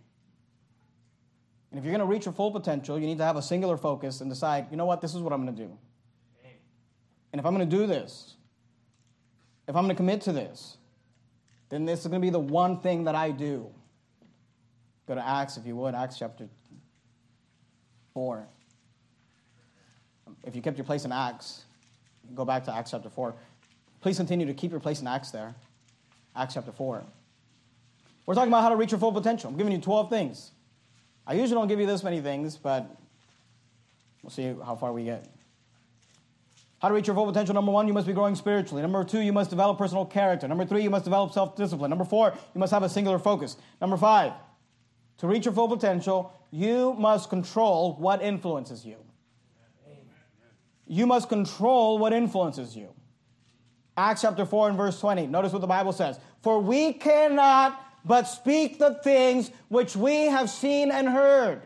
And 1.72 1.80
if 1.80 1.86
you're 1.86 1.94
going 1.94 2.06
to 2.06 2.14
reach 2.14 2.26
your 2.26 2.34
full 2.34 2.52
potential, 2.52 3.00
you 3.00 3.08
need 3.08 3.20
to 3.20 3.24
have 3.24 3.38
a 3.38 3.42
singular 3.42 3.78
focus 3.78 4.20
and 4.20 4.30
decide, 4.30 4.68
you 4.72 4.76
know 4.76 4.86
what, 4.86 5.00
this 5.00 5.16
is 5.16 5.22
what 5.22 5.32
I'm 5.32 5.46
going 5.46 5.56
to 5.56 5.64
do. 5.64 5.78
And 7.32 7.40
if 7.40 7.46
I'm 7.46 7.56
going 7.56 7.70
to 7.70 7.78
do 7.78 7.88
this, 7.88 8.36
if 9.70 9.76
I'm 9.78 9.86
going 9.86 9.96
to 9.96 9.98
commit 9.98 10.20
to 10.24 10.34
this, 10.34 10.76
then 11.70 11.86
this 11.86 12.02
is 12.02 12.08
going 12.08 12.22
to 12.22 12.26
be 12.26 12.30
the 12.30 12.40
one 12.40 12.82
thing 12.82 13.06
that 13.06 13.16
I 13.16 13.32
do. 13.32 13.70
Go 15.08 15.16
to 15.16 15.26
Acts, 15.26 15.56
if 15.56 15.66
you 15.66 15.78
would, 15.78 15.96
Acts 15.96 16.18
chapter 16.20 16.50
4. 18.14 18.46
If 20.44 20.56
you 20.56 20.62
kept 20.62 20.78
your 20.78 20.86
place 20.86 21.06
in 21.06 21.12
Acts, 21.12 21.64
go 22.36 22.46
back 22.46 22.64
to 22.66 22.74
Acts 22.74 22.92
chapter 22.92 23.10
4. 23.10 23.34
Please 24.02 24.18
continue 24.18 24.46
to 24.46 24.54
keep 24.54 24.72
your 24.72 24.80
place 24.80 25.02
in 25.02 25.08
Acts 25.08 25.32
there. 25.32 25.54
Acts 26.36 26.54
chapter 26.54 26.72
4. 26.72 27.04
We're 28.26 28.36
talking 28.36 28.50
about 28.50 28.62
how 28.62 28.70
to 28.70 28.76
reach 28.76 28.92
your 28.92 29.00
full 29.00 29.12
potential. 29.12 29.50
I'm 29.50 29.58
giving 29.58 29.74
you 29.74 29.80
12 29.80 30.10
things. 30.10 30.52
I 31.26 31.34
usually 31.34 31.60
don't 31.60 31.68
give 31.68 31.80
you 31.80 31.86
this 31.86 32.04
many 32.04 32.22
things, 32.22 32.58
but 32.58 32.90
we'll 34.24 34.30
see 34.30 34.56
how 34.64 34.76
far 34.76 34.94
we 34.94 35.04
get. 35.04 35.28
How 36.82 36.88
to 36.88 36.94
reach 36.94 37.08
your 37.08 37.16
full 37.16 37.26
potential. 37.26 37.54
Number 37.54 37.72
one, 37.72 37.88
you 37.88 37.94
must 37.94 38.08
be 38.08 38.14
growing 38.14 38.36
spiritually. 38.36 38.82
Number 38.82 39.04
two, 39.04 39.20
you 39.20 39.34
must 39.34 39.50
develop 39.50 39.78
personal 39.78 40.06
character. 40.06 40.48
Number 40.48 40.66
three, 40.66 40.82
you 40.82 40.90
must 40.90 41.04
develop 41.04 41.34
self 41.34 41.56
discipline. 41.56 41.90
Number 41.90 42.06
four, 42.06 42.34
you 42.54 42.60
must 42.60 42.72
have 42.72 42.84
a 42.84 42.90
singular 42.90 43.20
focus. 43.20 43.58
Number 43.82 43.98
five, 43.98 44.32
to 45.18 45.28
reach 45.28 45.46
your 45.46 45.54
full 45.54 45.68
potential, 45.68 46.32
you 46.52 46.94
must 46.94 47.30
control 47.30 47.96
what 47.98 48.22
influences 48.22 48.86
you. 48.86 48.96
You 50.90 51.06
must 51.06 51.30
control 51.30 52.00
what 52.00 52.14
influences 52.14 52.76
you. 52.76 52.90
Acts 53.96 54.24
chapter 54.24 54.44
4 54.44 54.70
and 54.70 54.78
verse 54.78 55.00
20. 55.00 55.28
Notice 55.28 55.54
what 55.54 55.62
the 55.62 55.68
Bible 55.68 55.94
says. 55.94 56.20
For 56.42 56.60
we 56.60 56.94
cannot 56.94 57.80
but 58.04 58.24
speak 58.24 58.80
the 58.80 58.96
things 59.04 59.52
which 59.68 59.96
we 59.96 60.26
have 60.26 60.50
seen 60.50 60.90
and 60.90 61.08
heard. 61.08 61.62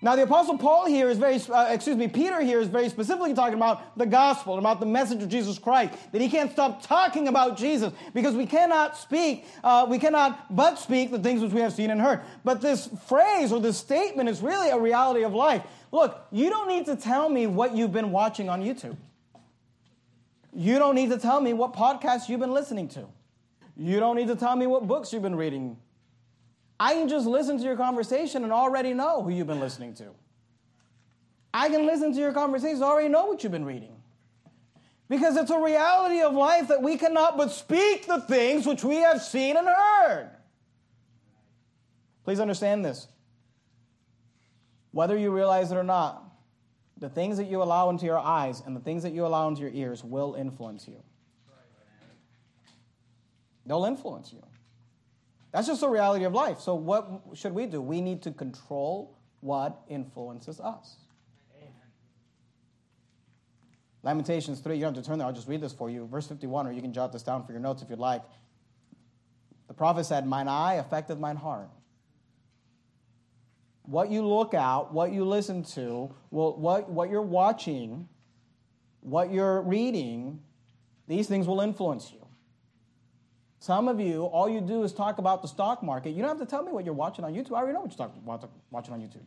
Now, 0.00 0.14
the 0.14 0.22
Apostle 0.22 0.56
Paul 0.56 0.86
here 0.86 1.10
is 1.10 1.18
very, 1.18 1.40
uh, 1.50 1.70
excuse 1.70 1.96
me, 1.96 2.06
Peter 2.06 2.40
here 2.40 2.60
is 2.60 2.68
very 2.68 2.88
specifically 2.88 3.34
talking 3.34 3.56
about 3.56 3.98
the 3.98 4.06
gospel, 4.06 4.56
about 4.56 4.78
the 4.78 4.86
message 4.86 5.24
of 5.24 5.28
Jesus 5.28 5.58
Christ, 5.58 5.92
that 6.12 6.20
he 6.20 6.28
can't 6.28 6.52
stop 6.52 6.86
talking 6.86 7.26
about 7.26 7.58
Jesus 7.58 7.92
because 8.14 8.36
we 8.36 8.46
cannot 8.46 8.96
speak, 8.96 9.44
uh, 9.64 9.86
we 9.90 9.98
cannot 9.98 10.54
but 10.54 10.78
speak 10.78 11.10
the 11.10 11.18
things 11.18 11.42
which 11.42 11.52
we 11.52 11.60
have 11.60 11.72
seen 11.72 11.90
and 11.90 12.00
heard. 12.00 12.20
But 12.44 12.60
this 12.60 12.88
phrase 13.08 13.50
or 13.50 13.60
this 13.60 13.76
statement 13.76 14.28
is 14.28 14.40
really 14.40 14.70
a 14.70 14.78
reality 14.78 15.24
of 15.24 15.34
life. 15.34 15.64
Look, 15.90 16.26
you 16.30 16.50
don't 16.50 16.68
need 16.68 16.86
to 16.86 16.96
tell 16.96 17.28
me 17.28 17.46
what 17.46 17.74
you've 17.74 17.92
been 17.92 18.10
watching 18.10 18.48
on 18.48 18.62
YouTube. 18.62 18.96
You 20.52 20.78
don't 20.78 20.94
need 20.94 21.10
to 21.10 21.18
tell 21.18 21.40
me 21.40 21.52
what 21.52 21.72
podcasts 21.72 22.28
you've 22.28 22.40
been 22.40 22.52
listening 22.52 22.88
to. 22.88 23.06
You 23.76 24.00
don't 24.00 24.16
need 24.16 24.28
to 24.28 24.36
tell 24.36 24.56
me 24.56 24.66
what 24.66 24.86
books 24.86 25.12
you've 25.12 25.22
been 25.22 25.36
reading 25.36 25.76
I 26.80 26.94
can 26.94 27.08
just 27.08 27.26
listen 27.26 27.58
to 27.58 27.64
your 27.64 27.76
conversation 27.76 28.44
and 28.44 28.52
already 28.52 28.94
know 28.94 29.22
who 29.22 29.30
you've 29.30 29.46
been 29.46 29.60
listening 29.60 29.94
to. 29.94 30.10
I 31.52 31.68
can 31.68 31.86
listen 31.86 32.12
to 32.12 32.18
your 32.18 32.32
conversations, 32.32 32.80
and 32.80 32.84
already 32.84 33.08
know 33.08 33.26
what 33.26 33.42
you've 33.42 33.52
been 33.52 33.64
reading. 33.64 33.96
Because 35.08 35.36
it's 35.36 35.50
a 35.50 35.58
reality 35.58 36.20
of 36.20 36.34
life 36.34 36.68
that 36.68 36.82
we 36.82 36.98
cannot 36.98 37.36
but 37.36 37.50
speak 37.50 38.06
the 38.06 38.20
things 38.20 38.66
which 38.66 38.84
we 38.84 38.96
have 38.96 39.22
seen 39.22 39.56
and 39.56 39.66
heard. 39.66 40.30
Please 42.24 42.38
understand 42.38 42.84
this. 42.84 43.08
Whether 44.98 45.16
you 45.16 45.30
realize 45.30 45.70
it 45.70 45.76
or 45.76 45.84
not, 45.84 46.24
the 46.96 47.08
things 47.08 47.36
that 47.36 47.44
you 47.44 47.62
allow 47.62 47.88
into 47.88 48.04
your 48.04 48.18
eyes 48.18 48.64
and 48.66 48.74
the 48.74 48.80
things 48.80 49.04
that 49.04 49.12
you 49.12 49.24
allow 49.24 49.46
into 49.46 49.60
your 49.60 49.70
ears 49.70 50.02
will 50.02 50.34
influence 50.34 50.88
you. 50.88 51.00
They'll 53.64 53.84
influence 53.84 54.32
you. 54.32 54.44
That's 55.52 55.68
just 55.68 55.82
the 55.82 55.88
reality 55.88 56.24
of 56.24 56.32
life. 56.32 56.58
So, 56.58 56.74
what 56.74 57.08
should 57.34 57.52
we 57.52 57.66
do? 57.66 57.80
We 57.80 58.00
need 58.00 58.22
to 58.22 58.32
control 58.32 59.16
what 59.38 59.82
influences 59.88 60.58
us. 60.58 60.96
Amen. 61.56 61.70
Lamentations 64.02 64.58
3, 64.58 64.74
you 64.74 64.80
don't 64.80 64.96
have 64.96 65.04
to 65.04 65.08
turn 65.08 65.20
there, 65.20 65.28
I'll 65.28 65.32
just 65.32 65.46
read 65.46 65.60
this 65.60 65.72
for 65.72 65.88
you. 65.88 66.08
Verse 66.08 66.26
51, 66.26 66.66
or 66.66 66.72
you 66.72 66.82
can 66.82 66.92
jot 66.92 67.12
this 67.12 67.22
down 67.22 67.46
for 67.46 67.52
your 67.52 67.60
notes 67.60 67.82
if 67.82 67.88
you'd 67.88 68.00
like. 68.00 68.24
The 69.68 69.74
prophet 69.74 70.06
said, 70.06 70.26
Mine 70.26 70.48
eye 70.48 70.74
affected 70.74 71.20
mine 71.20 71.36
heart. 71.36 71.68
What 73.88 74.10
you 74.10 74.26
look 74.26 74.52
at, 74.52 74.92
what 74.92 75.12
you 75.12 75.24
listen 75.24 75.62
to, 75.62 76.14
what, 76.28 76.90
what 76.90 77.08
you're 77.08 77.22
watching, 77.22 78.06
what 79.00 79.32
you're 79.32 79.62
reading, 79.62 80.40
these 81.06 81.26
things 81.26 81.46
will 81.46 81.62
influence 81.62 82.12
you. 82.12 82.18
Some 83.60 83.88
of 83.88 83.98
you, 83.98 84.24
all 84.24 84.46
you 84.46 84.60
do 84.60 84.82
is 84.82 84.92
talk 84.92 85.16
about 85.16 85.40
the 85.40 85.48
stock 85.48 85.82
market. 85.82 86.10
You 86.10 86.20
don't 86.20 86.28
have 86.28 86.38
to 86.38 86.44
tell 86.44 86.62
me 86.62 86.70
what 86.70 86.84
you're 86.84 86.92
watching 86.92 87.24
on 87.24 87.32
YouTube. 87.32 87.52
I 87.52 87.60
already 87.60 87.72
know 87.72 87.80
what 87.80 87.98
you're 87.98 88.50
watching 88.70 88.92
on 88.92 89.00
YouTube. 89.00 89.26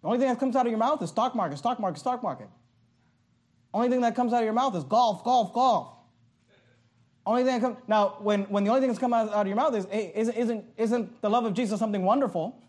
The 0.00 0.08
only 0.08 0.18
thing 0.18 0.28
that 0.28 0.40
comes 0.40 0.56
out 0.56 0.64
of 0.64 0.70
your 0.70 0.78
mouth 0.78 1.02
is 1.02 1.10
stock 1.10 1.34
market, 1.34 1.58
stock 1.58 1.78
market, 1.78 2.00
stock 2.00 2.22
market. 2.22 2.48
Only 3.74 3.90
thing 3.90 4.00
that 4.00 4.16
comes 4.16 4.32
out 4.32 4.38
of 4.38 4.44
your 4.44 4.54
mouth 4.54 4.74
is 4.74 4.84
golf, 4.84 5.22
golf, 5.22 5.52
golf. 5.52 5.92
Only 7.26 7.44
thing 7.44 7.60
that 7.60 7.60
comes 7.60 7.76
now 7.86 8.16
when, 8.20 8.44
when 8.44 8.64
the 8.64 8.70
only 8.70 8.80
thing 8.80 8.88
that's 8.88 9.00
coming 9.00 9.18
out, 9.18 9.34
out 9.34 9.42
of 9.42 9.46
your 9.48 9.56
mouth 9.56 9.74
is 9.74 9.84
hey, 9.90 10.12
isn't, 10.14 10.34
isn't 10.34 10.64
isn't 10.78 11.20
the 11.20 11.28
love 11.28 11.44
of 11.44 11.52
Jesus 11.52 11.78
something 11.78 12.02
wonderful? 12.02 12.62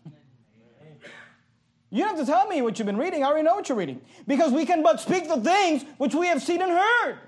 You 1.90 2.04
don't 2.04 2.16
have 2.16 2.26
to 2.26 2.30
tell 2.30 2.46
me 2.46 2.60
what 2.60 2.78
you've 2.78 2.86
been 2.86 2.98
reading. 2.98 3.24
I 3.24 3.28
already 3.28 3.44
know 3.44 3.54
what 3.54 3.68
you're 3.68 3.78
reading. 3.78 4.00
Because 4.26 4.52
we 4.52 4.66
can 4.66 4.82
but 4.82 5.00
speak 5.00 5.28
the 5.28 5.40
things 5.40 5.84
which 5.96 6.14
we 6.14 6.26
have 6.26 6.42
seen 6.42 6.60
and 6.60 6.70
heard. 6.70 7.18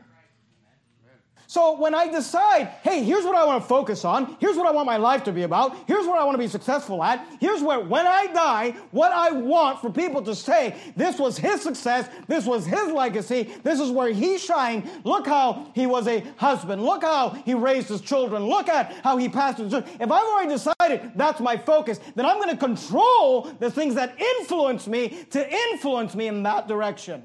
So 1.51 1.73
when 1.73 1.97
I 1.97 2.07
decide, 2.07 2.69
hey, 2.85 3.03
here's 3.03 3.25
what 3.25 3.35
I 3.35 3.45
want 3.45 3.61
to 3.61 3.69
focus 3.69 4.05
on, 4.05 4.37
here's 4.39 4.57
what 4.57 4.69
I 4.69 4.71
want 4.71 4.87
my 4.87 4.99
life 4.99 5.25
to 5.25 5.33
be 5.33 5.43
about, 5.43 5.77
here's 5.89 6.07
what 6.07 6.17
I 6.17 6.23
want 6.23 6.37
to 6.37 6.39
be 6.39 6.47
successful 6.47 7.03
at, 7.03 7.27
here's 7.41 7.61
where, 7.61 7.81
when 7.81 8.07
I 8.07 8.27
die, 8.27 8.71
what 8.93 9.11
I 9.11 9.33
want 9.33 9.81
for 9.81 9.91
people 9.91 10.23
to 10.23 10.35
say, 10.37 10.77
this 10.95 11.19
was 11.19 11.37
his 11.37 11.61
success, 11.61 12.09
this 12.29 12.47
was 12.47 12.67
his 12.67 12.93
legacy, 12.93 13.51
this 13.65 13.81
is 13.81 13.91
where 13.91 14.13
he 14.13 14.39
shined. 14.39 14.89
Look 15.03 15.27
how 15.27 15.67
he 15.75 15.89
was 15.89 16.07
a 16.07 16.21
husband, 16.37 16.85
look 16.85 17.03
how 17.03 17.31
he 17.31 17.55
raised 17.55 17.89
his 17.89 18.01
children, 18.01 18.45
look 18.45 18.69
at 18.69 18.93
how 19.03 19.17
he 19.17 19.29
passed 19.29 19.59
pastored. 19.59 19.89
If 20.01 20.03
I've 20.03 20.25
already 20.25 20.51
decided 20.51 21.11
that's 21.17 21.41
my 21.41 21.57
focus, 21.57 21.99
then 22.15 22.27
I'm 22.27 22.37
going 22.37 22.51
to 22.51 22.57
control 22.57 23.51
the 23.59 23.73
things 23.73 23.97
that 23.97 24.15
influence 24.21 24.87
me 24.87 25.27
to 25.31 25.53
influence 25.73 26.15
me 26.15 26.29
in 26.29 26.45
that 26.45 26.69
direction. 26.69 27.25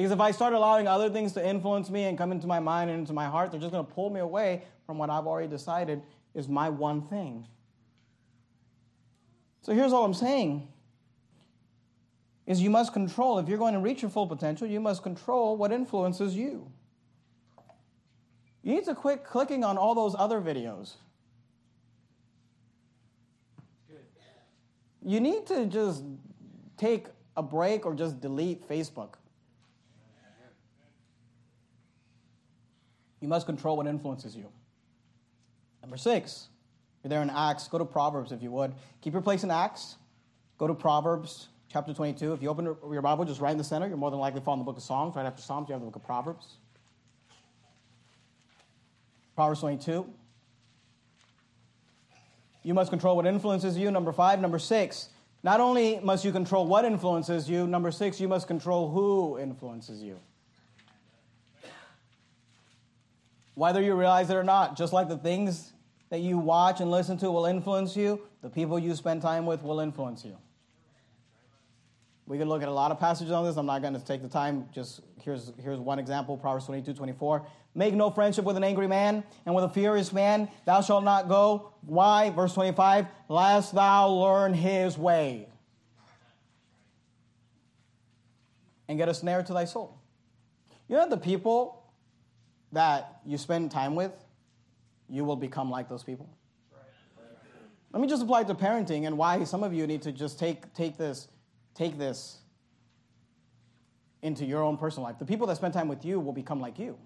Because 0.00 0.12
if 0.12 0.20
I 0.20 0.30
start 0.30 0.54
allowing 0.54 0.88
other 0.88 1.10
things 1.10 1.34
to 1.34 1.46
influence 1.46 1.90
me 1.90 2.04
and 2.04 2.16
come 2.16 2.32
into 2.32 2.46
my 2.46 2.58
mind 2.58 2.88
and 2.88 3.00
into 3.00 3.12
my 3.12 3.26
heart, 3.26 3.50
they're 3.50 3.60
just 3.60 3.70
going 3.70 3.84
to 3.84 3.92
pull 3.92 4.08
me 4.08 4.20
away 4.20 4.62
from 4.86 4.96
what 4.96 5.10
I've 5.10 5.26
already 5.26 5.46
decided 5.46 6.00
is 6.34 6.48
my 6.48 6.70
one 6.70 7.02
thing. 7.02 7.46
So 9.60 9.74
here's 9.74 9.92
all 9.92 10.06
I'm 10.06 10.14
saying 10.14 10.66
is 12.46 12.62
you 12.62 12.70
must 12.70 12.94
control 12.94 13.40
if 13.40 13.46
you're 13.46 13.58
going 13.58 13.74
to 13.74 13.80
reach 13.80 14.00
your 14.00 14.10
full 14.10 14.26
potential, 14.26 14.66
you 14.66 14.80
must 14.80 15.02
control 15.02 15.58
what 15.58 15.70
influences 15.70 16.34
you. 16.34 16.72
You 18.62 18.76
need 18.76 18.86
to 18.86 18.94
quit 18.94 19.22
clicking 19.22 19.64
on 19.64 19.76
all 19.76 19.94
those 19.94 20.14
other 20.18 20.40
videos. 20.40 20.94
You 25.04 25.20
need 25.20 25.44
to 25.48 25.66
just 25.66 26.04
take 26.78 27.08
a 27.36 27.42
break 27.42 27.84
or 27.84 27.94
just 27.94 28.18
delete 28.22 28.66
Facebook. 28.66 29.16
You 33.20 33.28
must 33.28 33.46
control 33.46 33.76
what 33.76 33.86
influences 33.86 34.34
you. 34.34 34.48
Number 35.82 35.96
six, 35.96 36.48
you're 37.02 37.08
there 37.08 37.22
in 37.22 37.30
Acts. 37.30 37.68
Go 37.68 37.78
to 37.78 37.84
Proverbs 37.84 38.32
if 38.32 38.42
you 38.42 38.50
would. 38.50 38.74
Keep 39.02 39.12
your 39.12 39.22
place 39.22 39.44
in 39.44 39.50
Acts. 39.50 39.96
Go 40.58 40.66
to 40.66 40.74
Proverbs 40.74 41.48
chapter 41.72 41.94
22. 41.94 42.32
If 42.32 42.42
you 42.42 42.48
open 42.48 42.64
your 42.64 43.02
Bible 43.02 43.24
just 43.24 43.40
right 43.40 43.52
in 43.52 43.58
the 43.58 43.64
center, 43.64 43.86
you're 43.86 43.96
more 43.96 44.10
than 44.10 44.20
likely 44.20 44.40
find 44.40 44.60
the 44.60 44.64
book 44.64 44.76
of 44.76 44.82
Psalms. 44.82 45.16
Right 45.16 45.26
after 45.26 45.40
Psalms, 45.42 45.68
you 45.68 45.72
have 45.72 45.80
the 45.80 45.86
book 45.86 45.96
of 45.96 46.04
Proverbs. 46.04 46.56
Proverbs 49.36 49.60
22. 49.60 50.06
You 52.62 52.74
must 52.74 52.90
control 52.90 53.16
what 53.16 53.26
influences 53.26 53.78
you. 53.78 53.90
Number 53.90 54.12
five. 54.12 54.40
Number 54.40 54.58
six, 54.58 55.08
not 55.42 55.60
only 55.60 55.98
must 56.00 56.24
you 56.24 56.32
control 56.32 56.66
what 56.66 56.84
influences 56.84 57.48
you, 57.48 57.66
number 57.66 57.90
six, 57.90 58.20
you 58.20 58.28
must 58.28 58.46
control 58.46 58.90
who 58.90 59.38
influences 59.38 60.02
you. 60.02 60.20
Whether 63.54 63.80
you 63.80 63.94
realize 63.94 64.30
it 64.30 64.34
or 64.36 64.44
not. 64.44 64.76
Just 64.76 64.92
like 64.92 65.08
the 65.08 65.18
things 65.18 65.72
that 66.10 66.20
you 66.20 66.38
watch 66.38 66.80
and 66.80 66.90
listen 66.90 67.16
to 67.18 67.30
will 67.30 67.46
influence 67.46 67.96
you, 67.96 68.20
the 68.42 68.50
people 68.50 68.78
you 68.78 68.94
spend 68.94 69.22
time 69.22 69.46
with 69.46 69.62
will 69.62 69.80
influence 69.80 70.24
you. 70.24 70.36
We 72.26 72.38
could 72.38 72.46
look 72.46 72.62
at 72.62 72.68
a 72.68 72.72
lot 72.72 72.92
of 72.92 73.00
passages 73.00 73.32
on 73.32 73.44
this. 73.44 73.56
I'm 73.56 73.66
not 73.66 73.82
going 73.82 73.94
to 73.94 74.04
take 74.04 74.22
the 74.22 74.28
time. 74.28 74.68
Just 74.72 75.00
here's, 75.20 75.52
here's 75.60 75.80
one 75.80 75.98
example 75.98 76.36
Proverbs 76.36 76.66
22 76.66 76.94
24. 76.94 77.44
Make 77.74 77.94
no 77.94 78.10
friendship 78.10 78.44
with 78.44 78.56
an 78.56 78.64
angry 78.64 78.86
man, 78.86 79.22
and 79.46 79.54
with 79.54 79.64
a 79.64 79.68
furious 79.68 80.12
man 80.12 80.48
thou 80.64 80.80
shalt 80.80 81.04
not 81.04 81.28
go. 81.28 81.72
Why? 81.82 82.30
Verse 82.30 82.54
25, 82.54 83.06
lest 83.28 83.74
thou 83.74 84.08
learn 84.10 84.54
his 84.54 84.96
way 84.96 85.48
and 88.88 88.98
get 88.98 89.08
a 89.08 89.14
snare 89.14 89.42
to 89.44 89.52
thy 89.52 89.64
soul. 89.64 90.00
You 90.88 90.96
know 90.96 91.08
the 91.08 91.16
people 91.16 91.79
that 92.72 93.20
you 93.26 93.38
spend 93.38 93.70
time 93.70 93.94
with, 93.94 94.12
you 95.08 95.24
will 95.24 95.36
become 95.36 95.70
like 95.70 95.88
those 95.88 96.02
people. 96.02 96.28
Let 97.92 98.00
me 98.00 98.06
just 98.06 98.22
apply 98.22 98.42
it 98.42 98.46
to 98.46 98.54
parenting 98.54 99.06
and 99.06 99.18
why 99.18 99.42
some 99.44 99.64
of 99.64 99.74
you 99.74 99.86
need 99.86 100.02
to 100.02 100.12
just 100.12 100.38
take, 100.38 100.72
take 100.74 100.96
this, 100.96 101.26
take 101.74 101.98
this 101.98 102.38
into 104.22 104.44
your 104.44 104.62
own 104.62 104.76
personal 104.76 105.08
life. 105.08 105.18
The 105.18 105.24
people 105.24 105.46
that 105.48 105.56
spend 105.56 105.74
time 105.74 105.88
with 105.88 106.04
you 106.04 106.20
will 106.20 106.32
become 106.32 106.60
like 106.60 106.78
you. 106.78 106.96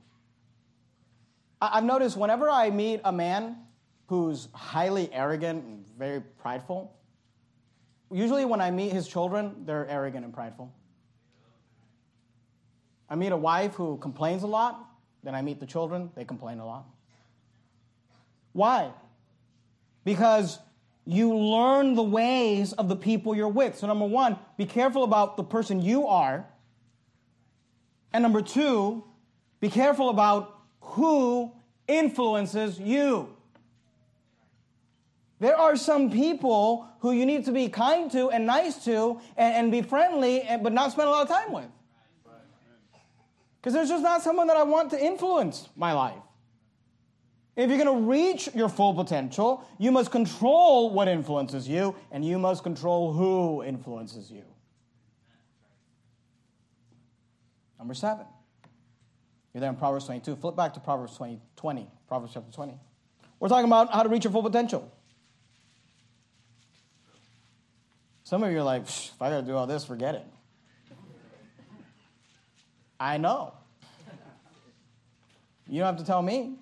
I've 1.63 1.85
noticed 1.85 2.17
whenever 2.19 2.51
I 2.51 2.69
meet 2.69 3.01
a 3.05 3.13
man 3.13 3.57
who's 4.09 4.49
highly 4.53 5.11
arrogant 5.13 5.65
and 5.65 5.85
very 5.97 6.21
prideful, 6.21 6.95
usually 8.11 8.45
when 8.45 8.61
I 8.61 8.71
meet 8.71 8.93
his 8.93 9.09
children, 9.09 9.65
they're 9.65 9.89
arrogant 9.89 10.27
and 10.27 10.35
prideful. 10.35 10.71
I 13.09 13.15
meet 13.15 13.33
a 13.33 13.37
wife 13.37 13.75
who 13.75 13.97
complains 13.99 14.43
a 14.43 14.47
lot, 14.47 14.91
then 15.25 15.35
I 15.35 15.43
meet 15.43 15.59
the 15.59 15.67
children, 15.67 16.11
they 16.15 16.25
complain 16.25 16.59
a 16.59 16.67
lot. 16.67 16.87
Why? 18.53 18.91
Because 20.05 20.59
you 21.07 21.35
learn 21.35 21.95
the 21.95 22.03
ways 22.03 22.73
of 22.73 22.89
the 22.89 22.97
people 22.97 23.35
you're 23.35 23.49
with. 23.49 23.77
So, 23.77 23.87
number 23.87 24.07
one, 24.07 24.39
be 24.57 24.67
careful 24.67 25.03
about 25.03 25.37
the 25.37 25.45
person 25.45 25.83
you 25.83 26.07
are. 26.07 26.47
And 28.13 28.23
number 28.23 28.43
two, 28.43 29.05
be 29.61 29.69
careful 29.69 30.09
about 30.09 30.61
who 30.81 31.53
influences 31.89 32.79
you. 32.79 33.35
There 35.41 35.57
are 35.57 35.77
some 35.77 36.11
people 36.11 36.89
who 37.01 37.13
you 37.13 37.27
need 37.27 37.45
to 37.47 37.53
be 37.53 37.69
kind 37.69 38.11
to 38.13 38.31
and 38.31 38.47
nice 38.47 38.85
to 38.85 39.21
and, 39.37 39.55
and 39.55 39.73
be 39.73 39.83
friendly, 39.83 40.43
but 40.63 40.73
not 40.73 40.93
spend 40.93 41.09
a 41.09 41.11
lot 41.11 41.23
of 41.23 41.29
time 41.29 41.53
with. 41.53 41.67
Because 43.65 43.73
there's 43.73 43.89
just 43.89 44.03
not 44.03 44.21
someone 44.21 44.47
that 44.49 44.59
I 44.59 44.63
want 44.63 44.91
to 44.91 45.03
influence 45.03 45.71
my 45.75 45.95
life. 45.95 46.21
If 47.57 47.71
you're 47.71 47.83
going 47.83 47.99
to 47.99 48.11
reach 48.11 48.51
your 48.55 48.69
full 48.69 48.93
potential, 48.93 49.67
you 49.79 49.91
must 49.91 50.11
control 50.11 50.91
what 50.91 51.09
influences 51.09 51.67
you, 51.67 51.97
and 52.11 52.23
you 52.23 52.39
must 52.39 52.63
control 52.63 53.15
who 53.15 53.65
influences 53.65 54.31
you. 54.31 54.43
Number 57.79 57.95
seven. 57.95 58.27
You're 59.55 59.63
there 59.63 59.71
in 59.71 59.77
Proverbs 59.77 60.05
22. 60.05 60.37
Flip 60.37 60.55
back 60.55 60.75
to 60.75 60.81
Proverbs 60.81 61.17
20, 61.17 61.41
20. 61.57 61.89
Proverbs 62.07 62.35
chapter 62.35 62.53
20. 62.53 62.79
We're 63.41 63.49
talking 63.49 63.65
about 63.65 63.91
how 63.95 64.03
to 64.03 64.11
reach 64.11 64.25
your 64.25 64.33
full 64.35 64.43
potential. 64.43 64.93
Some 68.25 68.43
of 68.43 68.53
you 68.53 68.59
are 68.59 68.63
like, 68.63 68.83
if 68.83 69.23
I 69.23 69.31
got 69.31 69.41
to 69.41 69.47
do 69.47 69.57
all 69.57 69.67
this, 69.67 69.87
forget 69.87 70.17
it. 70.17 70.27
I 73.05 73.19
know. 73.19 73.53
You 75.69 75.81
don't 75.81 75.87
have 75.87 75.99
to 75.99 76.07
tell 76.07 76.23
me. 76.23 76.57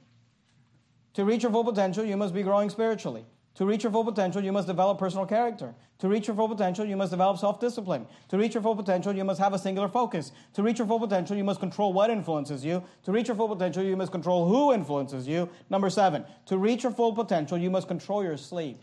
To 1.15 1.25
reach 1.25 1.45
your 1.45 1.53
full 1.53 1.63
potential, 1.63 2.05
you 2.05 2.17
must 2.17 2.35
be 2.35 2.43
growing 2.43 2.69
spiritually. 2.69 3.25
To 3.57 3.65
reach 3.65 3.85
your 3.85 3.93
full 3.93 4.05
potential, 4.05 4.43
you 4.43 4.51
must 4.51 4.67
develop 4.67 4.99
personal 4.99 5.25
character. 5.25 5.73
To 6.01 6.09
reach 6.09 6.27
your 6.27 6.35
full 6.35 6.49
potential, 6.49 6.85
you 6.85 6.97
must 6.97 7.13
develop 7.13 7.39
self 7.39 7.61
discipline. 7.61 8.09
To 8.31 8.39
reach 8.39 8.55
your 8.55 8.63
full 8.63 8.75
potential, 8.75 9.15
you 9.15 9.23
must 9.23 9.39
have 9.39 9.53
a 9.53 9.59
singular 9.59 9.89
focus. 9.89 10.33
To 10.55 10.65
reach 10.65 10.79
your 10.79 10.89
full 10.89 10.99
potential, 10.99 11.37
you 11.37 11.45
must 11.45 11.61
control 11.61 11.93
what 11.93 12.11
influences 12.11 12.65
you. 12.65 12.83
To 13.05 13.13
reach 13.13 13.29
your 13.29 13.37
full 13.37 13.49
potential, 13.49 13.85
you 13.85 13.97
must 13.97 14.11
control 14.11 14.49
who 14.49 14.73
influences 14.73 15.29
you. 15.29 15.49
Number 15.71 15.91
seven, 15.91 16.25
to 16.47 16.59
reach 16.59 16.83
your 16.83 16.93
full 16.93 17.13
potential, 17.13 17.57
you 17.57 17.71
must 17.71 17.87
control 17.87 18.25
your 18.25 18.37
sleep. 18.37 18.83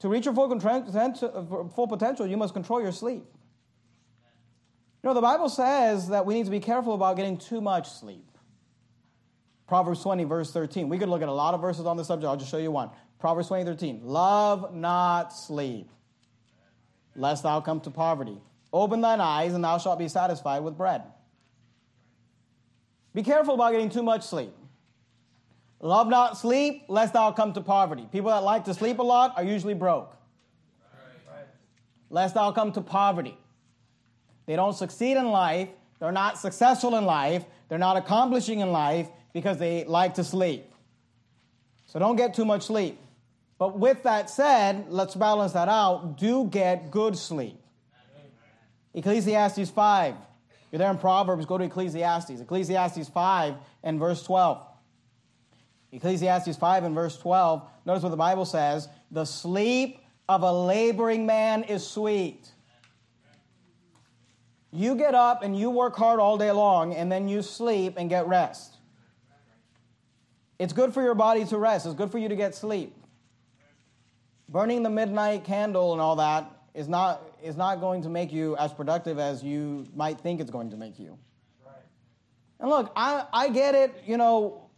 To 0.00 0.08
reach 0.08 0.24
your 0.24 0.34
full, 0.34 0.48
full 1.68 1.86
potential, 1.86 2.26
you 2.26 2.36
must 2.36 2.52
control 2.52 2.82
your 2.82 2.92
sleep. 2.92 3.24
You 5.04 5.10
know, 5.10 5.14
the 5.14 5.20
Bible 5.20 5.50
says 5.50 6.08
that 6.08 6.24
we 6.24 6.32
need 6.32 6.46
to 6.46 6.50
be 6.50 6.60
careful 6.60 6.94
about 6.94 7.16
getting 7.16 7.36
too 7.36 7.60
much 7.60 7.90
sleep. 7.90 8.26
Proverbs 9.66 10.00
20, 10.02 10.24
verse 10.24 10.50
13. 10.50 10.88
We 10.88 10.96
could 10.96 11.10
look 11.10 11.20
at 11.20 11.28
a 11.28 11.32
lot 11.32 11.52
of 11.52 11.60
verses 11.60 11.84
on 11.84 11.98
this 11.98 12.06
subject. 12.06 12.26
I'll 12.26 12.38
just 12.38 12.50
show 12.50 12.56
you 12.56 12.70
one. 12.70 12.88
Proverbs 13.18 13.48
20, 13.48 13.66
13. 13.66 14.00
Love 14.02 14.74
not 14.74 15.34
sleep, 15.34 15.90
lest 17.14 17.42
thou 17.42 17.60
come 17.60 17.82
to 17.82 17.90
poverty. 17.90 18.38
Open 18.72 19.02
thine 19.02 19.20
eyes, 19.20 19.52
and 19.52 19.62
thou 19.62 19.76
shalt 19.76 19.98
be 19.98 20.08
satisfied 20.08 20.60
with 20.60 20.78
bread. 20.78 21.02
Be 23.12 23.22
careful 23.22 23.56
about 23.56 23.72
getting 23.72 23.90
too 23.90 24.02
much 24.02 24.26
sleep. 24.26 24.54
Love 25.80 26.08
not 26.08 26.38
sleep, 26.38 26.86
lest 26.88 27.12
thou 27.12 27.30
come 27.30 27.52
to 27.52 27.60
poverty. 27.60 28.08
People 28.10 28.30
that 28.30 28.42
like 28.42 28.64
to 28.64 28.72
sleep 28.72 28.98
a 28.98 29.02
lot 29.02 29.34
are 29.36 29.44
usually 29.44 29.74
broke. 29.74 30.16
Lest 32.08 32.36
thou 32.36 32.52
come 32.52 32.72
to 32.72 32.80
poverty. 32.80 33.36
They 34.46 34.56
don't 34.56 34.74
succeed 34.74 35.16
in 35.16 35.28
life. 35.28 35.68
They're 36.00 36.12
not 36.12 36.38
successful 36.38 36.96
in 36.96 37.04
life. 37.04 37.44
They're 37.68 37.78
not 37.78 37.96
accomplishing 37.96 38.60
in 38.60 38.72
life 38.72 39.08
because 39.32 39.58
they 39.58 39.84
like 39.84 40.14
to 40.14 40.24
sleep. 40.24 40.70
So 41.86 41.98
don't 41.98 42.16
get 42.16 42.34
too 42.34 42.44
much 42.44 42.62
sleep. 42.62 42.98
But 43.58 43.78
with 43.78 44.02
that 44.02 44.28
said, 44.28 44.86
let's 44.88 45.14
balance 45.14 45.52
that 45.52 45.68
out. 45.68 46.18
Do 46.18 46.46
get 46.46 46.90
good 46.90 47.16
sleep. 47.16 47.58
Ecclesiastes 48.92 49.70
5. 49.70 50.14
You're 50.70 50.78
there 50.78 50.90
in 50.90 50.98
Proverbs, 50.98 51.46
go 51.46 51.56
to 51.56 51.64
Ecclesiastes. 51.64 52.40
Ecclesiastes 52.40 53.08
5 53.08 53.54
and 53.84 53.98
verse 53.98 54.22
12. 54.24 54.66
Ecclesiastes 55.92 56.56
5 56.56 56.84
and 56.84 56.94
verse 56.94 57.16
12. 57.18 57.62
Notice 57.86 58.02
what 58.02 58.08
the 58.08 58.16
Bible 58.16 58.44
says 58.44 58.88
The 59.10 59.24
sleep 59.24 60.00
of 60.28 60.42
a 60.42 60.52
laboring 60.52 61.26
man 61.26 61.62
is 61.62 61.86
sweet. 61.86 62.50
You 64.74 64.96
get 64.96 65.14
up 65.14 65.44
and 65.44 65.56
you 65.56 65.70
work 65.70 65.94
hard 65.94 66.18
all 66.18 66.36
day 66.36 66.50
long, 66.50 66.94
and 66.94 67.10
then 67.10 67.28
you 67.28 67.42
sleep 67.42 67.94
and 67.96 68.10
get 68.10 68.26
rest. 68.26 68.76
It's 70.58 70.72
good 70.72 70.92
for 70.92 71.00
your 71.00 71.14
body 71.14 71.44
to 71.44 71.58
rest, 71.58 71.86
it's 71.86 71.94
good 71.94 72.10
for 72.10 72.18
you 72.18 72.28
to 72.28 72.34
get 72.34 72.56
sleep. 72.56 72.92
Burning 74.48 74.82
the 74.82 74.90
midnight 74.90 75.44
candle 75.44 75.92
and 75.92 76.00
all 76.00 76.16
that 76.16 76.50
is 76.74 76.88
not, 76.88 77.22
is 77.40 77.56
not 77.56 77.80
going 77.80 78.02
to 78.02 78.08
make 78.08 78.32
you 78.32 78.56
as 78.56 78.72
productive 78.72 79.20
as 79.20 79.44
you 79.44 79.86
might 79.94 80.18
think 80.20 80.40
it's 80.40 80.50
going 80.50 80.70
to 80.70 80.76
make 80.76 80.98
you. 80.98 81.16
And 82.58 82.68
look, 82.68 82.92
I, 82.96 83.26
I 83.32 83.50
get 83.50 83.76
it, 83.76 84.02
you 84.04 84.16
know, 84.16 84.70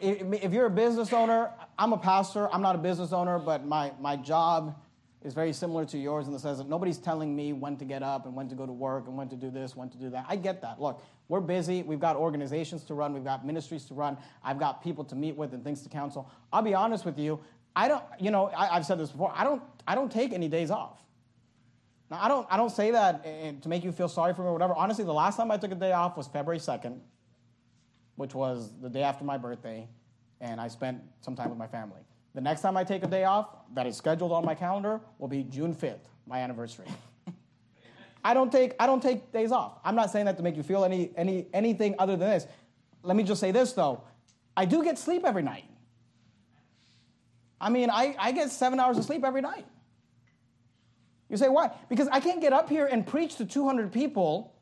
if, 0.00 0.22
if 0.44 0.52
you're 0.52 0.66
a 0.66 0.70
business 0.70 1.12
owner, 1.12 1.50
I'm 1.76 1.92
a 1.92 1.98
pastor, 1.98 2.48
I'm 2.52 2.62
not 2.62 2.76
a 2.76 2.78
business 2.78 3.12
owner, 3.12 3.40
but 3.40 3.66
my, 3.66 3.92
my 4.00 4.14
job 4.14 4.76
is 5.24 5.34
very 5.34 5.52
similar 5.52 5.84
to 5.86 5.98
yours 5.98 6.26
in 6.26 6.32
the 6.32 6.38
sense 6.38 6.58
that 6.58 6.68
nobody's 6.68 6.98
telling 6.98 7.34
me 7.34 7.52
when 7.52 7.76
to 7.76 7.84
get 7.84 8.02
up 8.02 8.26
and 8.26 8.34
when 8.34 8.48
to 8.48 8.54
go 8.54 8.66
to 8.66 8.72
work 8.72 9.06
and 9.06 9.16
when 9.16 9.28
to 9.28 9.36
do 9.36 9.50
this, 9.50 9.76
when 9.76 9.88
to 9.88 9.96
do 9.96 10.10
that. 10.10 10.26
I 10.28 10.36
get 10.36 10.60
that. 10.62 10.80
Look, 10.80 11.02
we're 11.28 11.40
busy. 11.40 11.82
We've 11.82 12.00
got 12.00 12.16
organizations 12.16 12.82
to 12.84 12.94
run. 12.94 13.12
We've 13.14 13.24
got 13.24 13.46
ministries 13.46 13.84
to 13.86 13.94
run. 13.94 14.16
I've 14.42 14.58
got 14.58 14.82
people 14.82 15.04
to 15.04 15.14
meet 15.14 15.36
with 15.36 15.54
and 15.54 15.62
things 15.62 15.82
to 15.82 15.88
counsel. 15.88 16.30
I'll 16.52 16.62
be 16.62 16.74
honest 16.74 17.04
with 17.04 17.18
you. 17.18 17.40
I 17.74 17.88
don't, 17.88 18.04
you 18.18 18.30
know, 18.30 18.50
I, 18.56 18.66
have 18.74 18.84
said 18.84 18.98
this 18.98 19.10
before. 19.10 19.32
I 19.34 19.44
don't, 19.44 19.62
I 19.86 19.94
don't 19.94 20.10
take 20.10 20.32
any 20.32 20.48
days 20.48 20.70
off. 20.70 20.98
Now, 22.10 22.18
I 22.20 22.28
don't, 22.28 22.46
I 22.50 22.56
don't 22.56 22.70
say 22.70 22.90
that 22.90 23.22
eh, 23.24 23.48
eh, 23.48 23.52
to 23.62 23.68
make 23.68 23.84
you 23.84 23.92
feel 23.92 24.08
sorry 24.08 24.34
for 24.34 24.42
me 24.42 24.48
or 24.48 24.52
whatever. 24.52 24.74
Honestly, 24.74 25.04
the 25.04 25.14
last 25.14 25.36
time 25.36 25.50
I 25.50 25.56
took 25.56 25.72
a 25.72 25.76
day 25.76 25.92
off 25.92 26.16
was 26.16 26.26
February 26.26 26.58
2nd, 26.58 26.98
which 28.16 28.34
was 28.34 28.70
the 28.82 28.90
day 28.90 29.02
after 29.02 29.24
my 29.24 29.38
birthday, 29.38 29.88
and 30.40 30.60
I 30.60 30.68
spent 30.68 31.00
some 31.22 31.34
time 31.34 31.48
with 31.48 31.58
my 31.58 31.68
family. 31.68 32.02
The 32.34 32.40
next 32.40 32.62
time 32.62 32.76
I 32.76 32.84
take 32.84 33.02
a 33.02 33.06
day 33.06 33.24
off 33.24 33.48
that 33.74 33.86
is 33.86 33.96
scheduled 33.96 34.32
on 34.32 34.44
my 34.44 34.54
calendar 34.54 35.00
will 35.18 35.28
be 35.28 35.42
June 35.42 35.74
5th, 35.74 36.04
my 36.26 36.38
anniversary. 36.40 36.86
I 38.24 38.34
don't 38.34 38.50
take 38.50 38.74
I 38.78 38.86
don't 38.86 39.02
take 39.02 39.32
days 39.32 39.52
off. 39.52 39.78
I'm 39.84 39.94
not 39.94 40.10
saying 40.10 40.26
that 40.26 40.36
to 40.38 40.42
make 40.42 40.56
you 40.56 40.62
feel 40.62 40.84
any 40.84 41.10
any 41.16 41.46
anything 41.52 41.94
other 41.98 42.16
than 42.16 42.30
this. 42.30 42.46
Let 43.02 43.16
me 43.16 43.22
just 43.22 43.40
say 43.40 43.50
this 43.50 43.72
though. 43.72 44.02
I 44.56 44.64
do 44.64 44.82
get 44.82 44.98
sleep 44.98 45.24
every 45.24 45.42
night. 45.42 45.64
I 47.60 47.70
mean, 47.70 47.90
I, 47.90 48.16
I 48.18 48.32
get 48.32 48.50
seven 48.50 48.80
hours 48.80 48.98
of 48.98 49.04
sleep 49.04 49.24
every 49.24 49.40
night. 49.40 49.64
You 51.30 51.36
say, 51.36 51.48
why? 51.48 51.70
Because 51.88 52.08
I 52.08 52.18
can't 52.18 52.40
get 52.40 52.52
up 52.52 52.68
here 52.68 52.86
and 52.86 53.06
preach 53.06 53.36
to 53.36 53.46
200 53.46 53.92
people, 53.92 54.54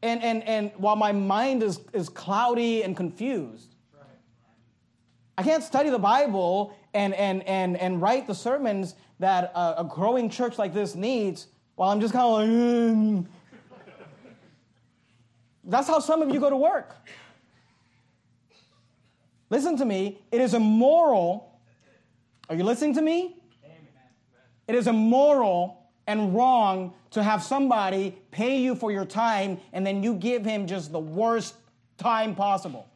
and, 0.00 0.22
and, 0.22 0.42
and 0.44 0.72
while 0.76 0.96
my 0.96 1.12
mind 1.12 1.62
is, 1.62 1.80
is 1.92 2.08
cloudy 2.08 2.82
and 2.82 2.96
confused. 2.96 3.73
I 5.36 5.42
can't 5.42 5.62
study 5.62 5.90
the 5.90 5.98
Bible 5.98 6.76
and, 6.92 7.12
and, 7.14 7.42
and, 7.46 7.76
and 7.76 8.00
write 8.00 8.26
the 8.26 8.34
sermons 8.34 8.94
that 9.18 9.52
a, 9.54 9.80
a 9.80 9.84
growing 9.84 10.30
church 10.30 10.58
like 10.58 10.72
this 10.72 10.94
needs 10.94 11.48
while 11.74 11.90
I'm 11.90 12.00
just 12.00 12.12
kind 12.12 12.24
of 12.24 12.32
like, 12.32 12.48
mm. 12.48 13.26
that's 15.64 15.88
how 15.88 15.98
some 15.98 16.22
of 16.22 16.32
you 16.32 16.38
go 16.38 16.50
to 16.50 16.56
work. 16.56 16.94
Listen 19.50 19.76
to 19.76 19.84
me. 19.84 20.20
It 20.30 20.40
is 20.40 20.54
immoral. 20.54 21.58
Are 22.48 22.56
you 22.56 22.64
listening 22.64 22.94
to 22.94 23.02
me? 23.02 23.36
It 24.66 24.74
is 24.74 24.86
immoral 24.86 25.90
and 26.06 26.34
wrong 26.34 26.94
to 27.10 27.22
have 27.22 27.42
somebody 27.42 28.16
pay 28.30 28.60
you 28.60 28.74
for 28.74 28.90
your 28.90 29.04
time 29.04 29.58
and 29.72 29.86
then 29.86 30.02
you 30.02 30.14
give 30.14 30.44
him 30.44 30.66
just 30.66 30.92
the 30.92 31.00
worst 31.00 31.54
time 31.98 32.34
possible. 32.34 32.86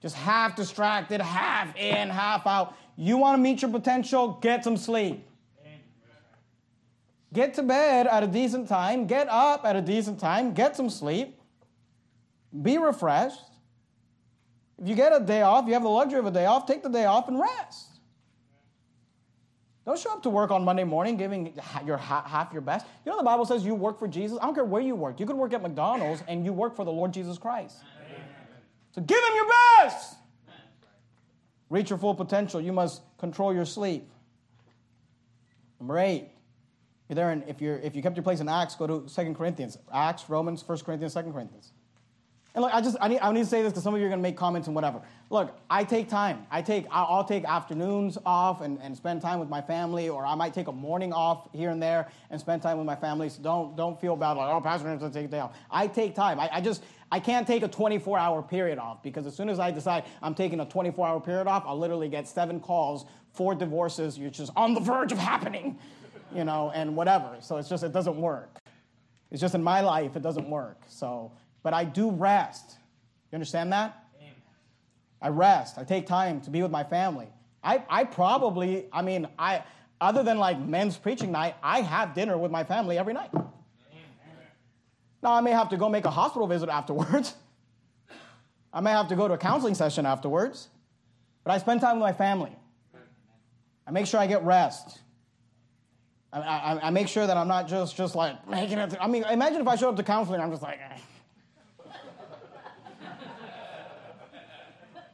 Just 0.00 0.16
half 0.16 0.56
distracted, 0.56 1.20
half 1.20 1.76
in, 1.76 2.08
half 2.08 2.46
out. 2.46 2.74
You 2.96 3.16
want 3.18 3.36
to 3.36 3.42
meet 3.42 3.62
your 3.62 3.70
potential? 3.70 4.38
Get 4.40 4.64
some 4.64 4.76
sleep. 4.76 5.26
Get 7.32 7.54
to 7.54 7.62
bed 7.62 8.06
at 8.08 8.24
a 8.24 8.26
decent 8.26 8.68
time, 8.68 9.06
get 9.06 9.28
up 9.28 9.64
at 9.64 9.76
a 9.76 9.80
decent 9.80 10.18
time, 10.18 10.52
get 10.52 10.74
some 10.74 10.90
sleep, 10.90 11.38
be 12.62 12.76
refreshed. 12.76 13.38
If 14.82 14.88
you 14.88 14.96
get 14.96 15.12
a 15.14 15.20
day 15.20 15.42
off, 15.42 15.66
you 15.68 15.74
have 15.74 15.84
the 15.84 15.88
luxury 15.88 16.18
of 16.18 16.26
a 16.26 16.32
day 16.32 16.46
off, 16.46 16.66
take 16.66 16.82
the 16.82 16.88
day 16.88 17.04
off 17.04 17.28
and 17.28 17.38
rest. 17.38 17.86
Don't 19.86 19.98
show 19.98 20.12
up 20.12 20.24
to 20.24 20.30
work 20.30 20.50
on 20.50 20.64
Monday 20.64 20.84
morning 20.84 21.16
giving 21.16 21.52
your 21.84 21.98
half 21.98 22.52
your 22.52 22.62
best. 22.62 22.84
You 23.04 23.12
know 23.12 23.18
the 23.18 23.24
Bible 23.24 23.44
says 23.44 23.64
you 23.64 23.76
work 23.76 23.98
for 23.98 24.08
Jesus. 24.08 24.36
I 24.40 24.44
don't 24.44 24.54
care 24.54 24.64
where 24.64 24.82
you 24.82 24.96
work. 24.96 25.20
You 25.20 25.26
could 25.26 25.36
work 25.36 25.52
at 25.52 25.62
McDonald's 25.62 26.24
and 26.26 26.44
you 26.44 26.52
work 26.52 26.74
for 26.74 26.84
the 26.84 26.92
Lord 26.92 27.12
Jesus 27.12 27.38
Christ. 27.38 27.76
So 28.92 29.00
give 29.00 29.18
him 29.18 29.34
your 29.34 29.46
best. 29.82 30.16
Reach 31.68 31.90
your 31.90 31.98
full 31.98 32.14
potential. 32.14 32.60
You 32.60 32.72
must 32.72 33.02
control 33.18 33.54
your 33.54 33.64
sleep. 33.64 34.10
Number 35.78 35.98
eight. 35.98 36.28
You're 37.08 37.16
there, 37.16 37.30
and 37.30 37.42
if 37.48 37.60
you're 37.60 37.78
if 37.78 37.96
you 37.96 38.02
kept 38.02 38.16
your 38.16 38.22
place 38.22 38.40
in 38.40 38.48
Acts, 38.48 38.76
go 38.76 38.86
to 38.86 39.08
Second 39.08 39.34
Corinthians. 39.34 39.76
Acts, 39.92 40.28
Romans, 40.28 40.62
First 40.62 40.84
Corinthians, 40.84 41.12
Second 41.12 41.32
Corinthians. 41.32 41.72
And 42.54 42.62
look, 42.62 42.74
I 42.74 42.80
just 42.80 42.96
I 43.00 43.08
need, 43.08 43.20
I 43.20 43.30
need 43.32 43.40
to 43.40 43.46
say 43.46 43.62
this 43.62 43.72
because 43.72 43.84
some 43.84 43.94
of 43.94 44.00
you 44.00 44.06
are 44.06 44.08
going 44.08 44.18
to 44.18 44.22
make 44.22 44.36
comments 44.36 44.66
and 44.66 44.74
whatever. 44.74 45.00
Look, 45.30 45.56
I 45.68 45.84
take 45.84 46.08
time. 46.08 46.46
I 46.50 46.62
take 46.62 46.86
I'll 46.90 47.24
take 47.24 47.44
afternoons 47.44 48.18
off 48.26 48.60
and, 48.60 48.80
and 48.82 48.96
spend 48.96 49.22
time 49.22 49.38
with 49.38 49.48
my 49.48 49.60
family, 49.60 50.08
or 50.08 50.26
I 50.26 50.34
might 50.34 50.52
take 50.52 50.66
a 50.66 50.72
morning 50.72 51.12
off 51.12 51.48
here 51.52 51.70
and 51.70 51.80
there 51.80 52.08
and 52.28 52.40
spend 52.40 52.62
time 52.62 52.78
with 52.78 52.86
my 52.86 52.96
family. 52.96 53.28
So 53.28 53.40
don't 53.40 53.76
don't 53.76 54.00
feel 54.00 54.16
bad 54.16 54.32
like 54.32 54.52
oh 54.52 54.60
pastor 54.60 54.88
has 54.88 55.00
to 55.00 55.10
take 55.10 55.26
a 55.26 55.28
day 55.28 55.38
off. 55.38 55.56
I 55.70 55.86
take 55.86 56.16
time. 56.16 56.40
I, 56.40 56.50
I 56.54 56.60
just 56.60 56.82
I 57.12 57.20
can't 57.20 57.46
take 57.46 57.62
a 57.62 57.68
24 57.68 58.18
hour 58.18 58.42
period 58.42 58.78
off 58.78 59.00
because 59.02 59.26
as 59.26 59.36
soon 59.36 59.48
as 59.48 59.60
I 59.60 59.70
decide 59.70 60.04
I'm 60.20 60.34
taking 60.34 60.58
a 60.58 60.66
24 60.66 61.06
hour 61.06 61.20
period 61.20 61.46
off, 61.46 61.62
I'll 61.66 61.78
literally 61.78 62.08
get 62.08 62.26
seven 62.26 62.58
calls, 62.58 63.04
four 63.32 63.54
divorces, 63.54 64.18
which 64.18 64.40
is 64.40 64.50
on 64.56 64.74
the 64.74 64.80
verge 64.80 65.12
of 65.12 65.18
happening, 65.18 65.78
you 66.34 66.42
know, 66.44 66.72
and 66.74 66.96
whatever. 66.96 67.36
So 67.38 67.58
it's 67.58 67.68
just 67.68 67.84
it 67.84 67.92
doesn't 67.92 68.20
work. 68.20 68.58
It's 69.30 69.40
just 69.40 69.54
in 69.54 69.62
my 69.62 69.82
life 69.82 70.16
it 70.16 70.22
doesn't 70.22 70.50
work. 70.50 70.82
So 70.88 71.30
but 71.62 71.74
I 71.74 71.84
do 71.84 72.10
rest. 72.10 72.76
You 73.30 73.36
understand 73.36 73.72
that? 73.72 74.04
Amen. 74.20 74.34
I 75.20 75.28
rest. 75.28 75.78
I 75.78 75.84
take 75.84 76.06
time 76.06 76.40
to 76.42 76.50
be 76.50 76.62
with 76.62 76.70
my 76.70 76.84
family. 76.84 77.28
I, 77.62 77.84
I 77.88 78.04
probably, 78.04 78.86
I 78.92 79.02
mean, 79.02 79.28
I 79.38 79.62
other 80.00 80.22
than 80.22 80.38
like 80.38 80.58
men's 80.58 80.96
preaching 80.96 81.30
night, 81.30 81.56
I 81.62 81.82
have 81.82 82.14
dinner 82.14 82.38
with 82.38 82.50
my 82.50 82.64
family 82.64 82.96
every 82.96 83.12
night. 83.12 83.30
Amen. 83.34 83.46
Now 85.22 85.32
I 85.34 85.40
may 85.42 85.50
have 85.50 85.68
to 85.70 85.76
go 85.76 85.88
make 85.88 86.06
a 86.06 86.10
hospital 86.10 86.46
visit 86.46 86.68
afterwards. 86.70 87.34
I 88.72 88.80
may 88.80 88.92
have 88.92 89.08
to 89.08 89.16
go 89.16 89.28
to 89.28 89.34
a 89.34 89.38
counseling 89.38 89.74
session 89.74 90.06
afterwards. 90.06 90.68
But 91.44 91.52
I 91.52 91.58
spend 91.58 91.80
time 91.80 91.96
with 91.96 92.02
my 92.02 92.12
family. 92.12 92.52
I 93.86 93.90
make 93.90 94.06
sure 94.06 94.20
I 94.20 94.26
get 94.26 94.44
rest. 94.44 95.00
I, 96.32 96.40
I, 96.40 96.86
I 96.86 96.90
make 96.90 97.08
sure 97.08 97.26
that 97.26 97.36
I'm 97.36 97.48
not 97.48 97.66
just, 97.66 97.96
just 97.96 98.14
like 98.14 98.46
making 98.48 98.78
it. 98.78 98.94
I 99.00 99.08
mean, 99.08 99.24
imagine 99.24 99.60
if 99.60 99.66
I 99.66 99.74
showed 99.76 99.88
up 99.88 99.96
to 99.96 100.02
counseling, 100.02 100.40
I'm 100.40 100.50
just 100.50 100.62
like, 100.62 100.78
eh. 100.78 100.98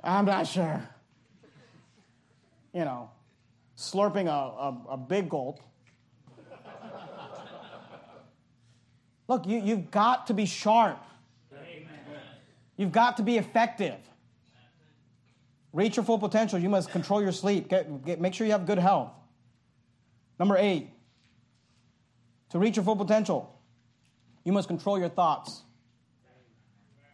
I'm 0.07 0.25
not 0.25 0.47
sure. 0.47 0.89
You 2.73 2.85
know, 2.85 3.11
slurping 3.77 4.27
a, 4.27 4.31
a, 4.31 4.95
a 4.95 4.97
big 4.97 5.29
gulp. 5.29 5.61
Look, 9.29 9.47
you, 9.47 9.59
you've 9.59 9.91
got 9.91 10.29
to 10.29 10.35
be 10.35 10.47
sharp. 10.47 11.03
You've 12.77 12.93
got 12.93 13.17
to 13.17 13.23
be 13.23 13.39
effective. 13.39 13.97
Reach 15.73 15.97
your 15.97 16.05
full 16.05 16.19
potential. 16.19 16.59
You 16.59 16.69
must 16.69 16.91
control 16.91 17.21
your 17.23 17.33
sleep. 17.33 17.69
Get, 17.69 18.05
get, 18.05 18.21
make 18.21 18.35
sure 18.35 18.47
you 18.47 18.53
have 18.53 18.67
good 18.67 18.79
health. 18.79 19.11
Number 20.39 20.57
eight, 20.57 20.91
to 22.51 22.59
reach 22.59 22.77
your 22.77 22.85
full 22.85 22.97
potential, 22.97 23.59
you 24.45 24.53
must 24.53 24.69
control 24.69 24.99
your 24.99 25.09
thoughts. 25.09 25.63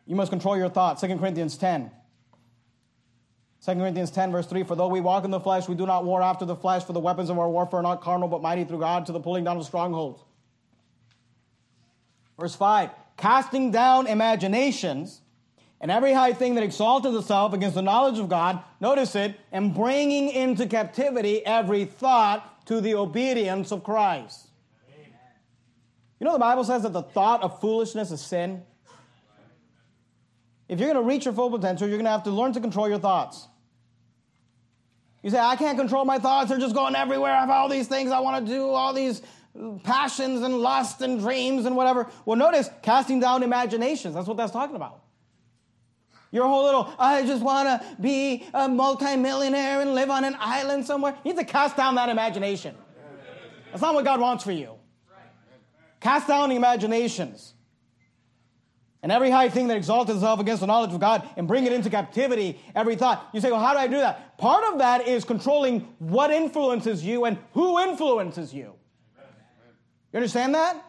You 0.07 0.16
must 0.16 0.30
control 0.30 0.57
your 0.57 0.68
thoughts. 0.68 1.01
2 1.01 1.16
Corinthians 1.16 1.57
10. 1.57 1.90
2 3.64 3.74
Corinthians 3.74 4.10
10, 4.10 4.32
verse 4.32 4.46
3 4.46 4.64
For 4.64 4.74
though 4.74 4.88
we 4.88 5.00
walk 5.00 5.24
in 5.24 5.30
the 5.30 5.40
flesh, 5.40 5.68
we 5.68 5.76
do 5.76 5.86
not 5.86 6.04
war 6.04 6.20
after 6.20 6.44
the 6.44 6.56
flesh, 6.56 6.84
for 6.84 6.92
the 6.92 7.00
weapons 7.00 7.30
of 7.30 7.38
our 7.38 7.48
warfare 7.48 7.78
are 7.78 7.82
not 7.82 8.00
carnal, 8.00 8.28
but 8.28 8.42
mighty 8.42 8.64
through 8.64 8.80
God 8.80 9.06
to 9.06 9.12
the 9.12 9.20
pulling 9.20 9.44
down 9.44 9.56
of 9.56 9.64
strongholds. 9.64 10.22
Verse 12.38 12.54
5 12.56 12.90
Casting 13.16 13.70
down 13.70 14.08
imaginations 14.08 15.20
and 15.80 15.90
every 15.90 16.12
high 16.12 16.32
thing 16.32 16.54
that 16.54 16.64
exalteth 16.64 17.14
itself 17.14 17.52
against 17.52 17.74
the 17.74 17.82
knowledge 17.82 18.18
of 18.18 18.28
God, 18.28 18.62
notice 18.80 19.14
it, 19.16 19.34
and 19.50 19.74
bringing 19.74 20.28
into 20.30 20.66
captivity 20.66 21.44
every 21.44 21.84
thought 21.84 22.66
to 22.66 22.80
the 22.80 22.94
obedience 22.94 23.72
of 23.72 23.82
Christ. 23.82 24.48
Amen. 24.88 25.10
You 26.20 26.26
know, 26.26 26.32
the 26.32 26.38
Bible 26.38 26.62
says 26.62 26.82
that 26.82 26.92
the 26.92 27.02
thought 27.02 27.42
of 27.42 27.60
foolishness 27.60 28.12
is 28.12 28.20
sin. 28.20 28.62
If 30.68 30.78
you're 30.78 30.92
going 30.92 31.04
to 31.04 31.08
reach 31.08 31.24
your 31.24 31.34
full 31.34 31.50
potential, 31.50 31.88
you're 31.88 31.98
going 31.98 32.06
to 32.06 32.12
have 32.12 32.22
to 32.24 32.30
learn 32.30 32.52
to 32.52 32.60
control 32.60 32.88
your 32.88 33.00
thoughts. 33.00 33.48
You 35.22 35.30
say, 35.30 35.38
I 35.38 35.56
can't 35.56 35.78
control 35.78 36.04
my 36.04 36.18
thoughts. 36.18 36.50
They're 36.50 36.58
just 36.58 36.74
going 36.74 36.96
everywhere. 36.96 37.32
I 37.32 37.40
have 37.40 37.50
all 37.50 37.68
these 37.68 37.86
things 37.86 38.10
I 38.10 38.20
want 38.20 38.44
to 38.44 38.52
do, 38.52 38.68
all 38.68 38.92
these 38.92 39.22
passions 39.84 40.42
and 40.42 40.58
lust 40.58 41.00
and 41.00 41.20
dreams 41.20 41.66
and 41.66 41.76
whatever. 41.76 42.08
Well, 42.24 42.36
notice 42.36 42.68
casting 42.82 43.20
down 43.20 43.42
imaginations. 43.42 44.14
That's 44.14 44.26
what 44.26 44.36
that's 44.36 44.52
talking 44.52 44.76
about. 44.76 45.00
Your 46.32 46.48
whole 46.48 46.64
little, 46.64 46.92
I 46.98 47.26
just 47.26 47.42
want 47.42 47.68
to 47.68 47.86
be 48.00 48.46
a 48.54 48.66
multimillionaire 48.66 49.82
and 49.82 49.94
live 49.94 50.08
on 50.10 50.24
an 50.24 50.34
island 50.40 50.86
somewhere. 50.86 51.14
You 51.24 51.32
need 51.32 51.38
to 51.38 51.44
cast 51.44 51.76
down 51.76 51.94
that 51.96 52.08
imagination. 52.08 52.74
That's 53.70 53.82
not 53.82 53.94
what 53.94 54.04
God 54.04 54.18
wants 54.18 54.42
for 54.42 54.52
you. 54.52 54.74
Cast 56.00 56.26
down 56.26 56.50
imaginations. 56.50 57.54
And 59.03 59.11
every 59.11 59.30
high 59.30 59.48
thing 59.48 59.66
that 59.68 59.76
exalts 59.76 60.11
itself 60.11 60.38
against 60.38 60.61
the 60.61 60.66
knowledge 60.66 60.92
of 60.92 61.00
God 61.00 61.28
and 61.36 61.48
bring 61.48 61.66
it 61.66 61.72
into 61.72 61.90
captivity, 61.90 62.61
every 62.74 62.94
thought. 62.94 63.28
You 63.32 63.40
say, 63.40 63.50
well, 63.50 63.61
how 63.61 63.72
do 63.72 63.78
I 63.78 63.88
do 63.88 63.96
that? 63.96 64.38
Part 64.38 64.72
of 64.72 64.78
that 64.78 65.09
is 65.09 65.24
controlling 65.24 65.80
what 65.98 66.30
influences 66.30 67.05
you 67.05 67.24
and 67.24 67.36
who 67.53 67.80
influences 67.80 68.55
you. 68.55 68.74
You 70.12 70.16
understand 70.16 70.55
that? 70.55 70.84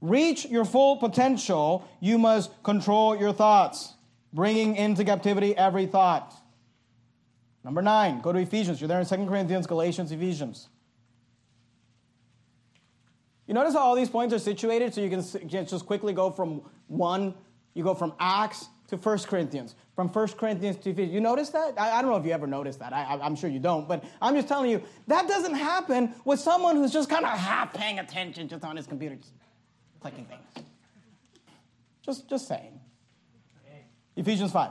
Reach 0.00 0.46
your 0.46 0.64
full 0.64 0.96
potential, 0.96 1.86
you 2.00 2.18
must 2.18 2.62
control 2.62 3.16
your 3.16 3.32
thoughts, 3.32 3.94
bringing 4.32 4.76
into 4.76 5.04
captivity 5.04 5.56
every 5.56 5.86
thought. 5.86 6.32
Number 7.64 7.82
nine, 7.82 8.20
go 8.20 8.32
to 8.32 8.38
Ephesians. 8.38 8.80
You're 8.80 8.88
there 8.88 9.00
in 9.00 9.06
2 9.06 9.26
Corinthians, 9.26 9.66
Galatians, 9.66 10.12
Ephesians. 10.12 10.68
You 13.50 13.54
notice 13.54 13.74
how 13.74 13.80
all 13.80 13.96
these 13.96 14.08
points 14.08 14.32
are 14.32 14.38
situated 14.38 14.94
so 14.94 15.00
you 15.00 15.10
can 15.10 15.24
just 15.66 15.84
quickly 15.84 16.12
go 16.12 16.30
from 16.30 16.62
one, 16.86 17.34
you 17.74 17.82
go 17.82 17.94
from 17.94 18.14
Acts 18.20 18.68
to 18.86 18.96
1 18.96 19.18
Corinthians, 19.24 19.74
from 19.96 20.06
1 20.06 20.28
Corinthians 20.38 20.76
to 20.76 20.90
Ephesians. 20.90 21.12
You 21.12 21.20
notice 21.20 21.48
that? 21.48 21.74
I, 21.76 21.98
I 21.98 22.00
don't 22.00 22.12
know 22.12 22.16
if 22.16 22.24
you 22.24 22.30
ever 22.30 22.46
noticed 22.46 22.78
that. 22.78 22.92
I, 22.92 23.18
am 23.26 23.34
sure 23.34 23.50
you 23.50 23.58
don't, 23.58 23.88
but 23.88 24.04
I'm 24.22 24.36
just 24.36 24.46
telling 24.46 24.70
you, 24.70 24.80
that 25.08 25.26
doesn't 25.26 25.54
happen 25.54 26.14
with 26.24 26.38
someone 26.38 26.76
who's 26.76 26.92
just 26.92 27.10
kind 27.10 27.24
of 27.24 27.32
half 27.32 27.74
paying 27.74 27.98
attention 27.98 28.46
just 28.46 28.64
on 28.64 28.76
his 28.76 28.86
computer, 28.86 29.16
just 29.16 29.32
clicking 29.98 30.26
things. 30.26 30.66
Just, 32.02 32.28
just 32.28 32.46
saying. 32.46 32.78
Ephesians 34.14 34.52
5. 34.52 34.70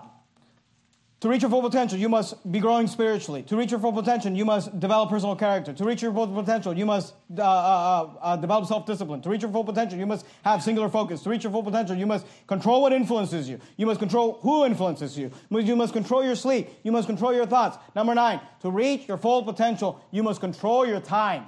To 1.21 1.27
reach 1.27 1.41
your 1.41 1.51
full 1.51 1.61
potential, 1.61 1.99
you 1.99 2.07
must 2.07 2.49
be 2.49 2.59
growing 2.59 2.87
spiritually. 2.87 3.43
To 3.43 3.57
reach 3.57 3.71
your 3.71 3.79
full 3.81 3.91
potential, 3.91 4.31
you 4.31 4.45
must 4.45 4.79
develop 4.79 5.09
personal 5.09 5.35
character. 5.35 5.73
To 5.73 5.83
reach 5.83 6.01
your 6.01 6.13
full 6.13 6.27
potential, 6.27 6.77
you 6.77 6.85
must 6.85 7.13
uh, 7.37 7.41
uh, 7.41 8.09
uh, 8.21 8.35
develop 8.37 8.67
self 8.67 8.85
discipline. 8.85 9.21
To 9.23 9.29
reach 9.29 9.41
your 9.41 9.51
full 9.51 9.65
potential, 9.65 9.99
you 9.99 10.05
must 10.05 10.25
have 10.45 10.63
singular 10.63 10.87
focus. 10.87 11.21
To 11.23 11.29
reach 11.29 11.43
your 11.43 11.51
full 11.51 11.63
potential, 11.63 11.97
you 11.97 12.05
must 12.05 12.25
control 12.47 12.81
what 12.81 12.93
influences 12.93 13.49
you. 13.49 13.59
You 13.75 13.85
must 13.85 13.99
control 13.99 14.39
who 14.41 14.65
influences 14.65 15.17
you. 15.17 15.29
You 15.49 15.75
must 15.75 15.91
control 15.91 16.23
your 16.23 16.35
sleep. 16.35 16.69
You 16.83 16.93
must 16.93 17.07
control 17.07 17.33
your 17.33 17.45
thoughts. 17.45 17.77
Number 17.97 18.15
nine, 18.15 18.39
to 18.61 18.71
reach 18.71 19.05
your 19.09 19.17
full 19.17 19.43
potential, 19.43 20.01
you 20.11 20.23
must 20.23 20.39
control 20.39 20.85
your 20.85 21.01
time. 21.01 21.43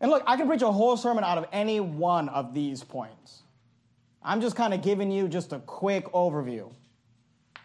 And 0.00 0.08
look, 0.08 0.22
I 0.24 0.36
can 0.36 0.46
preach 0.46 0.62
a 0.62 0.70
whole 0.70 0.96
sermon 0.96 1.24
out 1.24 1.38
of 1.38 1.46
any 1.52 1.80
one 1.80 2.28
of 2.28 2.54
these 2.54 2.84
points. 2.84 3.42
I'm 4.22 4.40
just 4.40 4.54
kind 4.54 4.72
of 4.72 4.82
giving 4.82 5.10
you 5.10 5.26
just 5.26 5.52
a 5.52 5.58
quick 5.58 6.04
overview. 6.12 6.70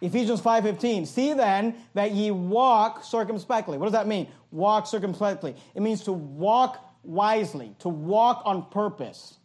Ephesians 0.02 0.42
5:15. 0.42 1.06
See 1.06 1.34
then 1.34 1.76
that 1.94 2.12
ye 2.12 2.32
walk 2.32 3.04
circumspectly. 3.04 3.78
What 3.78 3.86
does 3.86 3.94
that 3.94 4.08
mean? 4.08 4.28
Walk 4.52 4.88
circumspectly. 4.88 5.56
It 5.76 5.82
means 5.82 6.04
to 6.06 6.12
walk 6.12 6.84
wisely, 7.04 7.76
to 7.80 7.90
walk 7.90 8.42
on 8.46 8.66
purpose. 8.70 9.38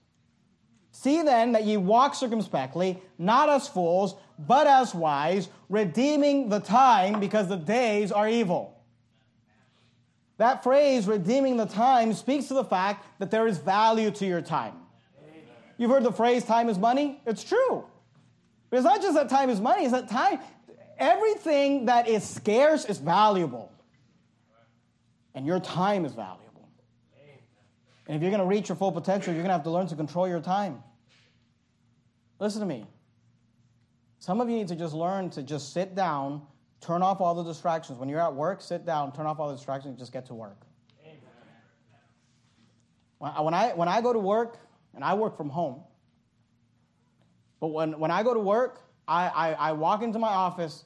See 0.92 1.20
then 1.20 1.52
that 1.52 1.64
ye 1.64 1.76
walk 1.76 2.14
circumspectly, 2.14 3.02
not 3.18 3.50
as 3.50 3.68
fools, 3.68 4.14
but 4.38 4.66
as 4.66 4.94
wise, 4.94 5.50
redeeming 5.68 6.48
the 6.48 6.60
time 6.60 7.20
because 7.20 7.48
the 7.48 7.56
days 7.56 8.10
are 8.10 8.26
evil. 8.26 8.72
That 10.38 10.62
phrase, 10.62 11.06
redeeming 11.06 11.58
the 11.58 11.66
time, 11.66 12.14
speaks 12.14 12.46
to 12.46 12.54
the 12.54 12.64
fact 12.64 13.06
that 13.18 13.30
there 13.30 13.46
is 13.46 13.58
value 13.58 14.10
to 14.12 14.26
your 14.26 14.40
time. 14.40 14.74
You've 15.78 15.90
heard 15.90 16.04
the 16.04 16.12
phrase, 16.12 16.44
time 16.44 16.70
is 16.70 16.78
money? 16.78 17.20
It's 17.26 17.44
true. 17.44 17.84
But 18.70 18.78
it's 18.78 18.84
not 18.84 19.00
just 19.00 19.14
that 19.14 19.28
time 19.28 19.50
is 19.50 19.60
money, 19.60 19.84
it's 19.84 19.92
that 19.92 20.08
time, 20.08 20.40
everything 20.98 21.86
that 21.86 22.08
is 22.08 22.24
scarce 22.24 22.84
is 22.84 22.98
valuable. 22.98 23.72
And 25.34 25.46
your 25.46 25.60
time 25.60 26.04
is 26.04 26.12
valuable. 26.12 26.68
And 28.08 28.16
if 28.16 28.22
you're 28.22 28.30
going 28.30 28.40
to 28.40 28.46
reach 28.46 28.68
your 28.68 28.76
full 28.76 28.92
potential, 28.92 29.32
you're 29.32 29.42
going 29.42 29.50
to 29.50 29.54
have 29.54 29.64
to 29.64 29.70
learn 29.70 29.86
to 29.88 29.96
control 29.96 30.28
your 30.28 30.40
time. 30.40 30.82
Listen 32.38 32.60
to 32.60 32.66
me. 32.66 32.86
Some 34.18 34.40
of 34.40 34.48
you 34.48 34.56
need 34.56 34.68
to 34.68 34.76
just 34.76 34.94
learn 34.94 35.30
to 35.30 35.42
just 35.42 35.72
sit 35.72 35.94
down, 35.94 36.42
turn 36.80 37.02
off 37.02 37.20
all 37.20 37.34
the 37.34 37.44
distractions. 37.44 37.98
When 37.98 38.08
you're 38.08 38.20
at 38.20 38.34
work, 38.34 38.60
sit 38.60 38.86
down, 38.86 39.12
turn 39.12 39.26
off 39.26 39.38
all 39.38 39.48
the 39.48 39.56
distractions, 39.56 39.90
and 39.90 39.98
just 39.98 40.12
get 40.12 40.26
to 40.26 40.34
work. 40.34 40.62
When 43.18 43.54
I, 43.54 43.72
when 43.74 43.88
I 43.88 44.00
go 44.00 44.12
to 44.12 44.18
work, 44.18 44.58
and 44.94 45.04
I 45.04 45.14
work 45.14 45.36
from 45.36 45.50
home, 45.50 45.82
but 47.60 47.68
when, 47.68 47.98
when 47.98 48.10
I 48.10 48.22
go 48.22 48.34
to 48.34 48.40
work, 48.40 48.82
I, 49.08 49.28
I, 49.28 49.52
I 49.52 49.72
walk 49.72 50.02
into 50.02 50.18
my 50.18 50.28
office, 50.28 50.84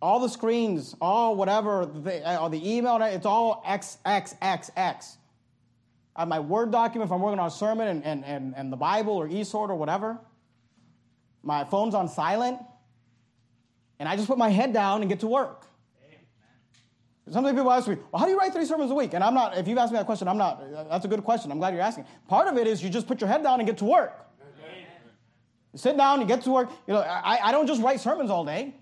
all 0.00 0.20
the 0.20 0.28
screens, 0.28 0.94
all 1.00 1.36
whatever, 1.36 1.86
the, 1.86 2.38
all 2.38 2.50
the 2.50 2.76
email, 2.76 3.00
it's 3.02 3.26
all 3.26 3.62
X, 3.66 3.98
X, 4.04 4.34
X, 4.40 4.70
X. 4.76 5.18
I 6.14 6.22
have 6.22 6.28
my 6.28 6.40
Word 6.40 6.70
document 6.70 7.08
if 7.08 7.12
I'm 7.12 7.20
working 7.20 7.38
on 7.38 7.48
a 7.48 7.50
sermon 7.50 7.88
and, 7.88 8.04
and, 8.04 8.24
and, 8.24 8.54
and 8.56 8.72
the 8.72 8.76
Bible 8.76 9.12
or 9.14 9.28
eSword 9.28 9.68
or 9.68 9.76
whatever. 9.76 10.18
My 11.42 11.64
phone's 11.64 11.94
on 11.94 12.08
silent. 12.08 12.58
And 13.98 14.08
I 14.08 14.16
just 14.16 14.28
put 14.28 14.38
my 14.38 14.48
head 14.48 14.72
down 14.72 15.02
and 15.02 15.08
get 15.08 15.20
to 15.20 15.26
work. 15.26 15.66
Sometimes 17.30 17.56
people 17.56 17.72
ask 17.72 17.88
me, 17.88 17.96
well, 18.12 18.20
how 18.20 18.26
do 18.26 18.30
you 18.30 18.38
write 18.38 18.52
three 18.52 18.64
sermons 18.64 18.90
a 18.90 18.94
week? 18.94 19.12
And 19.12 19.24
I'm 19.24 19.34
not, 19.34 19.56
if 19.58 19.66
you've 19.66 19.78
asked 19.78 19.92
me 19.92 19.98
that 19.98 20.06
question, 20.06 20.28
I'm 20.28 20.38
not, 20.38 20.62
that's 20.88 21.04
a 21.04 21.08
good 21.08 21.24
question. 21.24 21.50
I'm 21.50 21.58
glad 21.58 21.74
you're 21.74 21.82
asking. 21.82 22.04
Part 22.28 22.46
of 22.46 22.56
it 22.56 22.68
is 22.68 22.82
you 22.84 22.88
just 22.88 23.08
put 23.08 23.20
your 23.20 23.28
head 23.28 23.42
down 23.42 23.58
and 23.58 23.66
get 23.66 23.78
to 23.78 23.84
work. 23.84 24.25
Sit 25.76 25.96
down, 25.96 26.20
you 26.20 26.26
get 26.26 26.42
to 26.42 26.50
work. 26.50 26.70
You 26.86 26.94
know, 26.94 27.00
I, 27.00 27.38
I 27.44 27.52
don't 27.52 27.66
just 27.66 27.82
write 27.82 28.00
sermons 28.00 28.30
all 28.30 28.44
day. 28.44 28.74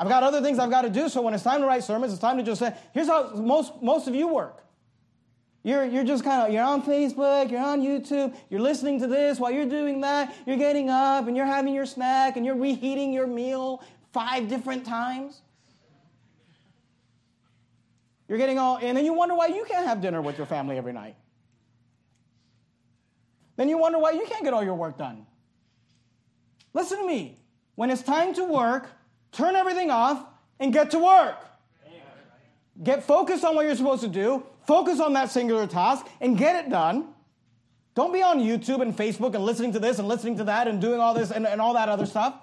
I've 0.00 0.08
got 0.08 0.22
other 0.22 0.40
things 0.40 0.58
I've 0.58 0.70
got 0.70 0.82
to 0.82 0.90
do. 0.90 1.08
So 1.08 1.22
when 1.22 1.34
it's 1.34 1.44
time 1.44 1.60
to 1.60 1.66
write 1.66 1.84
sermons, 1.84 2.12
it's 2.12 2.20
time 2.20 2.36
to 2.38 2.42
just 2.42 2.58
say, 2.58 2.74
here's 2.92 3.06
how 3.06 3.30
most, 3.34 3.80
most 3.82 4.08
of 4.08 4.14
you 4.14 4.28
work. 4.28 4.62
You're, 5.62 5.84
you're 5.84 6.04
just 6.04 6.24
kind 6.24 6.42
of, 6.42 6.52
you're 6.52 6.64
on 6.64 6.82
Facebook, 6.82 7.50
you're 7.50 7.64
on 7.64 7.80
YouTube, 7.80 8.36
you're 8.50 8.60
listening 8.60 9.00
to 9.00 9.06
this 9.06 9.40
while 9.40 9.50
you're 9.50 9.68
doing 9.68 10.02
that, 10.02 10.34
you're 10.46 10.58
getting 10.58 10.90
up 10.90 11.26
and 11.26 11.36
you're 11.36 11.46
having 11.46 11.74
your 11.74 11.86
snack 11.86 12.36
and 12.36 12.44
you're 12.44 12.56
reheating 12.56 13.14
your 13.14 13.26
meal 13.26 13.82
five 14.12 14.48
different 14.48 14.84
times. 14.84 15.40
You're 18.28 18.38
getting 18.38 18.58
all, 18.58 18.78
and 18.78 18.96
then 18.96 19.04
you 19.04 19.14
wonder 19.14 19.34
why 19.34 19.46
you 19.46 19.64
can't 19.64 19.86
have 19.86 20.00
dinner 20.00 20.20
with 20.20 20.36
your 20.36 20.46
family 20.46 20.76
every 20.76 20.92
night. 20.92 21.16
Then 23.56 23.68
you 23.68 23.78
wonder 23.78 23.98
why 23.98 24.10
you 24.10 24.26
can't 24.26 24.44
get 24.44 24.52
all 24.52 24.64
your 24.64 24.74
work 24.74 24.98
done. 24.98 25.24
Listen 26.74 26.98
to 26.98 27.06
me. 27.06 27.38
When 27.76 27.90
it's 27.90 28.02
time 28.02 28.34
to 28.34 28.44
work, 28.44 28.90
turn 29.32 29.56
everything 29.56 29.90
off 29.90 30.26
and 30.60 30.72
get 30.72 30.90
to 30.90 30.98
work. 30.98 31.36
Get 32.82 33.04
focused 33.04 33.44
on 33.44 33.54
what 33.54 33.66
you're 33.66 33.76
supposed 33.76 34.02
to 34.02 34.08
do, 34.08 34.44
focus 34.66 34.98
on 34.98 35.12
that 35.12 35.30
singular 35.30 35.66
task, 35.66 36.06
and 36.20 36.36
get 36.36 36.64
it 36.64 36.70
done. 36.70 37.06
Don't 37.94 38.12
be 38.12 38.20
on 38.20 38.40
YouTube 38.40 38.82
and 38.82 38.96
Facebook 38.96 39.34
and 39.34 39.44
listening 39.44 39.72
to 39.72 39.78
this 39.78 40.00
and 40.00 40.08
listening 40.08 40.36
to 40.38 40.44
that 40.44 40.66
and 40.66 40.80
doing 40.80 40.98
all 40.98 41.14
this 41.14 41.30
and, 41.30 41.46
and 41.46 41.60
all 41.60 41.74
that 41.74 41.88
other 41.88 42.06
stuff. 42.06 42.34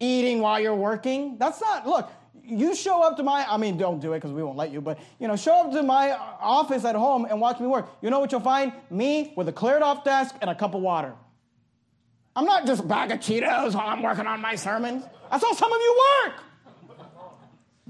Eating 0.00 0.40
while 0.40 0.58
you're 0.58 0.74
working. 0.74 1.38
That's 1.38 1.60
not, 1.60 1.86
look, 1.86 2.10
you 2.42 2.74
show 2.74 3.02
up 3.02 3.16
to 3.18 3.22
my, 3.22 3.46
I 3.48 3.56
mean, 3.56 3.78
don't 3.78 4.00
do 4.00 4.12
it 4.12 4.18
because 4.18 4.32
we 4.32 4.42
won't 4.42 4.56
let 4.56 4.72
you, 4.72 4.80
but, 4.80 4.98
you 5.20 5.28
know, 5.28 5.36
show 5.36 5.54
up 5.54 5.72
to 5.72 5.82
my 5.84 6.10
office 6.40 6.84
at 6.84 6.96
home 6.96 7.26
and 7.30 7.40
watch 7.40 7.60
me 7.60 7.68
work. 7.68 7.88
You 8.02 8.10
know 8.10 8.18
what 8.18 8.32
you'll 8.32 8.40
find? 8.40 8.72
Me 8.90 9.32
with 9.36 9.48
a 9.48 9.52
cleared 9.52 9.82
off 9.82 10.02
desk 10.02 10.34
and 10.40 10.50
a 10.50 10.54
cup 10.56 10.74
of 10.74 10.82
water. 10.82 11.14
I'm 12.36 12.44
not 12.44 12.66
just 12.66 12.82
a 12.82 12.86
bag 12.86 13.10
of 13.10 13.18
Cheetos 13.20 13.74
while 13.74 13.88
I'm 13.88 14.02
working 14.02 14.26
on 14.26 14.42
my 14.42 14.54
sermons. 14.56 15.04
That's 15.30 15.42
how 15.42 15.54
some 15.54 15.72
of 15.72 15.80
you 15.80 16.02
work. 16.24 16.34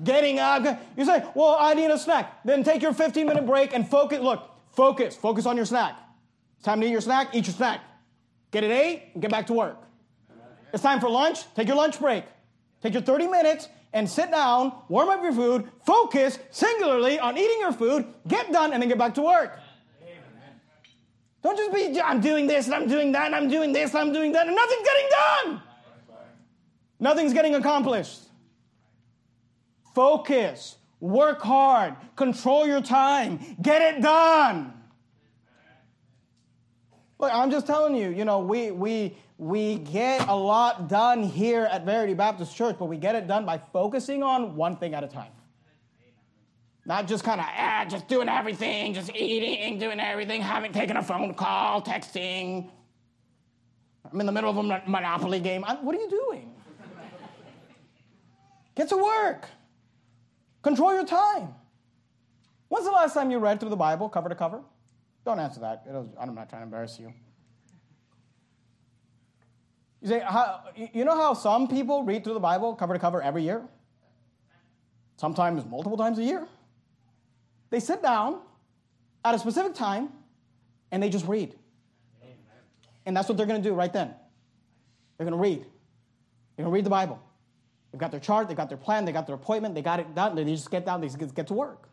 Getting 0.05 0.39
up, 0.39 0.81
you 0.97 1.05
say, 1.05 1.25
well, 1.35 1.57
I 1.59 1.75
need 1.75 1.91
a 1.91 1.99
snack. 1.99 2.45
Then 2.45 2.63
take 2.63 2.81
your 2.81 2.93
15 2.93 3.27
minute 3.27 3.45
break 3.45 3.75
and 3.75 3.89
focus. 3.89 4.21
Look, 4.21 4.49
focus. 4.71 5.17
Focus 5.17 5.47
on 5.47 5.57
your 5.57 5.67
snack. 5.67 5.99
It's 6.57 6.65
time 6.65 6.81
to 6.81 6.87
eat 6.87 6.91
your 6.91 7.01
snack, 7.01 7.35
eat 7.35 7.47
your 7.47 7.55
snack. 7.55 7.81
Get 8.53 8.63
it 8.63 8.71
ate 8.71 9.11
and 9.15 9.21
get 9.21 9.33
back 9.33 9.49
to 9.49 9.53
work. 9.53 9.79
It's 10.73 10.83
time 10.83 11.01
for 11.01 11.11
lunch, 11.11 11.41
take 11.55 11.67
your 11.67 11.77
lunch 11.77 11.99
break. 11.99 12.25
Take 12.83 12.93
your 12.93 13.03
30 13.03 13.27
minutes 13.27 13.69
and 13.93 14.09
sit 14.09 14.31
down, 14.31 14.73
warm 14.89 15.09
up 15.09 15.23
your 15.23 15.33
food, 15.33 15.69
focus 15.85 16.39
singularly 16.51 17.19
on 17.19 17.37
eating 17.37 17.59
your 17.61 17.73
food, 17.73 18.07
get 18.29 18.53
done, 18.53 18.73
and 18.73 18.83
then 18.83 18.89
get 18.89 18.99
back 18.99 19.15
to 19.15 19.23
work. 19.23 19.59
Don't 21.43 21.57
just 21.57 21.73
be, 21.73 22.01
I'm 22.01 22.21
doing 22.21 22.47
this 22.47 22.67
and 22.67 22.75
I'm 22.75 22.89
doing 22.89 23.13
that 23.13 23.27
and 23.27 23.35
I'm 23.35 23.49
doing 23.49 23.73
this 23.73 23.91
and 23.91 24.01
I'm 24.01 24.13
doing 24.13 24.33
that 24.33 24.47
and 24.47 24.57
nothing's 24.57 24.87
getting 24.87 25.09
done. 25.11 25.63
Nothing's 26.99 27.33
getting 27.33 27.55
accomplished. 27.55 28.21
Focus, 29.95 30.77
work 31.01 31.41
hard, 31.43 31.97
control 32.17 32.67
your 32.67 32.81
time, 32.81 33.39
get 33.61 33.81
it 33.83 34.03
done. 34.03 34.73
Look, 37.19 37.33
I'm 37.33 37.51
just 37.51 37.67
telling 37.67 37.95
you, 37.95 38.11
you 38.11 38.25
know, 38.25 38.41
we, 38.41 38.71
we, 38.71 39.17
we 39.39 39.77
get 39.77 40.29
a 40.29 40.37
lot 40.37 40.89
done 40.89 41.23
here 41.23 41.65
at 41.65 41.85
Verity 41.85 42.15
Baptist 42.15 42.55
Church, 42.55 42.77
but 42.79 42.87
we 42.87 42.99
get 42.99 43.15
it 43.15 43.27
done 43.27 43.47
by 43.47 43.59
focusing 43.73 44.23
on 44.23 44.55
one 44.57 44.77
thing 44.77 44.95
at 44.95 45.03
a 45.03 45.09
time. 45.09 45.31
Not 46.87 47.09
just 47.09 47.25
kind 47.25 47.41
of, 47.41 47.47
ah, 47.49 47.85
just 47.89 48.07
doing 48.07 48.29
everything, 48.29 48.95
just 48.95 49.11
eating, 49.13 49.81
doing 49.81 49.99
everything, 49.99 50.41
having 50.41 50.73
taken 50.73 50.97
a 50.97 51.03
phone 51.03 51.35
call, 51.35 51.83
texting. 51.83 52.71
I'm 54.11 54.21
in 54.21 54.27
the 54.27 54.31
middle 54.31 54.51
of 54.51 54.57
a 54.57 54.83
Monopoly 54.87 55.41
game. 55.41 55.65
I'm, 55.67 55.85
what 55.85 55.97
are 55.97 55.99
you 55.99 56.09
doing? 56.09 56.55
Get 58.77 58.89
to 58.91 58.97
work. 58.97 59.49
Control 60.63 60.95
your 60.95 61.05
time. 61.05 61.55
When's 62.69 62.87
the 62.87 62.93
last 62.93 63.15
time 63.15 63.33
you 63.33 63.39
read 63.39 63.59
through 63.59 63.71
the 63.71 63.77
Bible 63.77 64.09
cover 64.09 64.29
to 64.29 64.37
cover? 64.37 64.63
Don't 65.25 65.41
answer 65.41 65.59
that. 65.61 65.85
Was, 65.89 66.07
I'm 66.21 66.37
not 66.37 66.49
trying 66.49 66.61
to 66.61 66.65
embarrass 66.67 67.01
you. 67.01 67.13
You 70.03 70.09
say, 70.09 70.21
how, 70.21 70.61
you 70.77 71.05
know 71.05 71.17
how 71.17 71.35
some 71.35 71.67
people 71.67 72.05
read 72.05 72.23
through 72.23 72.35
the 72.35 72.41
Bible 72.41 72.77
cover 72.77 72.95
to 72.95 73.01
cover 73.01 73.21
every 73.21 73.43
year? 73.43 73.67
Sometimes 75.17 75.65
multiple 75.65 75.97
times 75.97 76.21
a 76.21 76.23
year. 76.23 76.47
They 77.71 77.81
sit 77.81 78.03
down 78.03 78.41
at 79.25 79.35
a 79.35 79.39
specific 79.39 79.75
time 79.75 80.11
and 80.91 81.03
they 81.03 81.09
just 81.09 81.27
read. 81.27 81.55
And 83.05 83.17
that's 83.17 83.29
what 83.29 83.37
they're 83.37 83.47
going 83.47 83.63
to 83.63 83.69
do 83.69 83.75
right 83.75 83.93
then. 83.93 84.15
They're 85.17 85.25
going 85.25 85.37
to 85.37 85.43
read. 85.43 85.61
They're 85.61 86.65
going 86.65 86.73
to 86.73 86.75
read 86.75 86.85
the 86.85 86.91
Bible. 86.91 87.21
They've 87.93 88.01
got 88.01 88.11
their 88.11 88.21
chart, 88.21 88.49
they've 88.49 88.57
got 88.57 88.69
their 88.69 88.77
plan, 88.77 89.05
they 89.05 89.13
got 89.13 89.27
their 89.27 89.37
appointment, 89.37 89.75
they 89.75 89.83
got 89.83 90.01
it 90.01 90.15
done. 90.15 90.35
They 90.35 90.45
just 90.45 90.71
get 90.71 90.85
down, 90.85 91.01
they 91.01 91.09
just 91.09 91.35
get 91.35 91.47
to 91.47 91.55
work. 91.55 91.89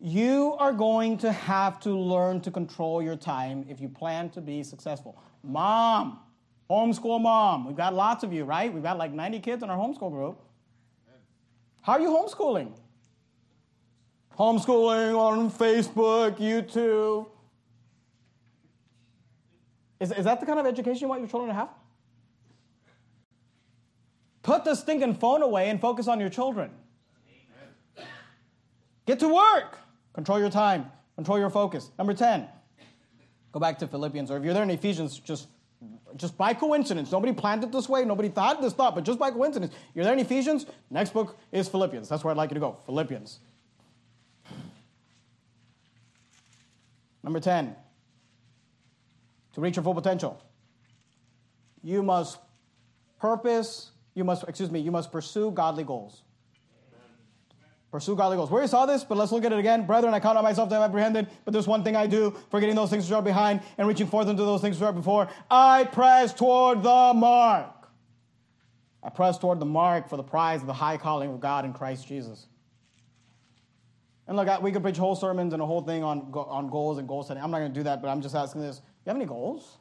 You 0.00 0.54
are 0.58 0.72
going 0.72 1.16
to 1.18 1.32
have 1.32 1.80
to 1.80 1.90
learn 1.90 2.42
to 2.42 2.50
control 2.50 3.00
your 3.00 3.16
time 3.16 3.64
if 3.70 3.80
you 3.80 3.88
plan 3.88 4.28
to 4.30 4.42
be 4.42 4.62
successful. 4.62 5.16
Mom, 5.42 6.18
homeschool 6.68 7.22
mom, 7.22 7.66
we've 7.66 7.76
got 7.76 7.94
lots 7.94 8.22
of 8.22 8.32
you, 8.32 8.44
right? 8.44 8.70
We've 8.70 8.82
got 8.82 8.98
like 8.98 9.12
90 9.12 9.40
kids 9.40 9.62
in 9.62 9.70
our 9.70 9.78
homeschool 9.78 10.10
group. 10.10 10.42
How 11.80 11.94
are 11.94 12.00
you 12.00 12.08
homeschooling? 12.08 12.76
Homeschooling 14.38 15.16
on 15.16 15.50
Facebook, 15.50 16.38
YouTube. 16.38 17.28
Is, 20.00 20.10
is 20.12 20.24
that 20.24 20.40
the 20.40 20.46
kind 20.46 20.58
of 20.58 20.66
education 20.66 21.02
you 21.02 21.08
want 21.08 21.20
your 21.20 21.28
children 21.28 21.48
to 21.48 21.54
have? 21.54 21.68
Put 24.42 24.64
the 24.64 24.74
stinking 24.74 25.14
phone 25.14 25.42
away 25.42 25.70
and 25.70 25.80
focus 25.80 26.08
on 26.08 26.20
your 26.20 26.28
children. 26.28 26.70
Get 29.06 29.20
to 29.20 29.28
work. 29.28 29.78
Control 30.12 30.38
your 30.38 30.50
time. 30.50 30.90
Control 31.14 31.38
your 31.38 31.50
focus. 31.50 31.90
Number 31.98 32.12
10. 32.12 32.46
Go 33.52 33.60
back 33.60 33.78
to 33.78 33.86
Philippians, 33.86 34.30
or 34.30 34.36
if 34.36 34.44
you're 34.44 34.52
there 34.52 34.64
in 34.64 34.70
Ephesians, 34.70 35.18
just 35.18 35.48
just 36.16 36.36
by 36.38 36.54
coincidence. 36.54 37.10
Nobody 37.10 37.32
planned 37.32 37.64
it 37.64 37.72
this 37.72 37.88
way. 37.88 38.04
Nobody 38.04 38.28
thought 38.28 38.62
this 38.62 38.72
thought, 38.72 38.94
but 38.94 39.04
just 39.04 39.18
by 39.18 39.30
coincidence. 39.30 39.74
You're 39.94 40.04
there 40.04 40.12
in 40.14 40.20
Ephesians. 40.20 40.66
Next 40.90 41.12
book 41.12 41.36
is 41.52 41.68
Philippians. 41.68 42.08
That's 42.08 42.24
where 42.24 42.30
I'd 42.30 42.36
like 42.36 42.50
you 42.50 42.54
to 42.54 42.60
go. 42.60 42.78
Philippians. 42.86 43.40
Number 47.24 47.40
10. 47.40 47.74
To 49.54 49.60
reach 49.60 49.76
your 49.76 49.82
full 49.82 49.94
potential, 49.94 50.40
you 51.82 52.02
must 52.02 52.38
purpose, 53.18 53.90
you 54.14 54.24
must, 54.24 54.44
excuse 54.46 54.70
me, 54.70 54.80
you 54.80 54.90
must 54.90 55.10
pursue 55.10 55.50
godly 55.50 55.84
goals. 55.84 56.22
Pursue 57.90 58.16
godly 58.16 58.36
goals. 58.36 58.50
We 58.50 58.54
already 58.54 58.68
saw 58.68 58.86
this, 58.86 59.04
but 59.04 59.16
let's 59.16 59.30
look 59.30 59.44
at 59.44 59.52
it 59.52 59.58
again. 59.58 59.86
Brethren, 59.86 60.12
I 60.12 60.20
count 60.20 60.36
on 60.36 60.44
myself 60.44 60.68
to 60.68 60.74
have 60.74 60.82
apprehended, 60.82 61.28
but 61.44 61.52
there's 61.52 61.68
one 61.68 61.84
thing 61.84 61.94
I 61.94 62.08
do, 62.08 62.36
forgetting 62.50 62.74
those 62.74 62.90
things 62.90 63.04
which 63.04 63.14
are 63.14 63.22
behind 63.22 63.62
and 63.78 63.86
reaching 63.86 64.08
forth 64.08 64.26
unto 64.26 64.44
those 64.44 64.60
things 64.60 64.76
which 64.76 64.84
are 64.84 64.92
before. 64.92 65.28
I 65.50 65.84
press 65.84 66.34
toward 66.34 66.82
the 66.82 67.12
mark. 67.14 67.88
I 69.02 69.10
press 69.10 69.38
toward 69.38 69.60
the 69.60 69.66
mark 69.66 70.08
for 70.08 70.16
the 70.16 70.24
prize 70.24 70.60
of 70.60 70.66
the 70.66 70.72
high 70.74 70.96
calling 70.96 71.30
of 71.30 71.40
God 71.40 71.64
in 71.64 71.72
Christ 71.72 72.08
Jesus. 72.08 72.46
And 74.26 74.36
look, 74.36 74.62
we 74.62 74.72
could 74.72 74.82
preach 74.82 74.96
whole 74.96 75.16
sermons 75.16 75.52
and 75.52 75.60
a 75.60 75.66
whole 75.66 75.82
thing 75.82 76.02
on, 76.02 76.32
on 76.32 76.70
goals 76.70 76.98
and 76.98 77.06
goal 77.06 77.22
setting. 77.22 77.42
I'm 77.42 77.50
not 77.50 77.58
going 77.58 77.72
to 77.72 77.78
do 77.78 77.84
that, 77.84 78.00
but 78.00 78.08
I'm 78.08 78.22
just 78.22 78.34
asking 78.34 78.62
this. 78.62 78.80
You 79.04 79.10
have 79.10 79.16
any 79.16 79.26
goals? 79.26 79.78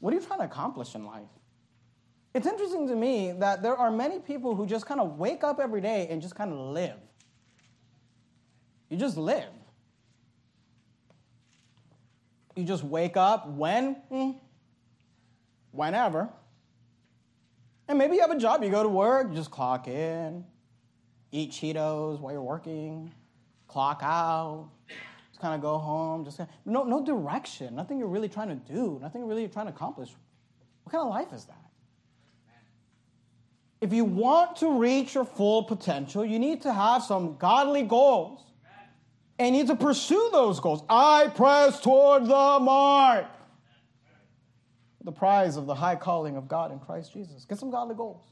What 0.00 0.12
are 0.12 0.16
you 0.16 0.22
trying 0.22 0.40
to 0.40 0.46
accomplish 0.46 0.94
in 0.94 1.04
life? 1.04 1.28
It's 2.34 2.46
interesting 2.46 2.88
to 2.88 2.96
me 2.96 3.32
that 3.32 3.62
there 3.62 3.76
are 3.76 3.90
many 3.90 4.18
people 4.18 4.56
who 4.56 4.66
just 4.66 4.86
kind 4.86 5.00
of 5.00 5.18
wake 5.18 5.44
up 5.44 5.60
every 5.60 5.82
day 5.82 6.08
and 6.10 6.22
just 6.22 6.34
kind 6.34 6.50
of 6.50 6.58
live. 6.58 6.96
You 8.88 8.96
just 8.96 9.18
live. 9.18 9.50
You 12.56 12.64
just 12.64 12.84
wake 12.84 13.16
up 13.16 13.48
when? 13.48 13.94
Hmm, 14.10 14.30
whenever. 15.72 16.28
And 17.88 17.98
maybe 17.98 18.14
you 18.16 18.20
have 18.22 18.30
a 18.30 18.38
job, 18.38 18.62
you 18.62 18.70
go 18.70 18.82
to 18.82 18.88
work, 18.88 19.28
you 19.30 19.34
just 19.34 19.50
clock 19.50 19.88
in, 19.88 20.44
eat 21.32 21.50
Cheetos 21.50 22.20
while 22.20 22.32
you're 22.32 22.42
working, 22.42 23.12
clock 23.66 24.00
out, 24.02 24.68
just 25.30 25.40
kind 25.40 25.54
of 25.54 25.60
go 25.62 25.78
home, 25.78 26.24
just 26.24 26.40
no, 26.64 26.84
no 26.84 27.04
direction, 27.04 27.74
nothing 27.74 27.98
you're 27.98 28.06
really 28.06 28.28
trying 28.28 28.48
to 28.48 28.72
do, 28.72 28.98
nothing 29.02 29.22
you're 29.22 29.28
really 29.28 29.48
trying 29.48 29.66
to 29.66 29.72
accomplish. 29.72 30.10
What 30.84 30.92
kind 30.92 31.02
of 31.02 31.10
life 31.10 31.32
is 31.32 31.46
that? 31.46 31.56
If 33.80 33.92
you 33.92 34.04
want 34.04 34.56
to 34.58 34.78
reach 34.78 35.14
your 35.14 35.24
full 35.24 35.64
potential, 35.64 36.24
you 36.24 36.38
need 36.38 36.62
to 36.62 36.72
have 36.72 37.02
some 37.02 37.36
godly 37.36 37.82
goals. 37.82 38.40
And 39.38 39.56
you 39.56 39.62
need 39.62 39.68
to 39.68 39.74
pursue 39.74 40.28
those 40.30 40.60
goals. 40.60 40.84
I 40.88 41.26
press 41.34 41.80
toward 41.80 42.26
the 42.26 42.58
mark. 42.60 43.26
The 45.02 45.10
prize 45.10 45.56
of 45.56 45.66
the 45.66 45.74
high 45.74 45.96
calling 45.96 46.36
of 46.36 46.46
God 46.46 46.70
in 46.70 46.78
Christ 46.78 47.12
Jesus. 47.12 47.44
Get 47.44 47.58
some 47.58 47.70
godly 47.70 47.96
goals. 47.96 48.22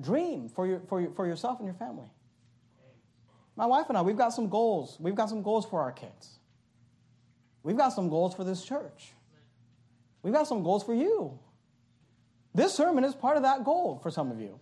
Dream 0.00 0.48
for, 0.48 0.66
your, 0.66 0.80
for, 0.88 1.00
your, 1.00 1.10
for 1.12 1.26
yourself 1.26 1.58
and 1.58 1.66
your 1.66 1.74
family. 1.74 2.08
My 3.56 3.66
wife 3.66 3.86
and 3.88 3.96
I, 3.96 4.02
we've 4.02 4.16
got 4.16 4.34
some 4.34 4.48
goals. 4.48 4.96
We've 5.00 5.14
got 5.14 5.30
some 5.30 5.42
goals 5.42 5.64
for 5.64 5.80
our 5.80 5.92
kids. 5.92 6.38
We've 7.62 7.76
got 7.76 7.90
some 7.90 8.08
goals 8.08 8.34
for 8.34 8.44
this 8.44 8.64
church. 8.64 9.12
We've 10.22 10.34
got 10.34 10.46
some 10.46 10.62
goals 10.62 10.84
for 10.84 10.94
you. 10.94 11.38
This 12.54 12.74
sermon 12.74 13.04
is 13.04 13.14
part 13.14 13.36
of 13.36 13.42
that 13.42 13.64
goal 13.64 13.98
for 14.02 14.10
some 14.10 14.30
of 14.30 14.40
you. 14.40 14.58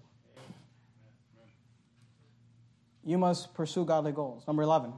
You 3.04 3.18
must 3.18 3.54
pursue 3.54 3.84
godly 3.84 4.12
goals. 4.12 4.46
Number 4.46 4.62
11. 4.62 4.92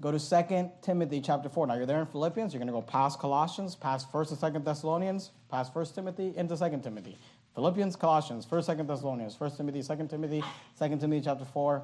Go 0.00 0.10
to 0.10 0.18
2 0.18 0.70
Timothy 0.82 1.20
chapter 1.20 1.48
4. 1.48 1.68
Now 1.68 1.74
you're 1.74 1.86
there 1.86 2.00
in 2.00 2.06
Philippians, 2.06 2.52
you're 2.52 2.58
going 2.58 2.66
to 2.66 2.72
go 2.72 2.82
past 2.82 3.18
Colossians, 3.20 3.76
past 3.76 4.12
1st 4.12 4.42
and 4.42 4.54
2nd 4.54 4.64
Thessalonians, 4.64 5.30
past 5.50 5.72
1st 5.72 5.94
Timothy, 5.94 6.32
into 6.36 6.54
2nd 6.54 6.82
Timothy. 6.82 7.16
Philippians, 7.54 7.94
Colossians, 7.96 8.44
1st, 8.46 8.76
2nd 8.76 8.86
Thessalonians, 8.88 9.36
1st 9.36 9.56
Timothy, 9.58 9.80
2nd 9.80 10.10
Timothy, 10.10 10.42
2nd 10.80 11.00
Timothy 11.00 11.20
chapter 11.24 11.44
4. 11.44 11.82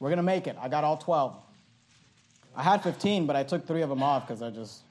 We're 0.00 0.08
going 0.08 0.16
to 0.16 0.22
make 0.22 0.46
it. 0.46 0.56
I 0.60 0.68
got 0.68 0.82
all 0.82 0.96
12. 0.96 1.36
I 2.56 2.62
had 2.62 2.82
15, 2.82 3.26
but 3.26 3.36
I 3.36 3.44
took 3.44 3.66
three 3.66 3.82
of 3.82 3.88
them 3.88 4.02
off 4.02 4.26
because 4.26 4.42
I 4.42 4.50
just 4.50 4.82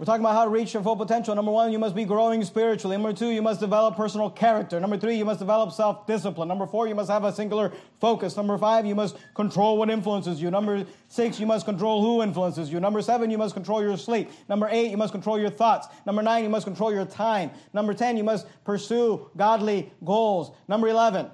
we're 0.00 0.06
talking 0.06 0.22
about 0.22 0.32
how 0.32 0.44
to 0.44 0.50
reach 0.50 0.72
your 0.72 0.82
full 0.82 0.96
potential. 0.96 1.34
Number 1.34 1.50
one, 1.50 1.70
you 1.70 1.78
must 1.78 1.94
be 1.94 2.06
growing 2.06 2.42
spiritually. 2.42 2.96
Number 2.96 3.12
two, 3.12 3.28
you 3.28 3.42
must 3.42 3.60
develop 3.60 3.96
personal 3.96 4.30
character. 4.30 4.80
Number 4.80 4.96
three, 4.96 5.16
you 5.16 5.26
must 5.26 5.40
develop 5.40 5.72
self 5.72 6.06
discipline. 6.06 6.48
Number 6.48 6.66
four, 6.66 6.88
you 6.88 6.94
must 6.94 7.10
have 7.10 7.22
a 7.22 7.30
singular 7.30 7.70
focus. 8.00 8.34
Number 8.34 8.56
five, 8.56 8.86
you 8.86 8.94
must 8.94 9.18
control 9.34 9.76
what 9.76 9.90
influences 9.90 10.40
you. 10.40 10.50
Number 10.50 10.86
six, 11.08 11.38
you 11.38 11.44
must 11.44 11.66
control 11.66 12.00
who 12.00 12.22
influences 12.22 12.72
you. 12.72 12.80
Number 12.80 13.02
seven, 13.02 13.30
you 13.30 13.36
must 13.36 13.52
control 13.52 13.82
your 13.82 13.98
sleep. 13.98 14.30
Number 14.48 14.68
eight, 14.70 14.90
you 14.90 14.96
must 14.96 15.12
control 15.12 15.38
your 15.38 15.50
thoughts. 15.50 15.86
Number 16.06 16.22
nine, 16.22 16.44
you 16.44 16.48
must 16.48 16.64
control 16.64 16.94
your 16.94 17.04
time. 17.04 17.50
Number 17.74 17.92
10, 17.92 18.16
you 18.16 18.24
must 18.24 18.46
pursue 18.64 19.28
godly 19.36 19.92
goals. 20.02 20.56
Number 20.66 20.88
11, 20.88 21.26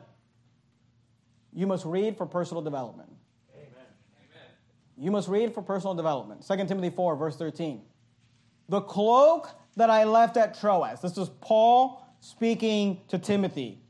you 1.52 1.68
must 1.68 1.84
read 1.84 2.16
for 2.16 2.26
personal 2.26 2.62
development. 2.62 3.10
Amen. 3.54 3.68
You 4.98 5.12
must 5.12 5.28
read 5.28 5.54
for 5.54 5.62
personal 5.62 5.94
development. 5.94 6.44
2 6.44 6.56
Timothy 6.66 6.90
4, 6.90 7.14
verse 7.14 7.36
13. 7.36 7.80
The 8.68 8.80
cloak 8.80 9.50
that 9.76 9.90
I 9.90 10.04
left 10.04 10.36
at 10.36 10.58
Troas. 10.58 11.00
This 11.00 11.16
is 11.18 11.28
Paul 11.40 12.04
speaking 12.20 13.00
to 13.08 13.18
Timothy. 13.18 13.80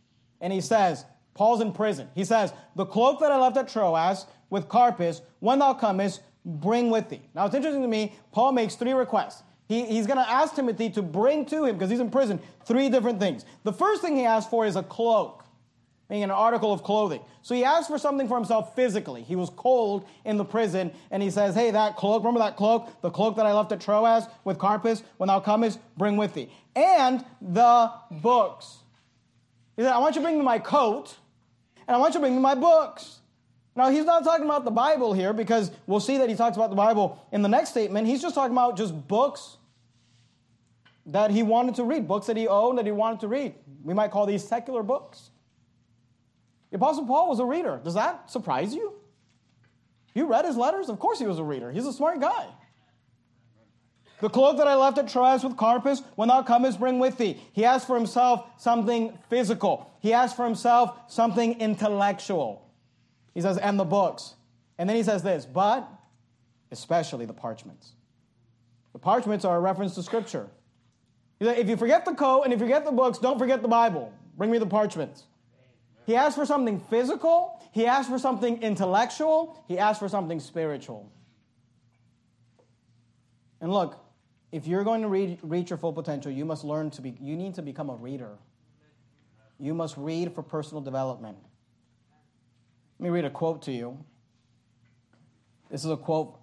And 0.40 0.52
he 0.52 0.60
says, 0.60 1.04
Paul's 1.34 1.60
in 1.60 1.72
prison. 1.72 2.08
He 2.14 2.24
says, 2.24 2.52
The 2.74 2.86
cloak 2.86 3.20
that 3.20 3.32
I 3.32 3.38
left 3.38 3.56
at 3.56 3.68
Troas 3.68 4.26
with 4.50 4.68
Carpus, 4.68 5.22
when 5.40 5.58
thou 5.58 5.74
comest, 5.74 6.20
bring 6.44 6.90
with 6.90 7.08
thee. 7.08 7.22
Now 7.34 7.46
it's 7.46 7.54
interesting 7.54 7.82
to 7.82 7.88
me, 7.88 8.14
Paul 8.32 8.52
makes 8.52 8.74
three 8.76 8.92
requests. 8.92 9.42
He, 9.68 9.84
he's 9.84 10.06
going 10.06 10.18
to 10.18 10.30
ask 10.30 10.54
Timothy 10.54 10.90
to 10.90 11.02
bring 11.02 11.44
to 11.46 11.64
him, 11.64 11.76
because 11.76 11.90
he's 11.90 12.00
in 12.00 12.10
prison, 12.10 12.38
three 12.64 12.88
different 12.88 13.18
things. 13.18 13.44
The 13.64 13.72
first 13.72 14.00
thing 14.00 14.16
he 14.16 14.24
asks 14.24 14.48
for 14.48 14.64
is 14.64 14.76
a 14.76 14.82
cloak 14.82 15.44
meaning 16.08 16.24
an 16.24 16.30
article 16.30 16.72
of 16.72 16.82
clothing. 16.82 17.20
So 17.42 17.54
he 17.54 17.64
asked 17.64 17.88
for 17.88 17.98
something 17.98 18.28
for 18.28 18.36
himself 18.36 18.74
physically. 18.74 19.22
He 19.22 19.36
was 19.36 19.50
cold 19.50 20.06
in 20.24 20.36
the 20.36 20.44
prison, 20.44 20.92
and 21.10 21.22
he 21.22 21.30
says, 21.30 21.54
Hey, 21.54 21.70
that 21.70 21.96
cloak, 21.96 22.22
remember 22.22 22.40
that 22.40 22.56
cloak? 22.56 23.00
The 23.02 23.10
cloak 23.10 23.36
that 23.36 23.46
I 23.46 23.52
left 23.52 23.72
at 23.72 23.80
Troas 23.80 24.26
with 24.44 24.58
Carpus? 24.58 25.02
When 25.16 25.28
thou 25.28 25.40
comest, 25.40 25.78
bring 25.96 26.16
with 26.16 26.34
thee. 26.34 26.50
And 26.74 27.24
the 27.40 27.92
books. 28.10 28.78
He 29.76 29.82
said, 29.82 29.92
I 29.92 29.98
want 29.98 30.14
you 30.14 30.20
to 30.20 30.24
bring 30.24 30.38
me 30.38 30.44
my 30.44 30.58
coat, 30.58 31.14
and 31.86 31.96
I 31.96 31.98
want 31.98 32.14
you 32.14 32.20
to 32.20 32.22
bring 32.22 32.34
me 32.34 32.40
my 32.40 32.54
books. 32.54 33.20
Now, 33.74 33.90
he's 33.90 34.06
not 34.06 34.24
talking 34.24 34.46
about 34.46 34.64
the 34.64 34.70
Bible 34.70 35.12
here 35.12 35.34
because 35.34 35.70
we'll 35.86 36.00
see 36.00 36.16
that 36.16 36.30
he 36.30 36.34
talks 36.34 36.56
about 36.56 36.70
the 36.70 36.76
Bible 36.76 37.26
in 37.30 37.42
the 37.42 37.48
next 37.48 37.70
statement. 37.70 38.06
He's 38.06 38.22
just 38.22 38.34
talking 38.34 38.52
about 38.52 38.78
just 38.78 39.06
books 39.06 39.58
that 41.04 41.30
he 41.30 41.42
wanted 41.42 41.74
to 41.76 41.84
read, 41.84 42.08
books 42.08 42.26
that 42.26 42.38
he 42.38 42.48
owned 42.48 42.78
that 42.78 42.86
he 42.86 42.92
wanted 42.92 43.20
to 43.20 43.28
read. 43.28 43.54
We 43.84 43.92
might 43.92 44.10
call 44.10 44.24
these 44.24 44.46
secular 44.46 44.82
books. 44.82 45.30
The 46.76 46.84
Apostle 46.84 47.06
Paul 47.06 47.30
was 47.30 47.40
a 47.40 47.44
reader. 47.46 47.80
Does 47.82 47.94
that 47.94 48.30
surprise 48.30 48.74
you? 48.74 48.92
You 50.12 50.26
read 50.26 50.44
his 50.44 50.58
letters? 50.58 50.90
Of 50.90 50.98
course 50.98 51.18
he 51.18 51.26
was 51.26 51.38
a 51.38 51.42
reader. 51.42 51.72
He's 51.72 51.86
a 51.86 51.92
smart 51.92 52.20
guy. 52.20 52.48
The 54.20 54.28
cloak 54.28 54.58
that 54.58 54.68
I 54.68 54.74
left 54.74 54.98
at 54.98 55.08
Troas 55.08 55.42
with 55.42 55.56
Carpus, 55.56 56.02
when 56.16 56.28
thou 56.28 56.42
comest, 56.42 56.78
bring 56.78 56.98
with 56.98 57.16
thee. 57.16 57.40
He 57.54 57.64
asked 57.64 57.86
for 57.86 57.96
himself 57.96 58.44
something 58.58 59.18
physical. 59.30 59.90
He 60.00 60.12
asked 60.12 60.36
for 60.36 60.44
himself 60.44 60.98
something 61.08 61.58
intellectual. 61.62 62.70
He 63.32 63.40
says, 63.40 63.56
and 63.56 63.80
the 63.80 63.84
books. 63.84 64.34
And 64.76 64.86
then 64.86 64.98
he 64.98 65.02
says 65.02 65.22
this, 65.22 65.46
but 65.46 65.88
especially 66.72 67.24
the 67.24 67.32
parchments. 67.32 67.92
The 68.92 68.98
parchments 68.98 69.46
are 69.46 69.56
a 69.56 69.60
reference 69.60 69.94
to 69.94 70.02
Scripture. 70.02 70.50
If 71.40 71.70
you 71.70 71.78
forget 71.78 72.04
the 72.04 72.12
coat 72.12 72.42
and 72.42 72.52
if 72.52 72.60
you 72.60 72.66
forget 72.66 72.84
the 72.84 72.92
books, 72.92 73.16
don't 73.16 73.38
forget 73.38 73.62
the 73.62 73.68
Bible. 73.68 74.12
Bring 74.36 74.50
me 74.50 74.58
the 74.58 74.66
parchments. 74.66 75.24
He 76.06 76.14
asked 76.14 76.36
for 76.36 76.46
something 76.46 76.78
physical, 76.78 77.60
he 77.72 77.84
asked 77.86 78.08
for 78.08 78.18
something 78.18 78.62
intellectual, 78.62 79.62
he 79.66 79.76
asked 79.76 79.98
for 79.98 80.08
something 80.08 80.38
spiritual. 80.38 81.10
And 83.60 83.72
look, 83.72 83.98
if 84.52 84.68
you're 84.68 84.84
going 84.84 85.02
to 85.02 85.08
read, 85.08 85.40
reach 85.42 85.70
your 85.70 85.78
full 85.78 85.92
potential, 85.92 86.30
you 86.30 86.44
must 86.44 86.62
learn 86.62 86.90
to 86.92 87.02
be, 87.02 87.16
you 87.20 87.36
need 87.36 87.54
to 87.56 87.62
become 87.62 87.90
a 87.90 87.96
reader. 87.96 88.38
You 89.58 89.74
must 89.74 89.96
read 89.96 90.32
for 90.32 90.42
personal 90.42 90.80
development. 90.80 91.38
Let 92.98 93.04
me 93.04 93.10
read 93.10 93.24
a 93.24 93.30
quote 93.30 93.62
to 93.62 93.72
you. 93.72 93.98
This 95.70 95.84
is 95.84 95.90
a 95.90 95.96
quote. 95.96 96.38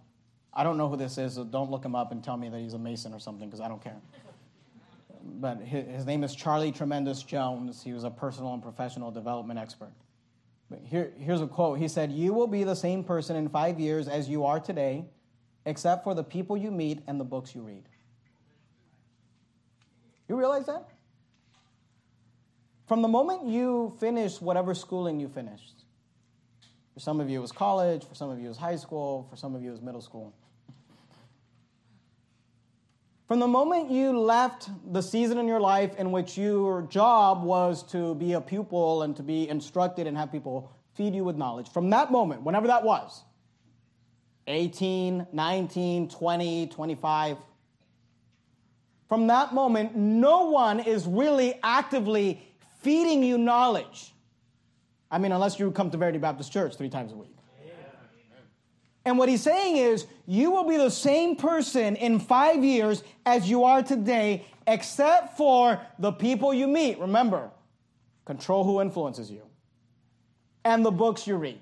I 0.53 0.63
don't 0.63 0.77
know 0.77 0.89
who 0.89 0.97
this 0.97 1.17
is, 1.17 1.35
so 1.35 1.45
don't 1.45 1.71
look 1.71 1.85
him 1.85 1.95
up 1.95 2.11
and 2.11 2.21
tell 2.21 2.35
me 2.35 2.49
that 2.49 2.59
he's 2.59 2.73
a 2.73 2.79
Mason 2.79 3.13
or 3.13 3.19
something 3.19 3.47
because 3.47 3.61
I 3.61 3.69
don't 3.69 3.81
care. 3.81 4.01
But 5.23 5.61
his, 5.61 5.87
his, 5.87 6.05
name 6.05 6.23
is 6.23 6.35
Charlie 6.35 6.71
Tremendous 6.71 7.23
Jones. 7.23 7.81
He 7.81 7.93
was 7.93 8.03
a 8.03 8.09
personal 8.09 8.53
and 8.53 8.61
professional 8.61 9.09
development 9.09 9.57
expert. 9.57 9.93
But 10.69 10.81
here, 10.83 11.13
here's 11.17 11.41
a 11.41 11.47
quote. 11.47 11.79
He 11.79 11.87
said, 11.87 12.11
You 12.11 12.33
will 12.33 12.47
be 12.47 12.63
the 12.63 12.75
same 12.75 13.03
person 13.03 13.35
in 13.35 13.47
five 13.47 13.79
years 13.79 14.07
as 14.07 14.27
you 14.27 14.43
are 14.43 14.59
today, 14.59 15.05
except 15.65 16.03
for 16.03 16.13
the 16.13 16.23
people 16.23 16.57
you 16.57 16.71
meet 16.71 17.01
and 17.07 17.19
the 17.19 17.23
books 17.23 17.55
you 17.55 17.61
read. 17.61 17.83
You 20.27 20.35
realize 20.35 20.65
that? 20.65 20.89
From 22.87 23.01
the 23.01 23.07
moment 23.07 23.47
you 23.47 23.95
finish 23.99 24.41
whatever 24.41 24.73
schooling 24.73 25.19
you 25.19 25.29
finished, 25.29 25.85
for 26.93 26.99
some 26.99 27.19
of 27.19 27.29
you 27.29 27.39
it 27.39 27.41
was 27.41 27.51
college, 27.51 28.05
for 28.05 28.13
some 28.13 28.29
of 28.29 28.39
you 28.39 28.45
it 28.45 28.49
was 28.49 28.57
high 28.57 28.75
school, 28.75 29.25
for 29.29 29.35
some 29.35 29.55
of 29.55 29.61
you 29.61 29.69
it 29.69 29.71
was 29.71 29.81
middle 29.81 30.01
school. 30.01 30.33
From 33.33 33.39
the 33.39 33.47
moment 33.47 33.89
you 33.89 34.15
left 34.15 34.69
the 34.93 35.01
season 35.01 35.39
in 35.39 35.47
your 35.47 35.59
life 35.59 35.95
in 35.97 36.11
which 36.11 36.37
your 36.37 36.83
job 36.83 37.41
was 37.41 37.81
to 37.87 38.13
be 38.13 38.33
a 38.33 38.39
pupil 38.39 39.01
and 39.01 39.15
to 39.15 39.23
be 39.23 39.49
instructed 39.49 40.05
and 40.05 40.15
have 40.15 40.31
people 40.31 40.71
feed 40.93 41.15
you 41.15 41.23
with 41.23 41.35
knowledge, 41.35 41.67
from 41.67 41.89
that 41.89 42.11
moment, 42.11 42.43
whenever 42.43 42.67
that 42.67 42.83
was 42.83 43.23
18, 44.45 45.25
19, 45.33 46.09
20, 46.09 46.67
25 46.67 47.37
from 49.09 49.25
that 49.25 49.51
moment, 49.51 49.95
no 49.95 50.51
one 50.51 50.79
is 50.79 51.07
really 51.07 51.59
actively 51.63 52.39
feeding 52.83 53.23
you 53.23 53.39
knowledge. 53.39 54.13
I 55.09 55.17
mean, 55.17 55.31
unless 55.31 55.57
you 55.57 55.71
come 55.71 55.89
to 55.89 55.97
Verity 55.97 56.19
Baptist 56.19 56.53
Church 56.53 56.77
three 56.77 56.87
times 56.89 57.11
a 57.11 57.15
week. 57.15 57.35
And 59.05 59.17
what 59.17 59.27
he's 59.27 59.41
saying 59.41 59.77
is, 59.77 60.05
you 60.25 60.51
will 60.51 60.63
be 60.63 60.77
the 60.77 60.89
same 60.89 61.35
person 61.35 61.95
in 61.97 62.19
five 62.19 62.63
years 62.63 63.03
as 63.25 63.49
you 63.49 63.65
are 63.65 63.83
today, 63.83 64.45
except 64.65 65.35
for 65.35 65.81
the 65.99 66.11
people 66.11 66.53
you 66.53 66.67
meet. 66.67 66.99
Remember, 66.99 67.51
control 68.25 68.63
who 68.63 68.81
influences 68.81 69.29
you 69.29 69.43
and 70.63 70.85
the 70.85 70.91
books 70.91 71.27
you 71.27 71.35
read. 71.35 71.59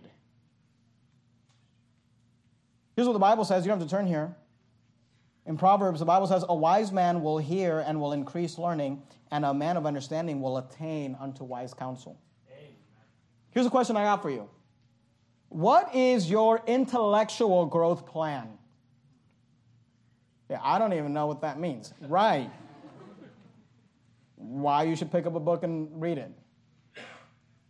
Here's 2.96 3.08
what 3.08 3.14
the 3.14 3.20
Bible 3.20 3.46
says. 3.46 3.66
You 3.66 3.70
don't 3.70 3.80
have 3.80 3.88
to 3.88 3.96
turn 3.96 4.06
here. 4.06 4.36
In 5.48 5.58
Proverbs, 5.58 6.00
the 6.00 6.06
Bible 6.06 6.28
says, 6.28 6.46
A 6.48 6.56
wise 6.56 6.92
man 6.92 7.24
will 7.24 7.40
hear 7.40 7.80
and 7.80 8.00
will 8.00 8.14
increase 8.14 8.60
learning, 8.60 9.02
and 9.32 9.44
a 9.44 9.54
man 9.54 9.76
of 9.76 9.88
understanding 9.88 10.40
will 10.40 10.58
attain 10.58 11.18
unto 11.20 11.44
wise 11.44 11.74
counsel. 11.74 12.20
Here's 13.50 13.66
a 13.66 13.72
question 13.72 13.98
I 13.98 14.04
got 14.04 14.22
for 14.22 14.30
you 14.30 14.48
What 15.52 15.94
is 15.94 16.30
your 16.30 16.64
intellectual 16.66 17.66
growth 17.66 18.06
plan? 18.06 18.58
Yeah, 20.50 20.60
I 20.64 20.80
don't 20.80 20.94
even 20.94 21.12
know 21.12 21.28
what 21.28 21.42
that 21.42 21.60
means. 21.60 21.94
Right. 22.00 22.50
Why 24.38 24.84
you 24.84 24.96
should 24.96 25.12
pick 25.12 25.26
up 25.26 25.36
a 25.36 25.42
book 25.42 25.64
and 25.64 26.02
read 26.02 26.20
it. 26.20 26.32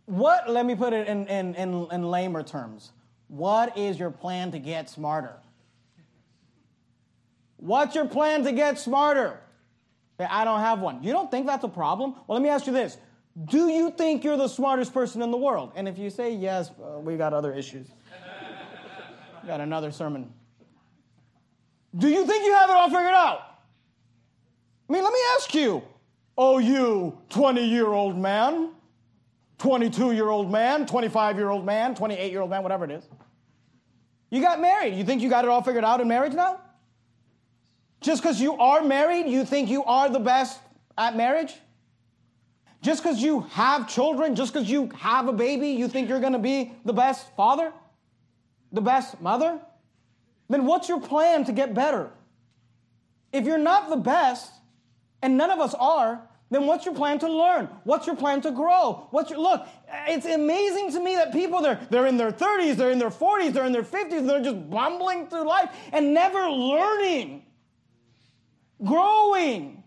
What, 0.06 0.48
let 0.48 0.64
me 0.64 0.76
put 0.76 0.92
it 0.92 1.08
in, 1.08 1.26
in, 1.26 1.56
in, 1.56 1.88
in 1.90 2.02
lamer 2.04 2.44
terms. 2.44 2.92
What 3.26 3.76
is 3.76 3.98
your 3.98 4.12
plan 4.12 4.52
to 4.52 4.60
get 4.60 4.88
smarter? 4.88 5.34
What's 7.56 7.96
your 7.96 8.06
plan 8.06 8.44
to 8.44 8.52
get 8.52 8.78
smarter? 8.78 9.40
I 10.20 10.44
don't 10.44 10.60
have 10.60 10.78
one. 10.78 11.02
You 11.02 11.12
don't 11.12 11.32
think 11.32 11.48
that's 11.48 11.64
a 11.64 11.68
problem? 11.68 12.12
Well, 12.28 12.38
let 12.38 12.42
me 12.42 12.48
ask 12.48 12.64
you 12.68 12.72
this. 12.72 12.96
Do 13.46 13.68
you 13.68 13.90
think 13.90 14.24
you're 14.24 14.36
the 14.36 14.48
smartest 14.48 14.92
person 14.92 15.22
in 15.22 15.30
the 15.30 15.36
world? 15.36 15.72
And 15.74 15.88
if 15.88 15.98
you 15.98 16.10
say 16.10 16.34
yes, 16.34 16.70
uh, 16.70 16.98
we 16.98 17.16
got 17.16 17.32
other 17.32 17.52
issues. 17.52 17.86
got 19.46 19.60
another 19.60 19.90
sermon. 19.90 20.32
Do 21.96 22.08
you 22.08 22.26
think 22.26 22.44
you 22.44 22.52
have 22.52 22.68
it 22.68 22.76
all 22.76 22.88
figured 22.88 23.14
out? 23.14 23.40
I 24.88 24.92
mean, 24.92 25.02
let 25.02 25.12
me 25.12 25.18
ask 25.36 25.54
you. 25.54 25.82
Oh, 26.36 26.58
you 26.58 27.18
20 27.30 27.64
year 27.64 27.86
old 27.86 28.18
man, 28.18 28.70
22 29.58 30.12
year 30.12 30.28
old 30.28 30.50
man, 30.50 30.86
25 30.86 31.36
year 31.36 31.50
old 31.50 31.64
man, 31.64 31.94
28 31.94 32.30
year 32.30 32.40
old 32.40 32.50
man, 32.50 32.62
whatever 32.62 32.84
it 32.84 32.90
is. 32.90 33.04
You 34.30 34.40
got 34.40 34.60
married. 34.60 34.94
You 34.94 35.04
think 35.04 35.20
you 35.20 35.28
got 35.28 35.44
it 35.44 35.50
all 35.50 35.62
figured 35.62 35.84
out 35.84 36.00
in 36.00 36.08
marriage 36.08 36.32
now? 36.32 36.60
Just 38.00 38.22
because 38.22 38.40
you 38.40 38.56
are 38.56 38.82
married, 38.82 39.26
you 39.28 39.44
think 39.44 39.68
you 39.68 39.84
are 39.84 40.08
the 40.08 40.18
best 40.18 40.58
at 40.96 41.16
marriage? 41.16 41.54
Just 42.82 43.02
because 43.02 43.22
you 43.22 43.40
have 43.52 43.88
children, 43.88 44.34
just 44.34 44.52
because 44.52 44.68
you 44.68 44.90
have 44.98 45.28
a 45.28 45.32
baby, 45.32 45.68
you 45.68 45.88
think 45.88 46.08
you're 46.08 46.20
going 46.20 46.32
to 46.32 46.38
be 46.38 46.72
the 46.84 46.92
best 46.92 47.34
father? 47.36 47.72
The 48.72 48.80
best 48.80 49.20
mother? 49.20 49.60
Then 50.48 50.66
what's 50.66 50.88
your 50.88 51.00
plan 51.00 51.44
to 51.44 51.52
get 51.52 51.74
better? 51.74 52.10
If 53.32 53.46
you're 53.46 53.58
not 53.58 53.88
the 53.88 53.96
best, 53.96 54.52
and 55.22 55.38
none 55.38 55.50
of 55.50 55.60
us 55.60 55.74
are, 55.74 56.20
then 56.50 56.66
what's 56.66 56.84
your 56.84 56.94
plan 56.94 57.18
to 57.20 57.32
learn? 57.32 57.68
What's 57.84 58.06
your 58.06 58.16
plan 58.16 58.42
to 58.42 58.50
grow? 58.50 59.06
What's 59.10 59.30
your 59.30 59.38
look? 59.38 59.66
It's 60.06 60.26
amazing 60.26 60.92
to 60.92 61.00
me 61.00 61.14
that 61.14 61.32
people 61.32 61.62
they're 61.62 61.80
they're 61.88 62.06
in 62.06 62.18
their 62.18 62.32
30s, 62.32 62.76
they're 62.76 62.90
in 62.90 62.98
their 62.98 63.08
40s, 63.08 63.54
they're 63.54 63.64
in 63.64 63.72
their 63.72 63.82
50s, 63.82 64.26
they're 64.26 64.42
just 64.42 64.68
bumbling 64.68 65.28
through 65.28 65.48
life 65.48 65.70
and 65.92 66.12
never 66.12 66.50
learning 66.50 67.44
growing. 68.84 69.81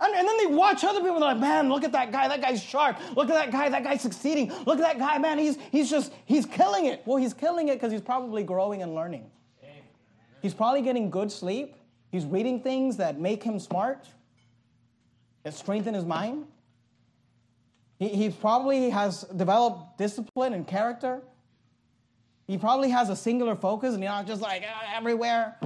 And, 0.00 0.14
and, 0.14 0.26
then 0.26 0.36
they 0.38 0.46
watch 0.46 0.82
other 0.82 1.00
people 1.00 1.16
and 1.16 1.22
they're 1.22 1.32
like, 1.32 1.40
man, 1.40 1.68
look 1.68 1.84
at 1.84 1.92
that 1.92 2.10
guy. 2.10 2.26
That 2.26 2.40
guy's 2.40 2.62
sharp. 2.62 2.96
Look 3.16 3.28
at 3.28 3.34
that 3.34 3.50
guy. 3.50 3.68
That 3.68 3.84
guy's 3.84 4.00
succeeding. 4.00 4.50
Look 4.64 4.78
at 4.78 4.82
that 4.82 4.98
guy, 4.98 5.18
man. 5.18 5.38
He's, 5.38 5.58
he's 5.70 5.90
just, 5.90 6.12
he's 6.24 6.46
killing 6.46 6.86
it. 6.86 7.02
Well, 7.04 7.18
he's 7.18 7.34
killing 7.34 7.68
it 7.68 7.74
because 7.74 7.92
he's 7.92 8.00
probably 8.00 8.42
growing 8.42 8.82
and 8.82 8.94
learning. 8.94 9.30
He's 10.40 10.54
probably 10.54 10.80
getting 10.80 11.10
good 11.10 11.30
sleep. 11.30 11.76
He's 12.10 12.24
reading 12.24 12.60
things 12.60 12.96
that 12.96 13.20
make 13.20 13.42
him 13.42 13.58
smart, 13.58 14.08
that 15.42 15.54
strengthen 15.54 15.94
his 15.94 16.04
mind. 16.04 16.46
He, 17.98 18.08
he 18.08 18.30
probably 18.30 18.90
has 18.90 19.24
developed 19.24 19.98
discipline 19.98 20.54
and 20.54 20.66
character. 20.66 21.20
He 22.46 22.58
probably 22.58 22.90
has 22.90 23.10
a 23.10 23.16
singular 23.16 23.54
focus 23.54 23.94
and 23.94 24.02
he's 24.02 24.08
not 24.08 24.26
just 24.26 24.40
like 24.40 24.62
uh, 24.62 24.96
everywhere. 24.96 25.56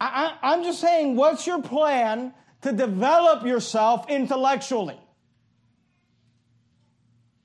I, 0.00 0.36
am 0.42 0.62
just 0.62 0.80
saying, 0.80 1.16
what's 1.16 1.46
your 1.46 1.62
plan 1.62 2.34
to 2.66 2.72
develop 2.72 3.46
yourself 3.46 4.06
intellectually? 4.08 4.98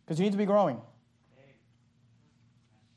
Because 0.03 0.19
you 0.19 0.23
need 0.23 0.31
to 0.31 0.37
be 0.37 0.47
growing. 0.47 0.81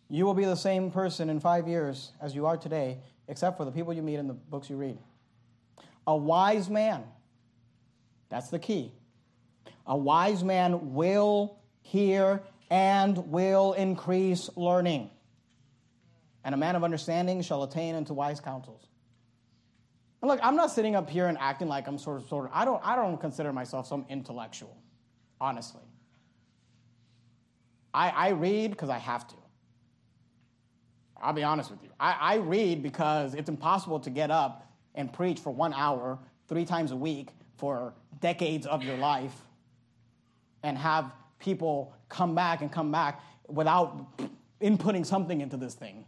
You 0.08 0.24
will 0.24 0.32
be 0.32 0.46
the 0.46 0.56
same 0.56 0.90
person 0.90 1.28
in 1.28 1.38
five 1.38 1.68
years 1.68 2.12
as 2.22 2.34
you 2.34 2.46
are 2.46 2.56
today, 2.56 3.00
except 3.28 3.58
for 3.58 3.66
the 3.66 3.70
people 3.70 3.92
you 3.92 4.00
meet 4.00 4.16
and 4.16 4.30
the 4.30 4.34
books 4.34 4.70
you 4.70 4.76
read. 4.76 4.96
A 6.06 6.16
wise 6.16 6.70
man, 6.70 7.04
that's 8.30 8.48
the 8.48 8.58
key. 8.58 8.92
A 9.86 9.96
wise 9.96 10.42
man 10.42 10.94
will 10.94 11.58
hear 11.82 12.42
and 12.70 13.18
will 13.30 13.74
increase 13.74 14.48
learning. 14.56 15.10
And 16.42 16.54
a 16.54 16.58
man 16.58 16.74
of 16.74 16.84
understanding 16.84 17.42
shall 17.42 17.64
attain 17.64 17.94
unto 17.94 18.14
wise 18.14 18.40
counsels. 18.40 18.86
And 20.24 20.30
look, 20.30 20.40
I'm 20.42 20.56
not 20.56 20.70
sitting 20.70 20.96
up 20.96 21.10
here 21.10 21.26
and 21.26 21.36
acting 21.36 21.68
like 21.68 21.86
I'm 21.86 21.98
sort 21.98 22.16
of, 22.16 22.26
sort 22.26 22.46
of, 22.46 22.50
I 22.54 22.64
don't, 22.64 22.80
I 22.82 22.96
don't 22.96 23.20
consider 23.20 23.52
myself 23.52 23.86
some 23.86 24.06
intellectual, 24.08 24.74
honestly. 25.38 25.82
I, 27.92 28.08
I 28.08 28.28
read 28.30 28.70
because 28.70 28.88
I 28.88 28.96
have 28.96 29.28
to. 29.28 29.34
I'll 31.20 31.34
be 31.34 31.42
honest 31.42 31.70
with 31.70 31.82
you. 31.82 31.90
I, 32.00 32.16
I 32.18 32.34
read 32.36 32.82
because 32.82 33.34
it's 33.34 33.50
impossible 33.50 34.00
to 34.00 34.08
get 34.08 34.30
up 34.30 34.66
and 34.94 35.12
preach 35.12 35.40
for 35.40 35.50
one 35.50 35.74
hour, 35.74 36.18
three 36.48 36.64
times 36.64 36.90
a 36.90 36.96
week, 36.96 37.28
for 37.58 37.92
decades 38.22 38.64
of 38.64 38.82
your 38.82 38.96
life 38.96 39.36
and 40.62 40.78
have 40.78 41.12
people 41.38 41.92
come 42.08 42.34
back 42.34 42.62
and 42.62 42.72
come 42.72 42.90
back 42.90 43.20
without 43.46 44.18
inputting 44.62 45.04
something 45.04 45.42
into 45.42 45.58
this 45.58 45.74
thing. 45.74 46.06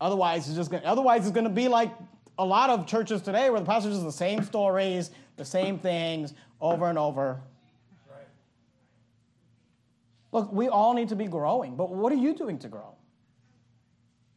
Otherwise, 0.00 0.46
it's 0.48 0.56
just 0.56 0.70
gonna, 0.70 0.84
otherwise 0.84 1.22
it's 1.22 1.34
going 1.34 1.44
to 1.44 1.50
be 1.50 1.68
like 1.68 1.90
a 2.38 2.44
lot 2.44 2.70
of 2.70 2.86
churches 2.86 3.22
today 3.22 3.48
where 3.50 3.60
the 3.60 3.66
pastor 3.66 3.88
is 3.88 4.02
the 4.02 4.12
same 4.12 4.42
stories, 4.44 5.10
the 5.36 5.44
same 5.44 5.78
things 5.78 6.34
over 6.60 6.88
and 6.88 6.98
over. 6.98 7.40
Look, 10.32 10.52
we 10.52 10.68
all 10.68 10.92
need 10.92 11.08
to 11.08 11.16
be 11.16 11.26
growing, 11.26 11.76
but 11.76 11.90
what 11.90 12.12
are 12.12 12.16
you 12.16 12.34
doing 12.34 12.58
to 12.58 12.68
grow? 12.68 12.94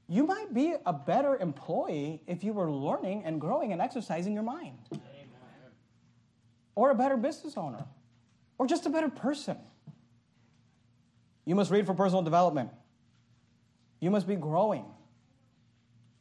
You 0.08 0.26
might 0.26 0.54
be 0.54 0.74
a 0.86 0.94
better 0.94 1.36
employee 1.36 2.22
if 2.26 2.44
you 2.44 2.54
were 2.54 2.72
learning 2.72 3.24
and 3.26 3.42
growing 3.42 3.74
and 3.74 3.82
exercising 3.82 4.34
your 4.34 4.44
mind. 4.44 4.78
Amen. 4.94 5.04
Or 6.76 6.92
a 6.92 6.96
better 6.96 7.18
business 7.18 7.58
owner. 7.58 7.84
Or 8.58 8.66
just 8.66 8.86
a 8.86 8.90
better 8.90 9.10
person. 9.10 9.58
You 11.46 11.56
must 11.56 11.70
read 11.70 11.86
for 11.86 11.94
personal 11.94 12.22
development. 12.22 12.70
You 14.00 14.10
must 14.10 14.26
be 14.26 14.36
growing. 14.36 14.86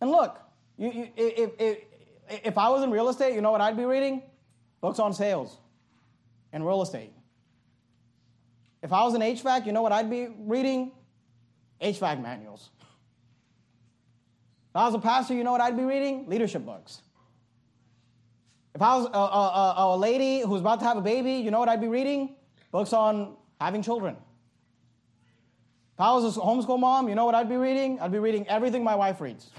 And 0.01 0.11
look, 0.11 0.39
you, 0.77 0.91
you, 0.91 1.09
if, 1.17 1.51
if, 1.59 1.79
if 2.45 2.59
I 2.59 2.69
was 2.69 2.83
in 2.83 2.91
real 2.91 3.09
estate, 3.09 3.35
you 3.35 3.41
know 3.41 3.51
what 3.51 3.61
I'd 3.61 3.77
be 3.77 3.85
reading? 3.85 4.23
Books 4.81 4.99
on 4.99 5.13
sales 5.13 5.57
and 6.53 6.65
real 6.67 6.83
estate. 6.83 7.13
If 8.83 8.93
I 8.93 9.03
was 9.05 9.15
in 9.15 9.21
HVAC, 9.21 9.67
you 9.67 9.73
know 9.73 9.83
what 9.83 9.93
I'd 9.93 10.09
be 10.09 10.29
reading? 10.39 10.93
HVAC 11.81 12.23
manuals. 12.23 12.71
If 14.71 14.77
I 14.77 14.87
was 14.87 14.95
a 14.95 14.99
pastor, 15.01 15.35
you 15.35 15.43
know 15.43 15.53
what 15.53 15.61
I'd 15.61 15.77
be 15.77 15.83
reading? 15.83 16.29
Leadership 16.29 16.65
books. 16.65 17.03
If 18.75 18.83
I 18.83 18.97
was 18.97 19.07
a, 19.07 19.19
a, 19.19 19.93
a, 19.93 19.97
a 19.97 19.97
lady 19.97 20.41
who's 20.43 20.61
about 20.61 20.79
to 20.81 20.87
have 20.87 20.97
a 20.97 21.01
baby, 21.01 21.33
you 21.33 21.51
know 21.51 21.59
what 21.59 21.69
I'd 21.69 21.81
be 21.81 21.89
reading? 21.89 22.37
Books 22.71 22.93
on 22.93 23.37
having 23.61 23.83
children. 23.83 24.17
If 25.95 26.01
I 26.01 26.13
was 26.13 26.37
a 26.37 26.41
homeschool 26.41 26.79
mom, 26.79 27.09
you 27.09 27.17
know 27.17 27.25
what 27.25 27.35
I'd 27.35 27.49
be 27.49 27.57
reading? 27.57 27.99
I'd 27.99 28.13
be 28.13 28.21
reading 28.21 28.47
everything 28.47 28.85
my 28.85 28.95
wife 28.95 29.21
reads. 29.21 29.51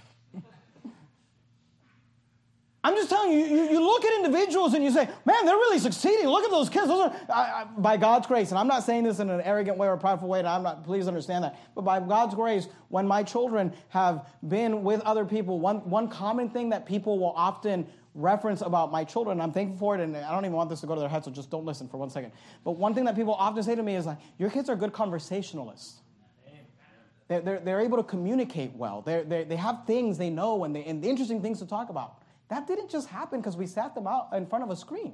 I'm 2.81 2.95
just 2.95 3.09
telling 3.09 3.33
you, 3.33 3.39
you, 3.39 3.69
you, 3.71 3.81
look 3.81 4.05
at 4.05 4.13
individuals 4.23 4.73
and 4.73 4.81
you 4.81 4.91
say, 4.91 5.05
man, 5.25 5.45
they're 5.45 5.55
really 5.55 5.79
succeeding. 5.79 6.27
Look 6.27 6.45
at 6.45 6.49
those 6.49 6.69
kids. 6.69 6.87
Those 6.87 7.09
are, 7.09 7.15
I, 7.29 7.41
I, 7.41 7.65
by 7.77 7.97
God's 7.97 8.25
grace, 8.25 8.51
and 8.51 8.57
I'm 8.57 8.67
not 8.67 8.83
saying 8.83 9.03
this 9.03 9.19
in 9.19 9.29
an 9.29 9.41
arrogant 9.41 9.77
way 9.77 9.87
or 9.87 9.93
a 9.93 9.97
prideful 9.97 10.29
way, 10.29 10.39
and 10.39 10.47
I'm 10.47 10.63
not, 10.63 10.85
please 10.85 11.07
understand 11.07 11.43
that. 11.43 11.59
But 11.75 11.81
by 11.81 11.99
God's 11.99 12.35
grace, 12.35 12.69
when 12.87 13.05
my 13.05 13.21
children 13.21 13.73
have 13.89 14.27
been 14.47 14.83
with 14.83 15.01
other 15.01 15.25
people, 15.25 15.59
one, 15.59 15.77
one 15.89 16.07
common 16.07 16.49
thing 16.49 16.69
that 16.69 16.85
people 16.85 17.19
will 17.19 17.33
often 17.35 17.85
reference 18.15 18.61
about 18.61 18.93
my 18.93 19.03
children, 19.03 19.41
I'm 19.41 19.51
thankful 19.51 19.77
for 19.77 19.95
it, 19.95 20.01
and 20.01 20.15
I 20.15 20.31
don't 20.31 20.45
even 20.45 20.55
want 20.55 20.69
this 20.69 20.79
to 20.79 20.87
go 20.87 20.95
to 20.95 21.01
their 21.01 21.09
head, 21.09 21.25
so 21.25 21.31
just 21.31 21.49
don't 21.49 21.65
listen 21.65 21.89
for 21.89 21.97
one 21.97 22.09
second. 22.09 22.31
But 22.63 22.71
one 22.71 22.95
thing 22.95 23.03
that 23.05 23.15
people 23.15 23.33
often 23.33 23.61
say 23.61 23.75
to 23.75 23.83
me 23.83 23.95
is 23.95 24.05
like, 24.05 24.19
your 24.37 24.49
kids 24.49 24.69
are 24.69 24.77
good 24.77 24.93
conversationalists. 24.93 25.99
They're, 27.27 27.41
they're, 27.41 27.59
they're 27.59 27.81
able 27.81 27.97
to 27.97 28.03
communicate 28.03 28.73
well. 28.73 29.01
They're, 29.01 29.23
they're, 29.23 29.45
they 29.45 29.57
have 29.57 29.85
things 29.85 30.17
they 30.17 30.29
know 30.31 30.63
and, 30.63 30.75
they, 30.75 30.83
and 30.85 31.05
interesting 31.05 31.41
things 31.41 31.59
to 31.59 31.67
talk 31.67 31.89
about. 31.89 32.18
That 32.49 32.67
didn't 32.67 32.89
just 32.89 33.07
happen 33.07 33.39
because 33.39 33.55
we 33.55 33.67
sat 33.67 33.95
them 33.95 34.07
out 34.07 34.29
in 34.33 34.45
front 34.45 34.63
of 34.63 34.71
a 34.71 34.75
screen. 34.75 35.13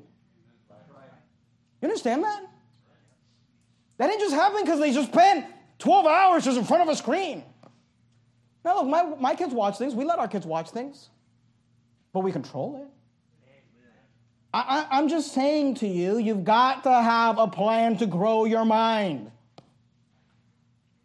You 1.82 1.90
understand 1.90 2.24
that? 2.24 2.42
That 3.98 4.08
didn't 4.08 4.22
just 4.22 4.34
happen 4.34 4.64
because 4.64 4.80
they 4.80 4.92
just 4.92 5.12
spent 5.12 5.46
12 5.80 6.06
hours 6.06 6.46
just 6.46 6.58
in 6.58 6.64
front 6.64 6.84
of 6.84 6.90
a 6.90 6.96
screen. 6.96 7.44
Now, 8.64 8.78
look, 8.78 8.88
my, 8.88 9.04
my 9.20 9.36
kids 9.36 9.54
watch 9.54 9.78
things. 9.78 9.94
We 9.94 10.06
let 10.06 10.18
our 10.18 10.28
kids 10.28 10.46
watch 10.46 10.72
things, 10.72 11.10
but 12.14 12.22
we 12.22 12.32
control 12.32 12.82
it. 12.82 12.90
I, 14.54 14.88
I, 14.90 14.98
I'm 14.98 15.10
just 15.10 15.34
saying 15.34 15.76
to 15.76 15.88
you, 15.88 16.18
you've 16.18 16.46
got 16.46 16.84
to 16.84 16.92
have 16.92 17.38
a 17.38 17.48
plan 17.48 17.98
to 17.98 18.06
grow 18.06 18.46
your 18.46 18.66
mind. 18.66 19.30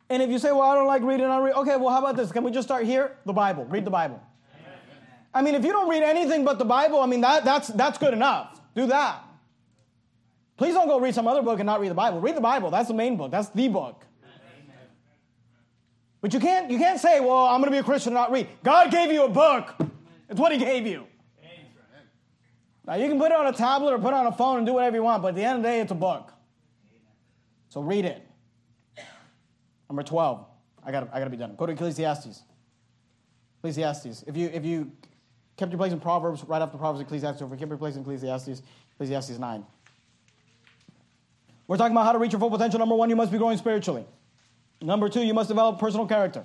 And 0.09 0.23
if 0.23 0.31
you 0.31 0.39
say, 0.39 0.53
well, 0.53 0.63
I 0.63 0.75
don't 0.77 0.87
like 0.87 1.03
reading, 1.03 1.27
I 1.27 1.39
read, 1.41 1.55
okay, 1.55 1.77
well, 1.77 1.91
how 1.91 1.99
about 1.99 2.17
this? 2.17 2.33
Can 2.33 2.45
we 2.45 2.51
just 2.51 2.67
start 2.67 2.87
here? 2.87 3.17
The 3.27 3.33
Bible. 3.33 3.65
Read 3.65 3.85
the 3.85 3.91
Bible. 3.91 4.23
I 5.33 5.43
mean, 5.43 5.55
if 5.55 5.65
you 5.65 5.73
don't 5.73 5.89
read 5.89 6.03
anything 6.03 6.45
but 6.45 6.59
the 6.59 6.65
Bible, 6.65 7.01
I 7.01 7.07
mean, 7.07 7.21
that, 7.21 7.45
that's, 7.45 7.69
that's 7.69 7.99
good 7.99 8.13
enough. 8.13 8.61
Do 8.75 8.87
that. 8.87 9.23
Please 10.57 10.75
don't 10.75 10.89
go 10.89 11.01
read 11.01 11.15
some 11.15 11.27
other 11.27 11.43
book 11.43 11.59
and 11.61 11.67
not 11.67 11.81
read 11.81 11.91
the 11.91 11.95
Bible. 11.95 12.21
Read 12.21 12.37
the 12.37 12.41
Bible. 12.41 12.71
That's 12.71 12.89
the 12.89 12.95
main 12.95 13.17
book. 13.17 13.31
That's 13.31 13.49
the 13.49 13.69
book. 13.69 14.05
But 16.21 16.35
you 16.35 16.41
can't, 16.41 16.71
you 16.71 16.79
can't 16.79 17.01
say, 17.01 17.21
well, 17.21 17.47
I'm 17.47 17.61
going 17.61 17.71
to 17.73 17.77
be 17.77 17.79
a 17.79 17.83
Christian 17.83 18.11
and 18.11 18.15
not 18.15 18.31
read. 18.31 18.47
God 18.63 18.91
gave 18.91 19.11
you 19.11 19.25
a 19.25 19.29
book. 19.29 19.75
It's 20.29 20.39
what 20.39 20.53
he 20.53 20.59
gave 20.59 20.87
you. 20.87 21.07
Now, 22.87 22.97
you 22.97 23.09
can 23.09 23.19
put 23.19 23.31
it 23.31 23.37
on 23.37 23.47
a 23.47 23.53
tablet 23.53 23.93
or 23.93 23.99
put 23.99 24.09
it 24.09 24.15
on 24.15 24.27
a 24.27 24.33
phone 24.33 24.59
and 24.59 24.67
do 24.67 24.75
whatever 24.75 24.97
you 24.97 25.03
want, 25.03 25.23
but 25.23 25.29
at 25.29 25.35
the 25.37 25.45
end 25.45 25.59
of 25.59 25.63
the 25.63 25.69
day, 25.69 25.81
it's 25.81 25.93
a 25.93 25.95
book. 25.95 26.33
So 27.69 27.81
read 27.81 28.05
it. 28.05 28.27
Number 29.89 30.03
12. 30.03 30.45
I 30.85 30.93
got 30.93 31.09
I 31.13 31.19
got 31.19 31.25
to 31.25 31.31
be 31.31 31.37
done. 31.37 31.55
Go 31.57 31.67
to 31.67 31.73
Ecclesiastes. 31.73 32.43
Ecclesiastes. 33.59 34.25
If 34.27 34.37
you, 34.37 34.49
if 34.53 34.65
you 34.65 34.93
kept 35.61 35.71
your 35.71 35.79
place 35.79 35.93
in 35.93 36.01
Proverbs 36.01 36.43
right 36.45 36.63
after 36.63 36.79
Proverbs, 36.79 37.03
Ecclesiastes 37.03 37.43
If 37.43 37.51
we 37.51 37.59
Kept 37.59 37.69
your 37.69 37.79
place 37.79 37.95
in 37.95 38.01
Ecclesiastes, 38.01 38.63
Ecclesiastes 38.95 39.39
9. 39.39 39.67
We're 41.69 41.77
talking 41.77 41.93
about 41.93 42.07
how 42.07 42.13
to 42.13 42.19
reach 42.19 42.33
your 42.33 42.41
full 42.41 42.51
potential. 42.51 42.81
Number 42.81 42.97
one, 42.97 43.11
you 43.11 43.15
must 43.15 43.31
be 43.31 43.39
growing 43.39 43.59
spiritually. 43.59 44.05
Number 44.81 45.09
two, 45.09 45.23
you 45.23 45.35
must 45.35 45.49
develop 45.49 45.79
personal 45.79 46.07
character. 46.07 46.45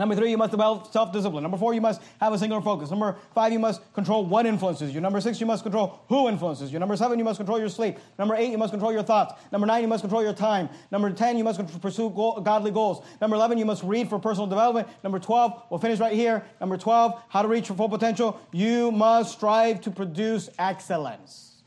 Number 0.00 0.14
three, 0.14 0.30
you 0.30 0.38
must 0.38 0.50
develop 0.50 0.90
self 0.90 1.12
discipline. 1.12 1.42
Number 1.42 1.58
four, 1.58 1.74
you 1.74 1.80
must 1.82 2.00
have 2.22 2.32
a 2.32 2.38
singular 2.38 2.62
focus. 2.62 2.88
Number 2.88 3.18
five, 3.34 3.52
you 3.52 3.58
must 3.58 3.82
control 3.92 4.24
what 4.24 4.46
influences 4.46 4.94
you. 4.94 5.00
Number 5.02 5.20
six, 5.20 5.38
you 5.38 5.46
must 5.46 5.62
control 5.62 6.00
who 6.08 6.26
influences 6.26 6.72
you. 6.72 6.78
Number 6.78 6.96
seven, 6.96 7.18
you 7.18 7.24
must 7.24 7.36
control 7.36 7.60
your 7.60 7.68
sleep. 7.68 7.98
Number 8.18 8.34
eight, 8.34 8.50
you 8.50 8.56
must 8.56 8.70
control 8.70 8.94
your 8.94 9.02
thoughts. 9.02 9.34
Number 9.52 9.66
nine, 9.66 9.82
you 9.82 9.88
must 9.88 10.00
control 10.00 10.22
your 10.22 10.32
time. 10.32 10.70
Number 10.90 11.12
10, 11.12 11.36
you 11.36 11.44
must 11.44 11.82
pursue 11.82 12.08
godly 12.08 12.70
goals. 12.70 13.04
Number 13.20 13.36
11, 13.36 13.58
you 13.58 13.66
must 13.66 13.82
read 13.82 14.08
for 14.08 14.18
personal 14.18 14.46
development. 14.46 14.88
Number 15.04 15.18
12, 15.18 15.64
we'll 15.68 15.80
finish 15.80 15.98
right 15.98 16.14
here. 16.14 16.46
Number 16.60 16.78
12, 16.78 17.22
how 17.28 17.42
to 17.42 17.48
reach 17.48 17.68
your 17.68 17.76
full 17.76 17.90
potential. 17.90 18.40
You 18.52 18.90
must 18.90 19.32
strive 19.32 19.82
to 19.82 19.90
produce 19.90 20.48
excellence. 20.58 21.62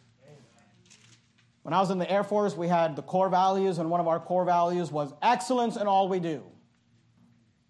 When 1.61 1.75
I 1.75 1.79
was 1.79 1.91
in 1.91 1.99
the 1.99 2.09
Air 2.09 2.23
Force, 2.23 2.57
we 2.57 2.67
had 2.67 2.95
the 2.95 3.03
core 3.03 3.29
values, 3.29 3.77
and 3.77 3.91
one 3.91 3.99
of 3.99 4.07
our 4.07 4.19
core 4.19 4.43
values 4.43 4.91
was 4.91 5.13
excellence 5.21 5.75
in 5.75 5.85
all 5.85 6.09
we 6.09 6.19
do. 6.19 6.43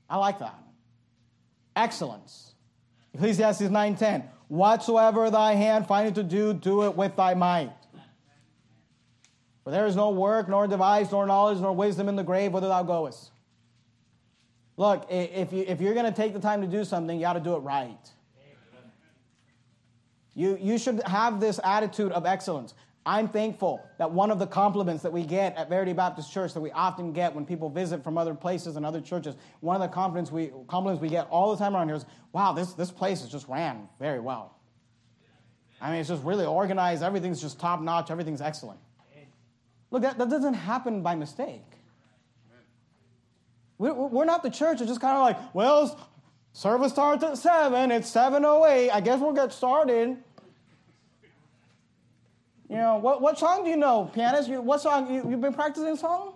I 0.10 0.18
like 0.18 0.40
that. 0.40 0.60
Excellence. 1.76 2.54
Ecclesiastes 3.14 3.70
9:10. 3.70 4.24
Whatsoever 4.48 5.30
thy 5.30 5.54
hand 5.54 5.88
findeth 5.88 6.16
to 6.16 6.24
do, 6.24 6.54
do 6.54 6.84
it 6.84 6.96
with 6.96 7.16
thy 7.16 7.34
might. 7.34 7.74
For 9.64 9.72
there 9.72 9.88
is 9.88 9.96
no 9.96 10.10
work, 10.10 10.50
nor 10.50 10.68
device, 10.68 11.12
nor 11.12 11.26
knowledge, 11.26 11.60
nor 11.60 11.74
wisdom 11.74 12.10
in 12.10 12.16
the 12.16 12.24
grave 12.24 12.52
whither 12.52 12.68
thou 12.68 12.84
goest. 12.84 13.32
Look, 14.76 15.06
if, 15.10 15.54
you, 15.54 15.64
if 15.68 15.80
you're 15.80 15.94
going 15.94 16.06
to 16.06 16.12
take 16.12 16.34
the 16.34 16.40
time 16.40 16.62
to 16.62 16.68
do 16.68 16.84
something, 16.84 17.16
you 17.18 17.22
got 17.22 17.34
to 17.34 17.40
do 17.40 17.56
it 17.56 17.60
right. 17.60 18.12
You, 20.36 20.58
you 20.60 20.78
should 20.78 21.02
have 21.04 21.40
this 21.40 21.60
attitude 21.64 22.12
of 22.12 22.26
excellence. 22.26 22.74
I'm 23.06 23.28
thankful 23.28 23.86
that 23.98 24.12
one 24.12 24.32
of 24.32 24.40
the 24.40 24.48
compliments 24.48 25.04
that 25.04 25.12
we 25.12 25.26
get 25.26 25.58
at 25.58 25.68
Verity 25.68 25.94
Baptist 25.94 26.32
Church 26.32 26.54
that 26.54 26.62
we 26.62 26.72
often 26.72 27.12
get 27.12 27.36
when 27.36 27.46
people 27.46 27.70
visit 27.70 28.04
from 28.04 28.18
other 28.18 28.34
places 28.34 28.78
and 28.78 28.86
other 28.86 29.02
churches, 29.02 29.36
one 29.60 29.76
of 29.76 29.82
the 29.82 29.94
compliments 29.94 30.32
we, 30.32 30.52
compliments 30.68 31.02
we 31.02 31.10
get 31.10 31.28
all 31.30 31.52
the 31.52 31.58
time 31.58 31.76
around 31.76 31.88
here 31.88 31.98
is, 31.98 32.06
wow, 32.32 32.54
this, 32.54 32.74
this 32.74 32.92
place 32.92 33.22
is 33.22 33.30
just 33.30 33.48
ran 33.50 33.90
very 34.00 34.22
well. 34.22 34.58
I 35.82 35.92
mean, 35.92 36.00
it's 36.00 36.08
just 36.08 36.24
really 36.24 36.46
organized. 36.46 37.04
Everything's 37.04 37.42
just 37.42 37.60
top 37.60 37.82
notch. 37.82 38.10
Everything's 38.10 38.42
excellent. 38.42 38.80
Look, 39.92 40.02
that, 40.02 40.18
that 40.18 40.30
doesn't 40.30 40.54
happen 40.54 41.04
by 41.04 41.14
mistake. 41.16 41.62
We're, 43.78 43.94
we're 43.94 44.26
not 44.26 44.44
the 44.44 44.50
church. 44.50 44.80
It's 44.80 44.90
just 44.90 45.02
kind 45.02 45.18
of 45.18 45.24
like, 45.24 45.54
well, 45.54 46.00
service 46.54 46.94
starts 46.94 47.24
at 47.24 47.38
7. 47.38 47.92
It's 47.92 48.10
7.08. 48.10 48.92
I 48.94 49.02
guess 49.02 49.20
we'll 49.20 49.34
get 49.34 49.52
started. 49.52 50.18
You 52.70 52.78
know, 52.78 52.98
what, 52.98 53.22
what 53.22 53.38
song 53.38 53.64
do 53.64 53.70
you 53.70 53.78
know, 53.78 54.10
pianist? 54.14 54.50
You, 54.50 54.62
what 54.62 54.82
song? 54.82 55.14
You, 55.14 55.30
you've 55.30 55.42
been 55.42 55.54
practicing 55.54 55.96
song? 55.96 56.34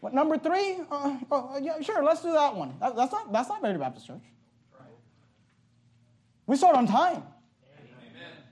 What, 0.00 0.12
number 0.12 0.36
three? 0.36 0.80
Uh, 0.90 1.16
uh, 1.32 1.58
yeah, 1.62 1.80
sure, 1.80 2.04
let's 2.04 2.22
do 2.22 2.32
that 2.32 2.54
one. 2.54 2.74
That, 2.80 2.94
that's, 2.94 3.10
not, 3.10 3.32
that's 3.32 3.48
not 3.48 3.62
Verity 3.62 3.80
Baptist 3.80 4.06
Church. 4.06 4.22
We 6.46 6.56
start 6.56 6.76
on 6.76 6.86
time. 6.86 7.22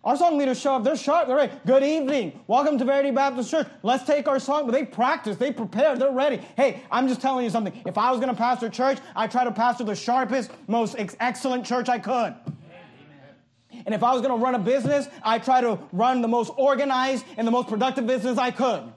Our 0.05 0.16
song 0.16 0.36
leaders 0.36 0.59
show 0.59 0.74
up, 0.74 0.82
they're 0.82 0.97
sharp, 0.97 1.28
they're 1.28 1.36
ready. 1.36 1.53
Good 1.64 1.84
evening. 1.84 2.40
Welcome 2.49 2.76
to 2.78 2.84
Verity 2.84 3.12
Baptist 3.12 3.51
Church. 3.51 3.68
Let's 3.84 4.03
take 4.03 4.26
our 4.26 4.40
song. 4.40 4.66
But 4.66 4.72
they 4.72 4.84
practice, 4.84 5.36
they 5.36 5.53
prepare, 5.53 5.95
they're 5.97 6.11
ready. 6.11 6.38
Hey, 6.57 6.82
I'm 6.90 7.07
just 7.07 7.20
telling 7.20 7.45
you 7.45 7.51
something. 7.51 7.80
If 7.86 7.97
I 7.97 8.11
was 8.11 8.18
going 8.18 8.32
to 8.32 8.36
pastor 8.36 8.68
church, 8.68 8.99
I'd 9.14 9.30
try 9.30 9.45
to 9.45 9.53
pastor 9.53 9.84
the 9.84 9.95
sharpest, 9.95 10.51
most 10.66 10.97
ex- 10.99 11.14
excellent 11.20 11.64
church 11.64 11.88
I 11.88 12.01
could. 12.01 12.34
And 13.86 13.94
if 13.94 14.02
I 14.02 14.12
was 14.12 14.22
going 14.22 14.38
to 14.38 14.42
run 14.42 14.54
a 14.54 14.58
business, 14.58 15.08
I 15.22 15.38
try 15.38 15.60
to 15.60 15.78
run 15.92 16.22
the 16.22 16.28
most 16.28 16.52
organized 16.56 17.24
and 17.36 17.46
the 17.46 17.50
most 17.50 17.68
productive 17.68 18.06
business 18.06 18.38
I 18.38 18.50
could. 18.50 18.92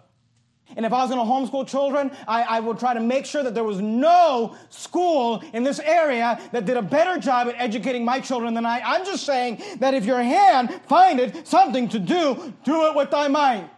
And 0.75 0.85
if 0.85 0.91
I 0.91 1.05
was 1.05 1.11
going 1.11 1.25
to 1.25 1.31
homeschool 1.31 1.67
children, 1.67 2.11
I, 2.27 2.41
I, 2.41 2.59
would 2.59 2.79
try 2.79 2.95
to 2.95 2.99
make 2.99 3.25
sure 3.25 3.43
that 3.43 3.53
there 3.53 3.63
was 3.63 3.79
no 3.79 4.55
school 4.69 5.43
in 5.53 5.63
this 5.63 5.79
area 5.79 6.39
that 6.51 6.65
did 6.65 6.75
a 6.75 6.81
better 6.81 7.19
job 7.19 7.47
at 7.47 7.55
educating 7.57 8.03
my 8.03 8.19
children 8.19 8.55
than 8.55 8.65
I. 8.65 8.81
I'm 8.81 9.05
just 9.05 9.25
saying 9.25 9.61
that 9.77 9.93
if 9.93 10.05
your 10.05 10.21
hand 10.21 10.81
findeth 10.87 11.47
something 11.47 11.87
to 11.89 11.99
do, 11.99 12.53
do 12.63 12.87
it 12.87 12.95
with 12.95 13.11
thy 13.11 13.27
might. 13.27 13.69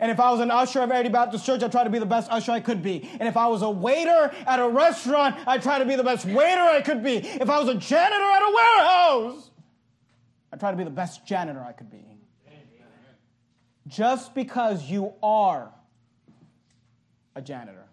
And 0.00 0.10
if 0.12 0.20
I 0.20 0.30
was 0.30 0.40
an 0.40 0.50
usher 0.50 0.80
of 0.80 0.90
Verity 0.90 1.08
Baptist 1.08 1.44
Church, 1.44 1.62
I'd 1.62 1.72
try 1.72 1.84
to 1.84 1.90
be 1.90 1.98
the 1.98 2.06
best 2.06 2.30
usher 2.30 2.52
I 2.52 2.60
could 2.60 2.82
be. 2.82 3.08
And 3.18 3.28
if 3.28 3.36
I 3.36 3.48
was 3.48 3.62
a 3.62 3.70
waiter 3.70 4.32
at 4.46 4.60
a 4.60 4.68
restaurant, 4.68 5.36
I'd 5.46 5.62
try 5.62 5.78
to 5.78 5.84
be 5.84 5.96
the 5.96 6.04
best 6.04 6.24
waiter 6.24 6.60
I 6.60 6.82
could 6.82 7.02
be. 7.02 7.16
If 7.16 7.50
I 7.50 7.58
was 7.58 7.68
a 7.68 7.74
janitor 7.74 8.22
at 8.22 8.42
a 8.42 8.54
warehouse, 8.54 9.50
try 10.58 10.70
to 10.70 10.76
be 10.76 10.84
the 10.84 10.90
best 10.90 11.26
janitor 11.26 11.60
I 11.60 11.72
could 11.72 11.90
be. 11.90 12.04
Just 13.86 14.34
because 14.34 14.90
you 14.90 15.14
are 15.22 15.72
a 17.34 17.40
janitor 17.40 17.84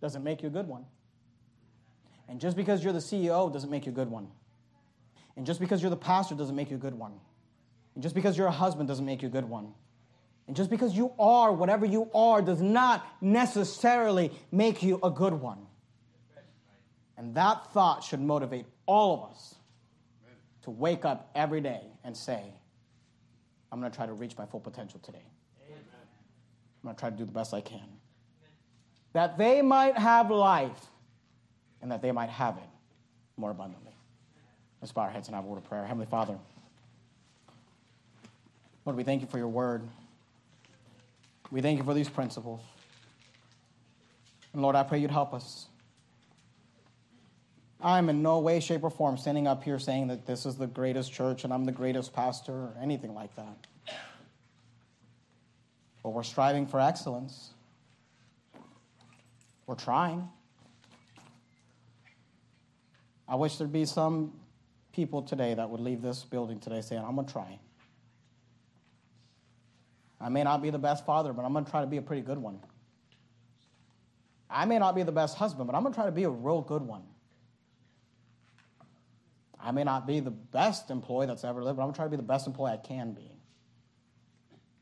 doesn't 0.00 0.22
make 0.22 0.42
you 0.42 0.48
a 0.48 0.52
good 0.52 0.68
one. 0.68 0.84
And 2.28 2.40
just 2.40 2.56
because 2.56 2.84
you're 2.84 2.92
the 2.92 2.98
CEO 2.98 3.52
doesn't 3.52 3.70
make 3.70 3.86
you 3.86 3.92
a 3.92 3.94
good 3.94 4.10
one. 4.10 4.28
And 5.36 5.46
just 5.46 5.60
because 5.60 5.80
you're 5.80 5.90
the 5.90 5.96
pastor 5.96 6.34
doesn't 6.34 6.56
make 6.56 6.70
you 6.70 6.76
a 6.76 6.80
good 6.80 6.94
one. 6.94 7.12
And 7.94 8.02
just 8.02 8.14
because 8.14 8.36
you're 8.36 8.46
a 8.46 8.52
husband 8.52 8.88
doesn't 8.88 9.06
make 9.06 9.22
you 9.22 9.28
a 9.28 9.30
good 9.30 9.48
one. 9.48 9.72
And 10.46 10.54
just 10.54 10.70
because 10.70 10.94
you 10.94 11.12
are 11.18 11.52
whatever 11.52 11.86
you 11.86 12.10
are 12.14 12.42
does 12.42 12.60
not 12.60 13.04
necessarily 13.20 14.30
make 14.52 14.82
you 14.82 15.00
a 15.02 15.10
good 15.10 15.34
one. 15.34 15.66
And 17.16 17.34
that 17.34 17.72
thought 17.72 18.04
should 18.04 18.20
motivate 18.20 18.66
all 18.86 19.14
of 19.14 19.30
us 19.30 19.55
to 20.66 20.72
wake 20.72 21.04
up 21.04 21.30
every 21.36 21.60
day 21.60 21.80
and 22.02 22.16
say, 22.16 22.42
I'm 23.70 23.78
going 23.78 23.90
to 23.90 23.96
try 23.96 24.04
to 24.04 24.12
reach 24.12 24.36
my 24.36 24.46
full 24.46 24.58
potential 24.58 24.98
today. 25.00 25.22
Amen. 25.64 25.78
I'm 26.82 26.88
going 26.88 26.96
to 26.96 27.00
try 27.00 27.08
to 27.08 27.16
do 27.16 27.24
the 27.24 27.30
best 27.30 27.54
I 27.54 27.60
can. 27.60 27.86
That 29.12 29.38
they 29.38 29.62
might 29.62 29.96
have 29.96 30.28
life 30.28 30.86
and 31.80 31.92
that 31.92 32.02
they 32.02 32.10
might 32.10 32.30
have 32.30 32.56
it 32.56 32.68
more 33.36 33.52
abundantly. 33.52 33.92
Let's 34.82 34.90
bow 34.90 35.02
our 35.02 35.10
heads 35.10 35.28
and 35.28 35.36
have 35.36 35.44
a 35.44 35.46
word 35.46 35.58
of 35.58 35.64
prayer. 35.64 35.84
Heavenly 35.84 36.06
Father, 36.06 36.36
Lord, 38.84 38.96
we 38.96 39.04
thank 39.04 39.20
you 39.20 39.28
for 39.28 39.38
your 39.38 39.46
word. 39.46 39.82
We 41.52 41.60
thank 41.60 41.78
you 41.78 41.84
for 41.84 41.94
these 41.94 42.08
principles. 42.08 42.60
And 44.52 44.62
Lord, 44.62 44.74
I 44.74 44.82
pray 44.82 44.98
you'd 44.98 45.12
help 45.12 45.32
us. 45.32 45.66
I'm 47.80 48.08
in 48.08 48.22
no 48.22 48.38
way, 48.38 48.60
shape, 48.60 48.84
or 48.84 48.90
form 48.90 49.16
standing 49.18 49.46
up 49.46 49.62
here 49.62 49.78
saying 49.78 50.08
that 50.08 50.26
this 50.26 50.46
is 50.46 50.56
the 50.56 50.66
greatest 50.66 51.12
church 51.12 51.44
and 51.44 51.52
I'm 51.52 51.64
the 51.64 51.72
greatest 51.72 52.12
pastor 52.12 52.52
or 52.52 52.76
anything 52.80 53.14
like 53.14 53.34
that. 53.36 53.66
But 56.02 56.10
we're 56.10 56.22
striving 56.22 56.66
for 56.66 56.80
excellence. 56.80 57.50
We're 59.66 59.74
trying. 59.74 60.28
I 63.28 63.34
wish 63.34 63.56
there'd 63.56 63.72
be 63.72 63.84
some 63.84 64.32
people 64.92 65.22
today 65.22 65.52
that 65.52 65.68
would 65.68 65.80
leave 65.80 66.00
this 66.00 66.24
building 66.24 66.60
today 66.60 66.80
saying, 66.80 67.02
I'm 67.04 67.16
going 67.16 67.26
to 67.26 67.32
try. 67.32 67.58
I 70.20 70.28
may 70.28 70.44
not 70.44 70.62
be 70.62 70.70
the 70.70 70.78
best 70.78 71.04
father, 71.04 71.32
but 71.32 71.44
I'm 71.44 71.52
going 71.52 71.64
to 71.64 71.70
try 71.70 71.82
to 71.82 71.86
be 71.86 71.98
a 71.98 72.02
pretty 72.02 72.22
good 72.22 72.38
one. 72.38 72.60
I 74.48 74.64
may 74.64 74.78
not 74.78 74.94
be 74.94 75.02
the 75.02 75.12
best 75.12 75.36
husband, 75.36 75.66
but 75.66 75.76
I'm 75.76 75.82
going 75.82 75.92
to 75.92 75.96
try 75.96 76.06
to 76.06 76.12
be 76.12 76.24
a 76.24 76.30
real 76.30 76.62
good 76.62 76.82
one. 76.82 77.02
I 79.66 79.72
may 79.72 79.82
not 79.82 80.06
be 80.06 80.20
the 80.20 80.30
best 80.30 80.90
employee 80.92 81.26
that's 81.26 81.42
ever 81.42 81.60
lived, 81.60 81.76
but 81.76 81.82
I'm 81.82 81.92
to 81.92 82.08
be 82.08 82.16
the 82.16 82.22
best 82.22 82.46
employee 82.46 82.70
I 82.70 82.76
can 82.76 83.14
be. 83.14 83.32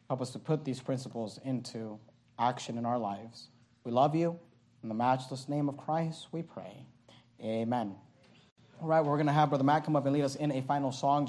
Help 0.08 0.20
us 0.20 0.32
to 0.32 0.38
put 0.38 0.62
these 0.62 0.78
principles 0.78 1.40
into 1.42 1.98
action 2.38 2.76
in 2.76 2.84
our 2.84 2.98
lives. 2.98 3.48
We 3.84 3.92
love 3.92 4.14
you. 4.14 4.38
In 4.82 4.90
the 4.90 4.94
matchless 4.94 5.48
name 5.48 5.70
of 5.70 5.78
Christ, 5.78 6.26
we 6.32 6.42
pray. 6.42 6.84
Amen. 7.42 7.94
All 8.82 8.86
right, 8.86 9.02
we're 9.02 9.16
going 9.16 9.26
to 9.26 9.32
have 9.32 9.48
Brother 9.48 9.64
Matt 9.64 9.86
come 9.86 9.96
up 9.96 10.04
and 10.04 10.12
lead 10.12 10.24
us 10.24 10.34
in 10.36 10.52
a 10.52 10.60
final 10.60 10.92
song. 10.92 11.22